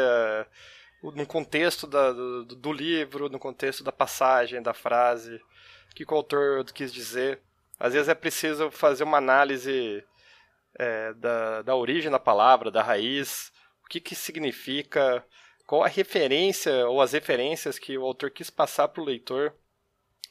uh, 1.04 1.12
no 1.12 1.26
contexto 1.28 1.86
da, 1.86 2.12
do, 2.12 2.46
do, 2.46 2.74
livro, 2.74 3.30
no 3.30 3.38
contexto 3.38 3.84
da 3.84 3.92
passagem, 3.92 4.62
da 4.62 4.74
frase, 4.74 5.36
o 5.92 5.96
que 5.96 6.04
o 6.04 6.16
autor 6.16 6.66
quis 6.74 6.92
dizer. 6.92 7.40
Às 7.80 7.94
vezes 7.94 8.10
é 8.10 8.16
preciso 8.16 8.72
fazer 8.72 9.04
uma 9.04 9.20
análise 9.20 10.04
é, 10.80 11.14
da, 11.14 11.62
da 11.62 11.76
origem 11.76 12.10
da 12.10 12.20
palavra, 12.20 12.72
da 12.72 12.82
raiz, 12.82 13.52
o 13.86 13.88
que, 13.88 14.00
que 14.00 14.16
significa, 14.16 15.24
qual 15.68 15.84
a 15.84 15.88
referência 15.88 16.88
ou 16.88 17.02
as 17.02 17.12
referências 17.12 17.78
que 17.78 17.96
o 18.00 18.04
autor 18.04 18.32
quis 18.32 18.50
passar 18.50 18.88
para 18.88 19.02
o 19.02 19.06
leitor, 19.06 19.54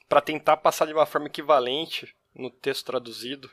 para 0.09 0.21
tentar 0.21 0.57
passar 0.57 0.87
de 0.87 0.93
uma 0.93 1.07
forma 1.07 1.27
equivalente 1.27 2.15
no 2.35 2.51
texto 2.51 2.87
traduzido. 2.87 3.51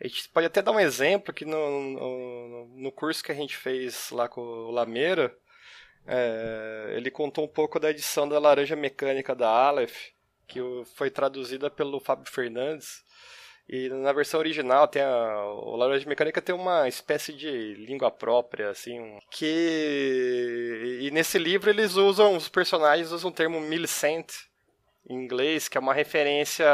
A 0.00 0.06
gente 0.06 0.28
pode 0.28 0.46
até 0.46 0.60
dar 0.60 0.72
um 0.72 0.80
exemplo 0.80 1.32
que 1.32 1.44
no, 1.44 1.80
no, 1.80 2.66
no 2.76 2.92
curso 2.92 3.22
que 3.22 3.32
a 3.32 3.34
gente 3.34 3.56
fez 3.56 4.10
lá 4.10 4.28
com 4.28 4.40
o 4.40 4.70
Lameira, 4.70 5.34
é, 6.06 6.94
ele 6.96 7.10
contou 7.10 7.44
um 7.44 7.48
pouco 7.48 7.78
da 7.78 7.90
edição 7.90 8.28
da 8.28 8.38
Laranja 8.38 8.76
Mecânica 8.76 9.34
da 9.34 9.48
Aleph, 9.48 10.10
que 10.46 10.60
foi 10.96 11.10
traduzida 11.10 11.70
pelo 11.70 12.00
Fábio 12.00 12.30
Fernandes. 12.30 13.02
E 13.66 13.88
na 13.88 14.12
versão 14.12 14.40
original 14.40 14.86
tem 14.86 15.00
a, 15.00 15.44
o 15.46 15.74
Laranja 15.76 16.06
Mecânica 16.06 16.42
tem 16.42 16.54
uma 16.54 16.86
espécie 16.86 17.32
de 17.32 17.74
língua 17.74 18.10
própria, 18.10 18.68
assim, 18.68 19.18
que 19.30 20.98
e 21.00 21.10
nesse 21.10 21.38
livro 21.38 21.70
eles 21.70 21.94
usam 21.96 22.36
os 22.36 22.46
personagens 22.46 23.10
usam 23.10 23.30
o 23.30 23.34
termo 23.34 23.60
millicent 23.60 24.34
em 25.08 25.14
inglês, 25.14 25.68
que 25.68 25.76
é 25.76 25.80
uma 25.80 25.94
referência 25.94 26.66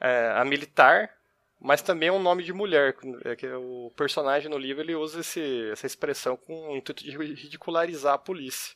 é, 0.00 0.32
a 0.36 0.44
militar, 0.44 1.10
mas 1.60 1.82
também 1.82 2.08
é 2.08 2.12
um 2.12 2.22
nome 2.22 2.42
de 2.42 2.52
mulher. 2.52 2.96
É 3.24 3.36
que 3.36 3.46
o 3.46 3.92
personagem 3.96 4.50
no 4.50 4.58
livro 4.58 4.82
ele 4.82 4.94
usa 4.94 5.20
esse, 5.20 5.70
essa 5.70 5.86
expressão 5.86 6.36
com 6.36 6.72
o 6.72 6.76
intuito 6.76 7.04
de 7.04 7.10
ridicularizar 7.10 8.14
a 8.14 8.18
polícia. 8.18 8.74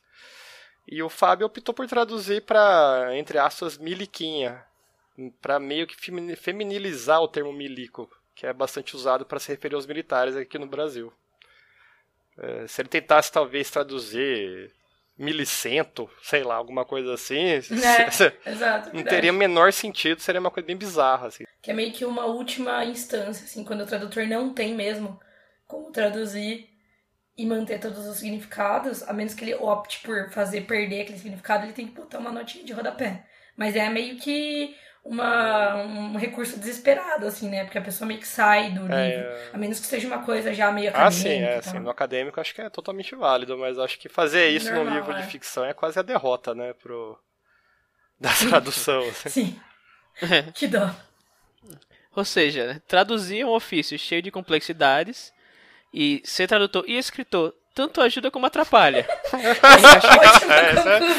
E 0.86 1.02
o 1.02 1.08
Fábio 1.08 1.46
optou 1.46 1.74
por 1.74 1.86
traduzir 1.86 2.42
para, 2.42 3.10
entre 3.14 3.38
aspas, 3.38 3.78
miliquinha, 3.78 4.62
para 5.40 5.58
meio 5.58 5.86
que 5.86 5.96
feminilizar 6.36 7.22
o 7.22 7.28
termo 7.28 7.52
milico, 7.52 8.10
que 8.34 8.46
é 8.46 8.52
bastante 8.52 8.94
usado 8.94 9.24
para 9.24 9.38
se 9.38 9.48
referir 9.48 9.76
aos 9.76 9.86
militares 9.86 10.36
aqui 10.36 10.58
no 10.58 10.66
Brasil. 10.66 11.12
É, 12.36 12.66
se 12.66 12.82
ele 12.82 12.88
tentasse 12.88 13.32
talvez 13.32 13.70
traduzir 13.70 14.72
milicento, 15.16 16.10
sei 16.22 16.42
lá, 16.42 16.56
alguma 16.56 16.84
coisa 16.84 17.14
assim, 17.14 17.44
é, 17.46 17.58
exato, 18.50 18.94
não 18.94 19.04
teria 19.04 19.32
menor 19.32 19.72
sentido, 19.72 20.20
seria 20.20 20.40
uma 20.40 20.50
coisa 20.50 20.66
bem 20.66 20.76
bizarra. 20.76 21.28
Assim. 21.28 21.44
Que 21.62 21.70
é 21.70 21.74
meio 21.74 21.92
que 21.92 22.04
uma 22.04 22.26
última 22.26 22.84
instância, 22.84 23.44
assim, 23.44 23.64
quando 23.64 23.82
o 23.82 23.86
tradutor 23.86 24.26
não 24.26 24.52
tem 24.52 24.74
mesmo 24.74 25.20
como 25.66 25.90
traduzir 25.92 26.68
e 27.36 27.46
manter 27.46 27.80
todos 27.80 28.06
os 28.06 28.18
significados, 28.18 29.02
a 29.02 29.12
menos 29.12 29.34
que 29.34 29.44
ele 29.44 29.54
opte 29.54 30.00
por 30.00 30.30
fazer 30.30 30.62
perder 30.62 31.02
aquele 31.02 31.18
significado, 31.18 31.64
ele 31.64 31.72
tem 31.72 31.86
que 31.86 31.94
botar 31.94 32.18
uma 32.18 32.32
notinha 32.32 32.64
de 32.64 32.72
rodapé. 32.72 33.24
Mas 33.56 33.76
é 33.76 33.88
meio 33.88 34.16
que 34.18 34.76
uma, 35.04 35.76
um 35.76 36.16
recurso 36.16 36.58
desesperado, 36.58 37.26
assim, 37.26 37.50
né? 37.50 37.64
Porque 37.64 37.76
a 37.76 37.82
pessoa 37.82 38.08
meio 38.08 38.20
que 38.20 38.26
sai 38.26 38.70
do 38.70 38.90
é... 38.90 39.16
livro. 39.16 39.50
A 39.52 39.58
menos 39.58 39.78
que 39.78 39.86
seja 39.86 40.06
uma 40.06 40.24
coisa 40.24 40.54
já 40.54 40.72
meio 40.72 40.88
acadêmica. 40.88 41.08
Ah, 41.08 41.10
sim, 41.10 41.42
é. 41.42 41.56
Assim, 41.56 41.78
no 41.78 41.90
acadêmico 41.90 42.40
acho 42.40 42.54
que 42.54 42.62
é 42.62 42.70
totalmente 42.70 43.14
válido, 43.14 43.58
mas 43.58 43.78
acho 43.78 43.98
que 43.98 44.08
fazer 44.08 44.48
isso 44.48 44.72
Normal, 44.72 44.86
num 44.86 44.94
livro 44.94 45.12
é. 45.12 45.20
de 45.20 45.26
ficção 45.28 45.64
é 45.64 45.74
quase 45.74 45.98
a 45.98 46.02
derrota, 46.02 46.54
né? 46.54 46.72
Pro... 46.72 47.18
Da 48.18 48.30
tradução. 48.32 49.00
Assim. 49.08 49.28
Sim. 49.28 49.60
que 50.54 50.66
dó. 50.66 50.90
Ou 52.16 52.24
seja, 52.24 52.80
traduzir 52.86 53.40
é 53.40 53.46
um 53.46 53.50
ofício 53.50 53.98
cheio 53.98 54.22
de 54.22 54.30
complexidades 54.30 55.32
e 55.92 56.22
ser 56.24 56.46
tradutor 56.46 56.84
e 56.86 56.96
escritor 56.96 57.54
tanto 57.74 58.00
ajuda 58.00 58.30
como 58.30 58.46
atrapalha. 58.46 59.04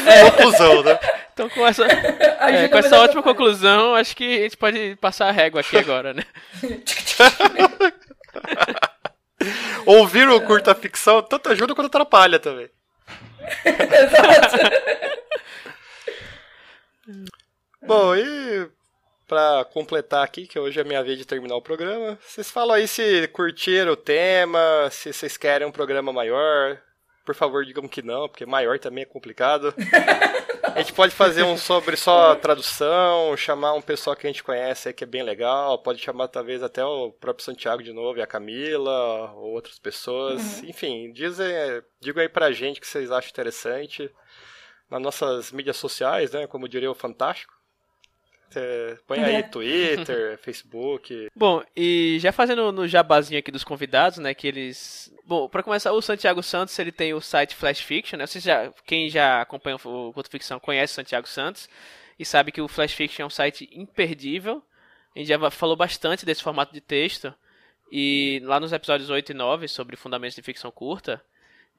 é, 0.08 0.20
é, 0.20 0.30
conclusão, 0.30 0.82
né? 0.82 0.98
Então, 1.32 1.48
com 1.50 1.66
essa, 1.66 1.84
é, 1.86 2.68
com 2.68 2.78
essa 2.78 2.98
ótima 2.98 3.22
conclusão, 3.22 3.94
acho 3.94 4.16
que 4.16 4.38
a 4.38 4.42
gente 4.44 4.56
pode 4.56 4.96
passar 4.96 5.28
a 5.28 5.32
régua 5.32 5.60
aqui 5.60 5.76
agora, 5.76 6.14
né? 6.14 6.22
Ouvir 9.84 10.26
o 10.28 10.40
curta 10.40 10.74
ficção 10.74 11.22
tanto 11.22 11.50
ajuda 11.50 11.74
quanto 11.74 11.88
atrapalha 11.88 12.38
também. 12.38 12.70
Exato. 13.64 14.56
Bom, 17.82 18.16
e 18.16 18.70
para 19.26 19.64
completar 19.66 20.24
aqui, 20.24 20.46
que 20.46 20.58
hoje 20.58 20.80
é 20.80 20.84
minha 20.84 21.02
vez 21.02 21.18
de 21.18 21.24
terminar 21.24 21.56
o 21.56 21.62
programa, 21.62 22.18
vocês 22.26 22.50
falam 22.50 22.76
aí 22.76 22.86
se 22.86 23.26
curtiram 23.28 23.92
o 23.92 23.96
tema, 23.96 24.88
se 24.90 25.12
vocês 25.12 25.36
querem 25.36 25.66
um 25.66 25.72
programa 25.72 26.12
maior. 26.12 26.80
Por 27.24 27.34
favor, 27.34 27.64
digam 27.64 27.88
que 27.88 28.02
não, 28.02 28.28
porque 28.28 28.46
maior 28.46 28.78
também 28.78 29.02
é 29.02 29.06
complicado. 29.06 29.74
A 30.76 30.80
gente 30.80 30.92
pode 30.92 31.14
fazer 31.14 31.42
um 31.42 31.56
sobre 31.56 31.96
só 31.96 32.34
tradução, 32.34 33.34
chamar 33.34 33.72
um 33.72 33.80
pessoal 33.80 34.14
que 34.14 34.26
a 34.26 34.30
gente 34.30 34.44
conhece 34.44 34.88
aí 34.88 34.94
que 34.94 35.04
é 35.04 35.06
bem 35.06 35.22
legal, 35.22 35.78
pode 35.78 36.02
chamar 36.02 36.28
talvez 36.28 36.62
até 36.62 36.84
o 36.84 37.12
próprio 37.12 37.44
Santiago 37.44 37.82
de 37.82 37.94
novo 37.94 38.18
e 38.18 38.22
a 38.22 38.26
Camila, 38.26 39.32
ou 39.36 39.52
outras 39.52 39.78
pessoas. 39.78 40.60
Uhum. 40.60 40.68
Enfim, 40.68 41.12
dizem, 41.12 41.46
digam 41.98 42.20
aí 42.20 42.28
pra 42.28 42.52
gente 42.52 42.78
que 42.78 42.86
vocês 42.86 43.10
acham 43.10 43.30
interessante. 43.30 44.10
Nas 44.90 45.00
nossas 45.00 45.50
mídias 45.50 45.78
sociais, 45.78 46.32
né, 46.32 46.46
como 46.46 46.68
diria 46.68 46.90
o 46.90 46.94
Fantástico. 46.94 47.55
É, 48.54 48.96
põe 49.06 49.22
aí 49.22 49.42
Twitter, 49.42 50.38
Facebook. 50.42 51.28
Bom, 51.34 51.62
e 51.76 52.18
já 52.20 52.32
fazendo 52.32 52.70
no 52.70 52.86
jabazinho 52.86 53.38
aqui 53.38 53.50
dos 53.50 53.64
convidados, 53.64 54.18
né, 54.18 54.34
que 54.34 54.46
eles... 54.46 55.12
Bom, 55.24 55.48
para 55.48 55.62
começar, 55.62 55.92
o 55.92 56.00
Santiago 56.00 56.42
Santos, 56.42 56.78
ele 56.78 56.92
tem 56.92 57.12
o 57.12 57.20
site 57.20 57.54
Flash 57.54 57.80
Fiction, 57.80 58.18
né, 58.18 58.26
Vocês 58.26 58.44
já, 58.44 58.72
quem 58.84 59.08
já 59.08 59.42
acompanha 59.42 59.76
o 59.76 60.12
Conto 60.12 60.30
Ficção 60.30 60.60
conhece 60.60 60.92
o 60.92 60.96
Santiago 60.96 61.26
Santos 61.26 61.68
e 62.18 62.24
sabe 62.24 62.52
que 62.52 62.60
o 62.60 62.68
Flash 62.68 62.92
Fiction 62.92 63.24
é 63.24 63.26
um 63.26 63.30
site 63.30 63.68
imperdível. 63.72 64.62
A 65.14 65.18
gente 65.18 65.28
já 65.28 65.50
falou 65.50 65.76
bastante 65.76 66.24
desse 66.24 66.42
formato 66.42 66.72
de 66.72 66.80
texto 66.80 67.34
e 67.90 68.40
lá 68.44 68.60
nos 68.60 68.72
episódios 68.72 69.10
8 69.10 69.30
e 69.30 69.34
9 69.34 69.68
sobre 69.68 69.96
fundamentos 69.96 70.36
de 70.36 70.42
ficção 70.42 70.70
curta, 70.70 71.22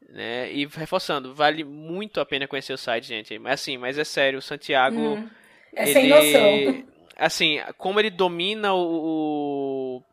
né, 0.09 0.51
e 0.51 0.65
reforçando, 0.65 1.33
vale 1.33 1.63
muito 1.63 2.19
a 2.19 2.25
pena 2.25 2.47
conhecer 2.47 2.73
o 2.73 2.77
site, 2.77 3.07
gente. 3.07 3.39
Mas 3.39 3.61
assim, 3.61 3.77
mas 3.77 3.97
é 3.97 4.03
sério, 4.03 4.39
o 4.39 4.41
Santiago... 4.41 5.15
Hum 5.15 5.29
é 5.77 5.89
ele, 5.89 5.93
sem 5.93 6.09
noção. 6.09 6.83
Assim, 7.15 7.59
como 7.77 7.99
ele 7.99 8.09
domina 8.09 8.73
o, 8.73 10.03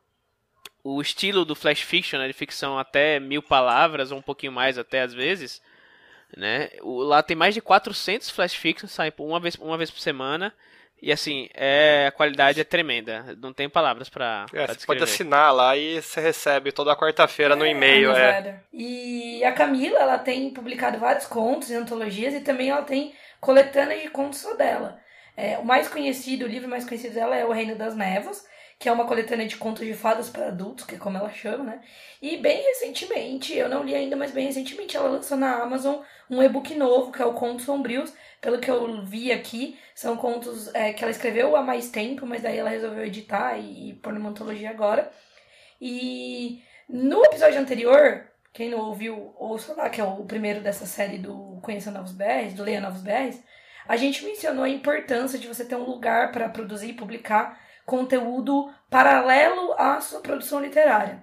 o 0.82 1.00
estilo 1.00 1.44
do 1.44 1.54
flash 1.54 1.80
fiction, 1.80 2.18
né, 2.18 2.26
de 2.26 2.32
ficção 2.32 2.78
até 2.78 3.18
mil 3.18 3.42
palavras, 3.42 4.10
ou 4.10 4.18
um 4.18 4.22
pouquinho 4.22 4.52
mais 4.52 4.78
até 4.78 5.02
às 5.02 5.12
vezes, 5.12 5.60
né? 6.36 6.70
O, 6.82 7.02
lá 7.02 7.22
tem 7.22 7.36
mais 7.36 7.54
de 7.54 7.60
400 7.60 8.30
flash 8.30 8.54
fictions, 8.54 8.92
saem 8.92 9.12
uma 9.18 9.40
vez, 9.40 9.54
uma 9.56 9.76
vez 9.76 9.90
por 9.90 10.00
semana. 10.00 10.52
E 11.02 11.12
assim, 11.12 11.50
é, 11.52 12.06
a 12.08 12.12
qualidade 12.12 12.60
é 12.60 12.64
tremenda. 12.64 13.36
Não 13.38 13.52
tem 13.52 13.68
palavras 13.68 14.08
pra, 14.08 14.46
é, 14.54 14.64
pra 14.64 14.74
Você 14.74 14.86
pode 14.86 15.02
assinar 15.02 15.54
lá 15.54 15.76
e 15.76 16.00
você 16.00 16.18
recebe 16.18 16.72
toda 16.72 16.96
quarta-feira 16.96 17.52
é, 17.52 17.56
no 17.56 17.66
e-mail. 17.66 18.12
É. 18.12 18.60
E 18.72 19.44
a 19.44 19.52
Camila, 19.52 19.98
ela 19.98 20.16
tem 20.16 20.48
publicado 20.50 20.98
vários 20.98 21.26
contos 21.26 21.68
e 21.68 21.74
antologias 21.74 22.32
e 22.32 22.40
também 22.40 22.70
ela 22.70 22.82
tem 22.82 23.12
coletâneas 23.38 24.00
de 24.00 24.08
contos 24.08 24.40
só 24.40 24.54
dela. 24.54 24.98
É, 25.36 25.58
o 25.58 25.64
mais 25.64 25.88
conhecido, 25.88 26.44
o 26.44 26.48
livro 26.48 26.68
mais 26.68 26.84
conhecido 26.84 27.14
dela 27.14 27.36
é 27.36 27.44
O 27.44 27.52
Reino 27.52 27.76
das 27.76 27.96
Névoas, 27.96 28.46
que 28.78 28.88
é 28.88 28.92
uma 28.92 29.06
coletânea 29.06 29.46
de 29.46 29.56
contos 29.56 29.86
de 29.86 29.94
fadas 29.94 30.28
para 30.28 30.48
adultos, 30.48 30.84
que 30.84 30.94
é 30.94 30.98
como 30.98 31.16
ela 31.16 31.30
chama, 31.30 31.64
né? 31.64 31.80
E 32.20 32.36
bem 32.36 32.62
recentemente, 32.62 33.56
eu 33.56 33.68
não 33.68 33.82
li 33.82 33.94
ainda, 33.94 34.16
mas 34.16 34.30
bem 34.30 34.46
recentemente, 34.46 34.96
ela 34.96 35.08
lançou 35.08 35.36
na 35.36 35.62
Amazon 35.62 36.02
um 36.28 36.42
e-book 36.42 36.74
novo, 36.74 37.12
que 37.12 37.22
é 37.22 37.24
o 37.24 37.34
Contos 37.34 37.64
Sombrios. 37.64 38.12
Pelo 38.40 38.58
que 38.58 38.70
eu 38.70 39.04
vi 39.04 39.32
aqui, 39.32 39.78
são 39.94 40.16
contos 40.16 40.72
é, 40.74 40.92
que 40.92 41.02
ela 41.02 41.10
escreveu 41.10 41.56
há 41.56 41.62
mais 41.62 41.90
tempo, 41.90 42.26
mas 42.26 42.42
daí 42.42 42.58
ela 42.58 42.70
resolveu 42.70 43.04
editar 43.04 43.56
e, 43.58 43.90
e 43.90 43.94
pôr 43.94 44.12
numa 44.12 44.30
antologia 44.30 44.70
agora. 44.70 45.10
E 45.80 46.62
no 46.88 47.24
episódio 47.24 47.60
anterior, 47.60 48.26
quem 48.52 48.70
não 48.70 48.78
ouviu, 48.78 49.34
ouça 49.36 49.74
lá, 49.74 49.88
que 49.90 50.00
é 50.00 50.04
o 50.04 50.24
primeiro 50.24 50.60
dessa 50.60 50.86
série 50.86 51.18
do 51.18 51.58
Conheça 51.62 51.90
Novos 51.90 52.12
BRs, 52.12 52.54
do 52.54 52.62
Leia 52.62 52.80
Novos 52.80 53.02
BRs, 53.02 53.42
a 53.86 53.96
gente 53.96 54.24
mencionou 54.24 54.64
a 54.64 54.68
importância 54.68 55.38
de 55.38 55.46
você 55.46 55.64
ter 55.64 55.76
um 55.76 55.84
lugar 55.84 56.32
para 56.32 56.48
produzir 56.48 56.90
e 56.90 56.94
publicar 56.94 57.60
conteúdo 57.84 58.72
paralelo 58.88 59.74
à 59.78 60.00
sua 60.00 60.20
produção 60.20 60.60
literária. 60.60 61.22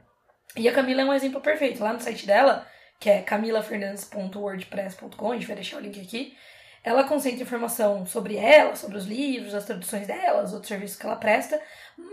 E 0.56 0.70
a 0.70 0.74
Camila 0.74 1.02
é 1.02 1.06
um 1.06 1.14
exemplo 1.14 1.42
perfeito. 1.42 1.84
Lá 1.84 1.94
no 1.94 2.00
site 2.00 2.28
dela, 2.28 2.68
que 3.00 3.10
é 3.10 3.22
camilafernandes.wordpress.com, 3.22 5.32
a 5.32 5.36
gente 5.36 5.48
vai 5.48 5.56
deixar 5.56 5.78
o 5.78 5.82
link 5.82 6.00
aqui, 6.00 6.38
ela 6.84 7.04
concentra 7.04 7.44
informação 7.44 8.06
sobre 8.06 8.38
ela, 8.38 8.76
sobre 8.76 8.98
os 8.98 9.06
livros, 9.06 9.54
as 9.54 9.66
traduções 9.66 10.08
dela, 10.08 10.44
os 10.44 10.52
outros 10.52 10.70
serviços 10.70 10.98
que 10.98 11.06
ela 11.06 11.16
presta, 11.16 11.62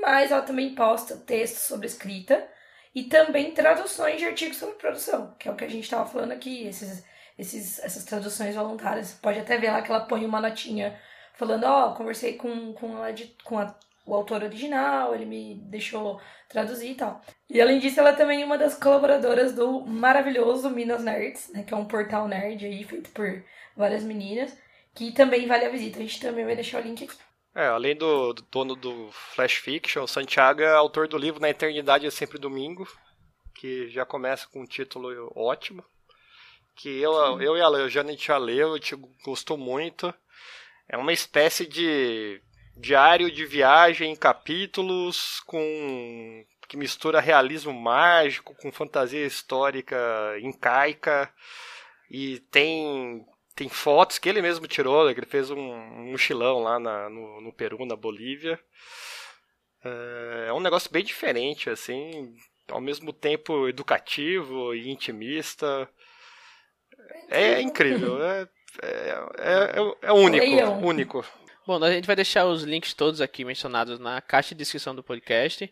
mas 0.01 0.31
ela 0.31 0.43
também 0.43 0.75
posta 0.75 1.17
textos 1.17 1.63
sobre 1.63 1.87
escrita 1.87 2.47
e 2.95 3.05
também 3.05 3.53
traduções 3.53 4.19
de 4.19 4.27
artigos 4.27 4.59
sobre 4.59 4.77
produção, 4.77 5.35
que 5.39 5.49
é 5.49 5.53
o 5.53 5.57
que 5.57 5.65
a 5.65 5.69
gente 5.69 5.85
estava 5.85 6.09
falando 6.09 6.33
aqui, 6.33 6.67
esses, 6.67 7.03
esses, 7.39 7.79
essas 7.79 8.05
traduções 8.05 8.55
voluntárias. 8.55 9.13
Pode 9.15 9.39
até 9.39 9.57
ver 9.57 9.71
lá 9.71 9.81
que 9.81 9.91
ela 9.91 10.01
põe 10.01 10.27
uma 10.27 10.41
notinha 10.41 10.99
falando, 11.35 11.65
ó, 11.65 11.91
oh, 11.91 11.95
conversei 11.95 12.35
com, 12.35 12.73
com, 12.73 13.01
a, 13.01 13.09
com 13.45 13.59
a, 13.59 13.75
o 14.05 14.15
autor 14.15 14.43
original, 14.43 15.15
ele 15.15 15.25
me 15.25 15.55
deixou 15.67 16.21
traduzir 16.49 16.91
e 16.91 16.95
tal. 16.97 17.21
E 17.49 17.61
além 17.61 17.79
disso, 17.79 18.01
ela 18.01 18.11
é 18.11 18.17
também 18.17 18.43
uma 18.43 18.59
das 18.59 18.75
colaboradoras 18.75 19.55
do 19.55 19.81
maravilhoso 19.83 20.69
Minas 20.69 21.05
Nerds, 21.05 21.53
né, 21.53 21.63
que 21.63 21.73
é 21.73 21.77
um 21.77 21.85
portal 21.85 22.27
nerd 22.27 22.67
aí 22.67 22.83
feito 22.83 23.11
por 23.11 23.45
várias 23.77 24.03
meninas, 24.03 24.59
que 24.93 25.13
também 25.13 25.47
vale 25.47 25.65
a 25.65 25.71
visita. 25.71 25.99
A 25.99 26.03
gente 26.03 26.21
também 26.21 26.45
vai 26.45 26.57
deixar 26.57 26.81
o 26.81 26.85
link 26.85 27.05
aqui. 27.05 27.17
É, 27.55 27.67
além 27.67 27.97
do, 27.97 28.33
do 28.33 28.43
dono 28.51 28.75
do 28.75 29.11
Flash 29.13 29.55
Fiction, 29.55 30.07
Santiago 30.07 30.63
é 30.63 30.73
autor 30.73 31.07
do 31.07 31.17
livro 31.17 31.41
Na 31.41 31.51
Eternidade 31.51 32.07
é 32.07 32.11
Sempre 32.11 32.39
Domingo, 32.39 32.87
que 33.55 33.89
já 33.89 34.05
começa 34.05 34.49
com 34.49 34.61
um 34.61 34.67
título 34.67 35.33
ótimo. 35.35 35.85
Que 36.79 37.01
eu, 37.01 37.13
eu 37.43 37.57
e 37.57 37.61
a 37.61 37.69
Leojane 37.69 38.11
a 38.11 38.13
gente 38.13 38.27
já 38.29 38.39
leu, 38.39 38.73
a 38.73 38.77
gente 38.77 38.95
gostou 39.25 39.59
muito. 39.59 40.15
É 40.89 40.97
uma 40.97 41.13
espécie 41.13 41.67
de 41.67 42.41
diário 42.77 43.31
de 43.31 43.45
viagem 43.45 44.13
em 44.13 44.17
capítulos 44.17 45.41
com 45.41 46.45
que 46.69 46.77
mistura 46.77 47.21
realismo 47.21 47.73
mágico 47.73 48.55
com 48.55 48.71
fantasia 48.71 49.27
histórica 49.27 49.97
incaica 50.41 51.33
e 52.11 52.39
tem 52.51 53.27
tem 53.57 53.69
fotos 53.69 54.19
que 54.19 54.29
ele 54.29 54.41
mesmo 54.41 54.69
tirou, 54.69 55.05
né, 55.05 55.13
que 55.13 55.19
ele 55.19 55.27
fez 55.27 55.51
um, 55.51 55.59
um 55.59 56.13
mochilão 56.13 56.61
lá 56.61 56.79
na, 56.79 57.11
no, 57.11 57.41
no, 57.41 57.53
Peru, 57.53 57.85
na 57.85 57.97
Bolívia. 57.97 58.57
É, 59.85 60.47
é 60.51 60.53
um 60.53 60.61
negócio 60.61 60.93
bem 60.93 61.03
diferente, 61.03 61.69
assim, 61.69 62.37
ao 62.69 62.81
mesmo 62.81 63.13
tempo 63.13 63.67
educativo 63.67 64.73
e 64.77 64.89
intimista. 64.89 65.91
É 67.31 67.61
incrível, 67.61 68.23
é, 68.25 68.49
é, 68.83 69.15
é, 69.39 70.09
é 70.09 70.13
único, 70.13 70.45
único. 70.85 71.25
Bom, 71.67 71.83
a 71.85 71.93
gente 71.93 72.07
vai 72.07 72.17
deixar 72.17 72.47
os 72.47 72.63
links 72.63 72.95
todos 72.95 73.21
aqui 73.21 73.45
mencionados 73.45 73.99
na 73.99 74.21
caixa 74.21 74.55
de 74.55 74.59
descrição 74.59 74.95
do 74.95 75.03
podcast. 75.03 75.71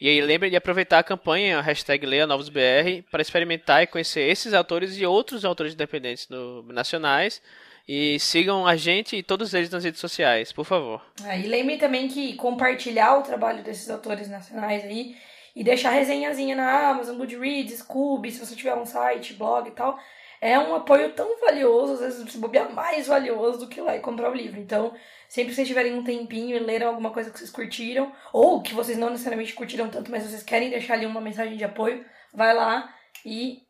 E 0.00 0.08
aí 0.08 0.20
lembre 0.20 0.50
de 0.50 0.56
aproveitar 0.56 0.98
a 0.98 1.04
campanha, 1.04 1.58
a 1.58 1.62
hashtag 1.62 2.04
Leia 2.04 2.26
Novos 2.26 2.48
BR, 2.48 3.02
para 3.10 3.22
experimentar 3.22 3.82
e 3.82 3.86
conhecer 3.86 4.22
esses 4.22 4.52
autores 4.52 4.96
e 4.96 5.06
outros 5.06 5.44
autores 5.44 5.74
independentes 5.74 6.26
do, 6.26 6.64
nacionais. 6.68 7.40
E 7.86 8.18
sigam 8.18 8.66
a 8.66 8.76
gente 8.76 9.16
e 9.16 9.22
todos 9.22 9.52
eles 9.52 9.68
nas 9.68 9.84
redes 9.84 10.00
sociais, 10.00 10.50
por 10.50 10.64
favor. 10.64 11.02
É, 11.24 11.38
e 11.38 11.46
lembre 11.46 11.76
também 11.76 12.08
que 12.08 12.34
compartilhar 12.34 13.18
o 13.18 13.22
trabalho 13.22 13.62
desses 13.62 13.90
autores 13.90 14.28
nacionais 14.28 14.82
aí 14.84 15.14
e 15.54 15.62
deixar 15.62 15.90
resenhazinha 15.90 16.56
na 16.56 16.88
Amazon, 16.88 17.18
Goodreads, 17.18 17.80
Scoob, 17.80 18.30
se 18.30 18.44
você 18.44 18.56
tiver 18.56 18.74
um 18.74 18.86
site, 18.86 19.34
blog 19.34 19.68
e 19.68 19.72
tal, 19.72 19.98
é 20.44 20.58
um 20.58 20.74
apoio 20.74 21.12
tão 21.12 21.40
valioso, 21.40 21.94
às 21.94 22.00
vezes 22.00 22.32
se 22.32 22.38
bobear 22.38 22.72
mais 22.72 23.06
valioso 23.06 23.60
do 23.60 23.68
que 23.68 23.80
ir 23.80 23.82
lá 23.82 23.96
e 23.96 24.00
comprar 24.00 24.30
o 24.30 24.34
livro. 24.34 24.60
Então, 24.60 24.92
Sempre 25.34 25.50
que 25.50 25.56
vocês 25.56 25.66
tiverem 25.66 25.94
um 25.94 26.04
tempinho 26.04 26.56
e 26.56 26.60
leram 26.60 26.86
alguma 26.86 27.10
coisa 27.10 27.28
que 27.28 27.36
vocês 27.36 27.50
curtiram, 27.50 28.12
ou 28.32 28.62
que 28.62 28.72
vocês 28.72 28.96
não 28.96 29.10
necessariamente 29.10 29.52
curtiram 29.52 29.88
tanto, 29.88 30.08
mas 30.08 30.22
vocês 30.22 30.44
querem 30.44 30.70
deixar 30.70 30.94
ali 30.94 31.06
uma 31.06 31.20
mensagem 31.20 31.56
de 31.56 31.64
apoio, 31.64 32.04
vai 32.32 32.54
lá 32.54 32.94
e 33.26 33.62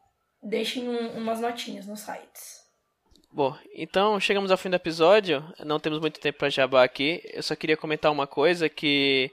deixem 0.42 0.86
um, 0.86 1.16
umas 1.16 1.40
notinhas 1.40 1.86
nos 1.86 2.00
sites. 2.00 2.62
Bom, 3.32 3.56
então 3.74 4.20
chegamos 4.20 4.50
ao 4.50 4.58
fim 4.58 4.68
do 4.68 4.76
episódio. 4.76 5.42
Não 5.64 5.80
temos 5.80 6.00
muito 6.00 6.20
tempo 6.20 6.38
para 6.38 6.50
jabar 6.50 6.84
aqui. 6.84 7.22
Eu 7.32 7.42
só 7.42 7.56
queria 7.56 7.78
comentar 7.78 8.12
uma 8.12 8.26
coisa 8.26 8.68
que 8.68 9.30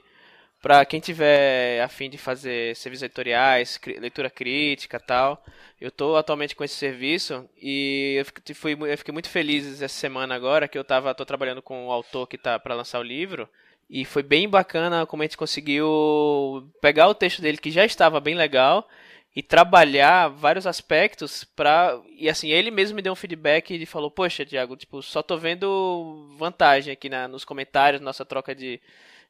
para 0.62 0.84
quem 0.86 1.00
tiver 1.00 1.82
a 1.82 1.88
fim 1.88 2.08
de 2.08 2.16
fazer 2.16 2.76
serviços 2.76 3.02
editoriais, 3.02 3.80
leitura 3.98 4.30
crítica 4.30 5.00
tal, 5.00 5.44
eu 5.80 5.88
estou 5.88 6.16
atualmente 6.16 6.54
com 6.54 6.62
esse 6.62 6.76
serviço 6.76 7.50
e 7.60 8.14
eu, 8.16 8.54
fui, 8.54 8.72
eu 8.72 8.96
fiquei 8.96 9.12
muito 9.12 9.28
feliz 9.28 9.82
essa 9.82 9.88
semana 9.88 10.36
agora 10.36 10.68
que 10.68 10.78
eu 10.78 10.84
tava, 10.84 11.12
tô 11.16 11.26
trabalhando 11.26 11.60
com 11.60 11.88
o 11.88 11.90
autor 11.90 12.28
que 12.28 12.36
está 12.36 12.60
para 12.60 12.76
lançar 12.76 13.00
o 13.00 13.02
livro 13.02 13.48
e 13.90 14.04
foi 14.04 14.22
bem 14.22 14.48
bacana 14.48 15.04
como 15.04 15.24
a 15.24 15.26
gente 15.26 15.36
conseguiu 15.36 16.70
pegar 16.80 17.08
o 17.08 17.14
texto 17.14 17.42
dele 17.42 17.58
que 17.58 17.70
já 17.72 17.84
estava 17.84 18.20
bem 18.20 18.36
legal 18.36 18.88
e 19.34 19.42
trabalhar 19.42 20.28
vários 20.28 20.66
aspectos 20.66 21.42
para 21.42 22.00
e 22.16 22.28
assim 22.28 22.50
ele 22.50 22.70
mesmo 22.70 22.94
me 22.94 23.02
deu 23.02 23.12
um 23.12 23.16
feedback 23.16 23.74
e 23.74 23.84
falou 23.84 24.12
poxa 24.12 24.46
Tiago 24.46 24.76
tipo 24.76 25.02
só 25.02 25.22
tô 25.22 25.36
vendo 25.36 26.36
vantagem 26.38 26.92
aqui 26.92 27.08
na, 27.08 27.26
nos 27.26 27.44
comentários 27.44 28.00
nossa 28.00 28.24
troca 28.24 28.54
de 28.54 28.80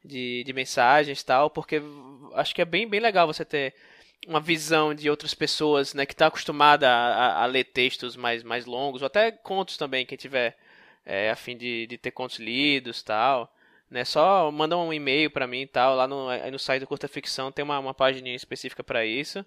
de, 0.03 0.43
de 0.43 0.53
mensagens 0.53 1.21
e 1.21 1.25
tal, 1.25 1.49
porque 1.49 1.81
acho 2.33 2.53
que 2.53 2.61
é 2.61 2.65
bem, 2.65 2.87
bem 2.87 2.99
legal 2.99 3.27
você 3.27 3.45
ter 3.45 3.73
uma 4.27 4.39
visão 4.39 4.93
de 4.93 5.09
outras 5.09 5.33
pessoas, 5.33 5.93
né, 5.93 6.05
que 6.05 6.13
está 6.13 6.27
acostumada 6.27 6.89
a, 6.89 7.43
a, 7.43 7.45
ler 7.45 7.65
textos 7.65 8.15
mais, 8.15 8.43
mais 8.43 8.65
longos, 8.65 9.01
ou 9.01 9.05
até 9.05 9.31
contos 9.31 9.77
também, 9.77 10.05
quem 10.05 10.17
tiver 10.17 10.57
é, 11.05 11.29
a 11.29 11.35
fim 11.35 11.57
de, 11.57 11.87
de 11.87 11.97
ter 11.97 12.11
contos 12.11 12.39
lidos 12.39 13.03
tal, 13.03 13.53
né, 13.89 14.05
só 14.05 14.49
manda 14.51 14.77
um 14.77 14.93
e-mail 14.93 15.29
para 15.29 15.47
mim 15.47 15.67
tal, 15.67 15.95
lá 15.95 16.07
no, 16.07 16.27
no 16.51 16.59
site 16.59 16.81
do 16.81 16.87
Curta 16.87 17.07
Ficção 17.07 17.51
tem 17.51 17.63
uma, 17.63 17.79
uma 17.79 17.93
página 17.93 18.29
específica 18.29 18.83
para 18.83 19.05
isso, 19.05 19.45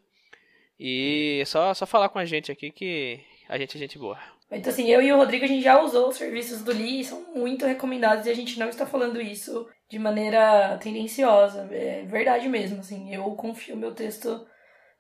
e 0.79 1.39
é 1.41 1.45
só, 1.47 1.73
só 1.73 1.87
falar 1.87 2.11
com 2.11 2.19
a 2.19 2.25
gente 2.25 2.53
aqui 2.53 2.71
que 2.71 3.21
a 3.49 3.57
gente 3.57 3.77
é 3.77 3.81
gente 3.81 3.99
boa. 3.99 4.19
Então, 4.51 4.71
assim, 4.71 4.89
eu 4.91 5.03
e 5.03 5.13
o 5.13 5.17
Rodrigo, 5.17 5.45
a 5.45 5.49
gente 5.49 5.63
já 5.63 5.81
usou 5.81 6.09
os 6.09 6.17
serviços 6.17 6.63
do 6.63 6.71
Li 6.71 7.01
e 7.01 7.05
são 7.05 7.35
muito 7.35 7.67
recomendados 7.67 8.27
e 8.27 8.31
a 8.31 8.35
gente 8.35 8.59
não 8.59 8.69
está 8.69 8.87
falando 8.87 9.21
isso 9.21 9.69
de 9.89 9.99
maneira 9.99 10.79
tendenciosa. 10.79 11.69
É 11.73 12.05
verdade 12.05 12.49
mesmo, 12.49 12.81
assim. 12.81 13.15
Eu 13.15 13.25
confio 13.37 13.77
meu 13.77 13.95
texto 13.95 14.47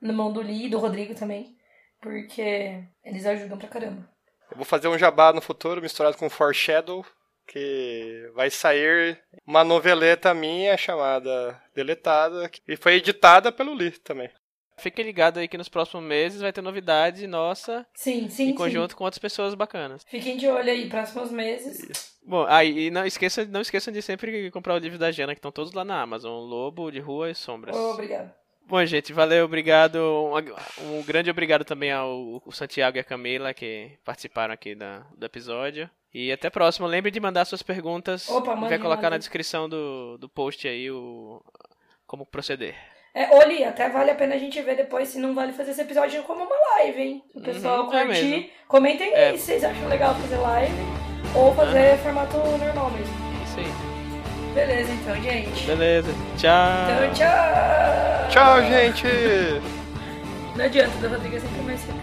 na 0.00 0.12
mão 0.12 0.32
do 0.32 0.42
Li 0.42 0.66
e 0.66 0.68
do 0.68 0.78
Rodrigo 0.78 1.14
também, 1.14 1.56
porque 2.00 2.84
eles 3.04 3.26
ajudam 3.26 3.58
pra 3.58 3.68
caramba. 3.68 4.08
Eu 4.50 4.56
vou 4.56 4.64
fazer 4.64 4.88
um 4.88 4.98
jabá 4.98 5.32
no 5.32 5.40
futuro 5.40 5.82
misturado 5.82 6.16
com 6.16 6.30
Foreshadow, 6.30 7.04
que 7.48 8.30
vai 8.34 8.50
sair 8.50 9.20
uma 9.46 9.64
noveleta 9.64 10.34
minha 10.34 10.76
chamada 10.76 11.60
Deletada, 11.74 12.50
e 12.66 12.76
foi 12.76 12.94
editada 12.94 13.50
pelo 13.50 13.74
Li 13.74 13.90
também. 13.90 14.30
Fique 14.78 15.02
ligado 15.02 15.38
aí 15.38 15.48
que 15.48 15.56
nos 15.56 15.68
próximos 15.68 16.04
meses 16.04 16.40
vai 16.40 16.52
ter 16.52 16.60
novidade 16.60 17.26
nossa. 17.26 17.86
Sim, 17.94 18.28
sim. 18.28 18.50
Em 18.50 18.54
conjunto 18.54 18.90
sim. 18.90 18.96
com 18.96 19.04
outras 19.04 19.18
pessoas 19.18 19.54
bacanas. 19.54 20.04
Fiquem 20.06 20.36
de 20.36 20.46
olho 20.46 20.70
aí, 20.70 20.88
próximos 20.88 21.30
meses. 21.30 21.80
Isso. 21.88 22.16
Bom, 22.26 22.44
aí 22.48 22.88
ah, 22.88 22.90
não 22.90 23.06
esqueçam, 23.06 23.46
não 23.46 23.60
esqueçam 23.60 23.92
de 23.92 24.02
sempre 24.02 24.50
comprar 24.50 24.74
o 24.74 24.78
livro 24.78 24.98
da 24.98 25.10
Jana, 25.10 25.34
que 25.34 25.38
estão 25.38 25.52
todos 25.52 25.72
lá 25.72 25.84
na 25.84 26.02
Amazon. 26.02 26.44
Lobo, 26.44 26.90
de 26.90 27.00
Rua 27.00 27.30
e 27.30 27.34
Sombras. 27.34 27.74
Oh, 27.74 27.92
obrigado. 27.92 28.32
Bom, 28.68 28.84
gente, 28.84 29.12
valeu, 29.12 29.44
obrigado. 29.44 29.96
Um, 29.96 30.98
um 30.98 31.02
grande 31.04 31.30
obrigado 31.30 31.64
também 31.64 31.92
ao 31.92 32.42
Santiago 32.50 32.96
e 32.96 33.00
a 33.00 33.04
Camila 33.04 33.54
que 33.54 33.92
participaram 34.04 34.52
aqui 34.52 34.74
da, 34.74 35.06
do 35.16 35.24
episódio. 35.24 35.88
E 36.12 36.32
até 36.32 36.48
a 36.48 36.50
próxima. 36.50 36.88
Lembre 36.88 37.10
de 37.10 37.20
mandar 37.20 37.44
suas 37.44 37.62
perguntas. 37.62 38.28
Opa, 38.28 38.56
mande, 38.56 38.70
vai 38.70 38.78
colocar 38.78 39.02
mande. 39.02 39.10
na 39.10 39.18
descrição 39.18 39.68
do, 39.68 40.18
do 40.18 40.28
post 40.28 40.66
aí 40.66 40.90
o 40.90 41.40
como 42.06 42.26
proceder. 42.26 42.74
É, 43.16 43.34
Oli, 43.34 43.64
até 43.64 43.88
vale 43.88 44.10
a 44.10 44.14
pena 44.14 44.34
a 44.34 44.38
gente 44.38 44.60
ver 44.60 44.76
depois 44.76 45.08
se 45.08 45.18
não 45.18 45.34
vale 45.34 45.50
fazer 45.50 45.70
esse 45.70 45.80
episódio 45.80 46.22
como 46.24 46.44
uma 46.44 46.54
live, 46.76 47.00
hein? 47.00 47.24
O 47.34 47.40
pessoal 47.40 47.86
uhum, 47.86 47.94
é 47.94 48.04
curtir. 48.04 48.34
É 48.34 48.66
comentem 48.68 49.10
é. 49.10 49.28
aí 49.28 49.38
se 49.38 49.46
vocês 49.46 49.64
acham 49.64 49.88
legal 49.88 50.14
fazer 50.16 50.36
live 50.36 50.74
ou 51.34 51.54
fazer 51.54 51.92
uhum. 51.92 51.98
formato 51.98 52.36
normal 52.36 52.90
mesmo. 52.90 53.14
Isso 53.42 53.60
aí. 53.60 54.52
Beleza, 54.54 54.92
então, 54.92 55.14
gente. 55.22 55.64
Beleza. 55.64 56.12
Tchau. 56.36 56.52
Então, 56.92 57.14
tchau. 57.14 58.28
Tchau, 58.28 58.62
gente. 58.64 59.06
Não 60.54 60.64
adianta, 60.66 61.06
o 61.06 61.08
Rodrigo 61.08 61.36
é 61.36 61.40
sempre 61.40 61.62
mais 61.62 61.80
simples. 61.80 61.95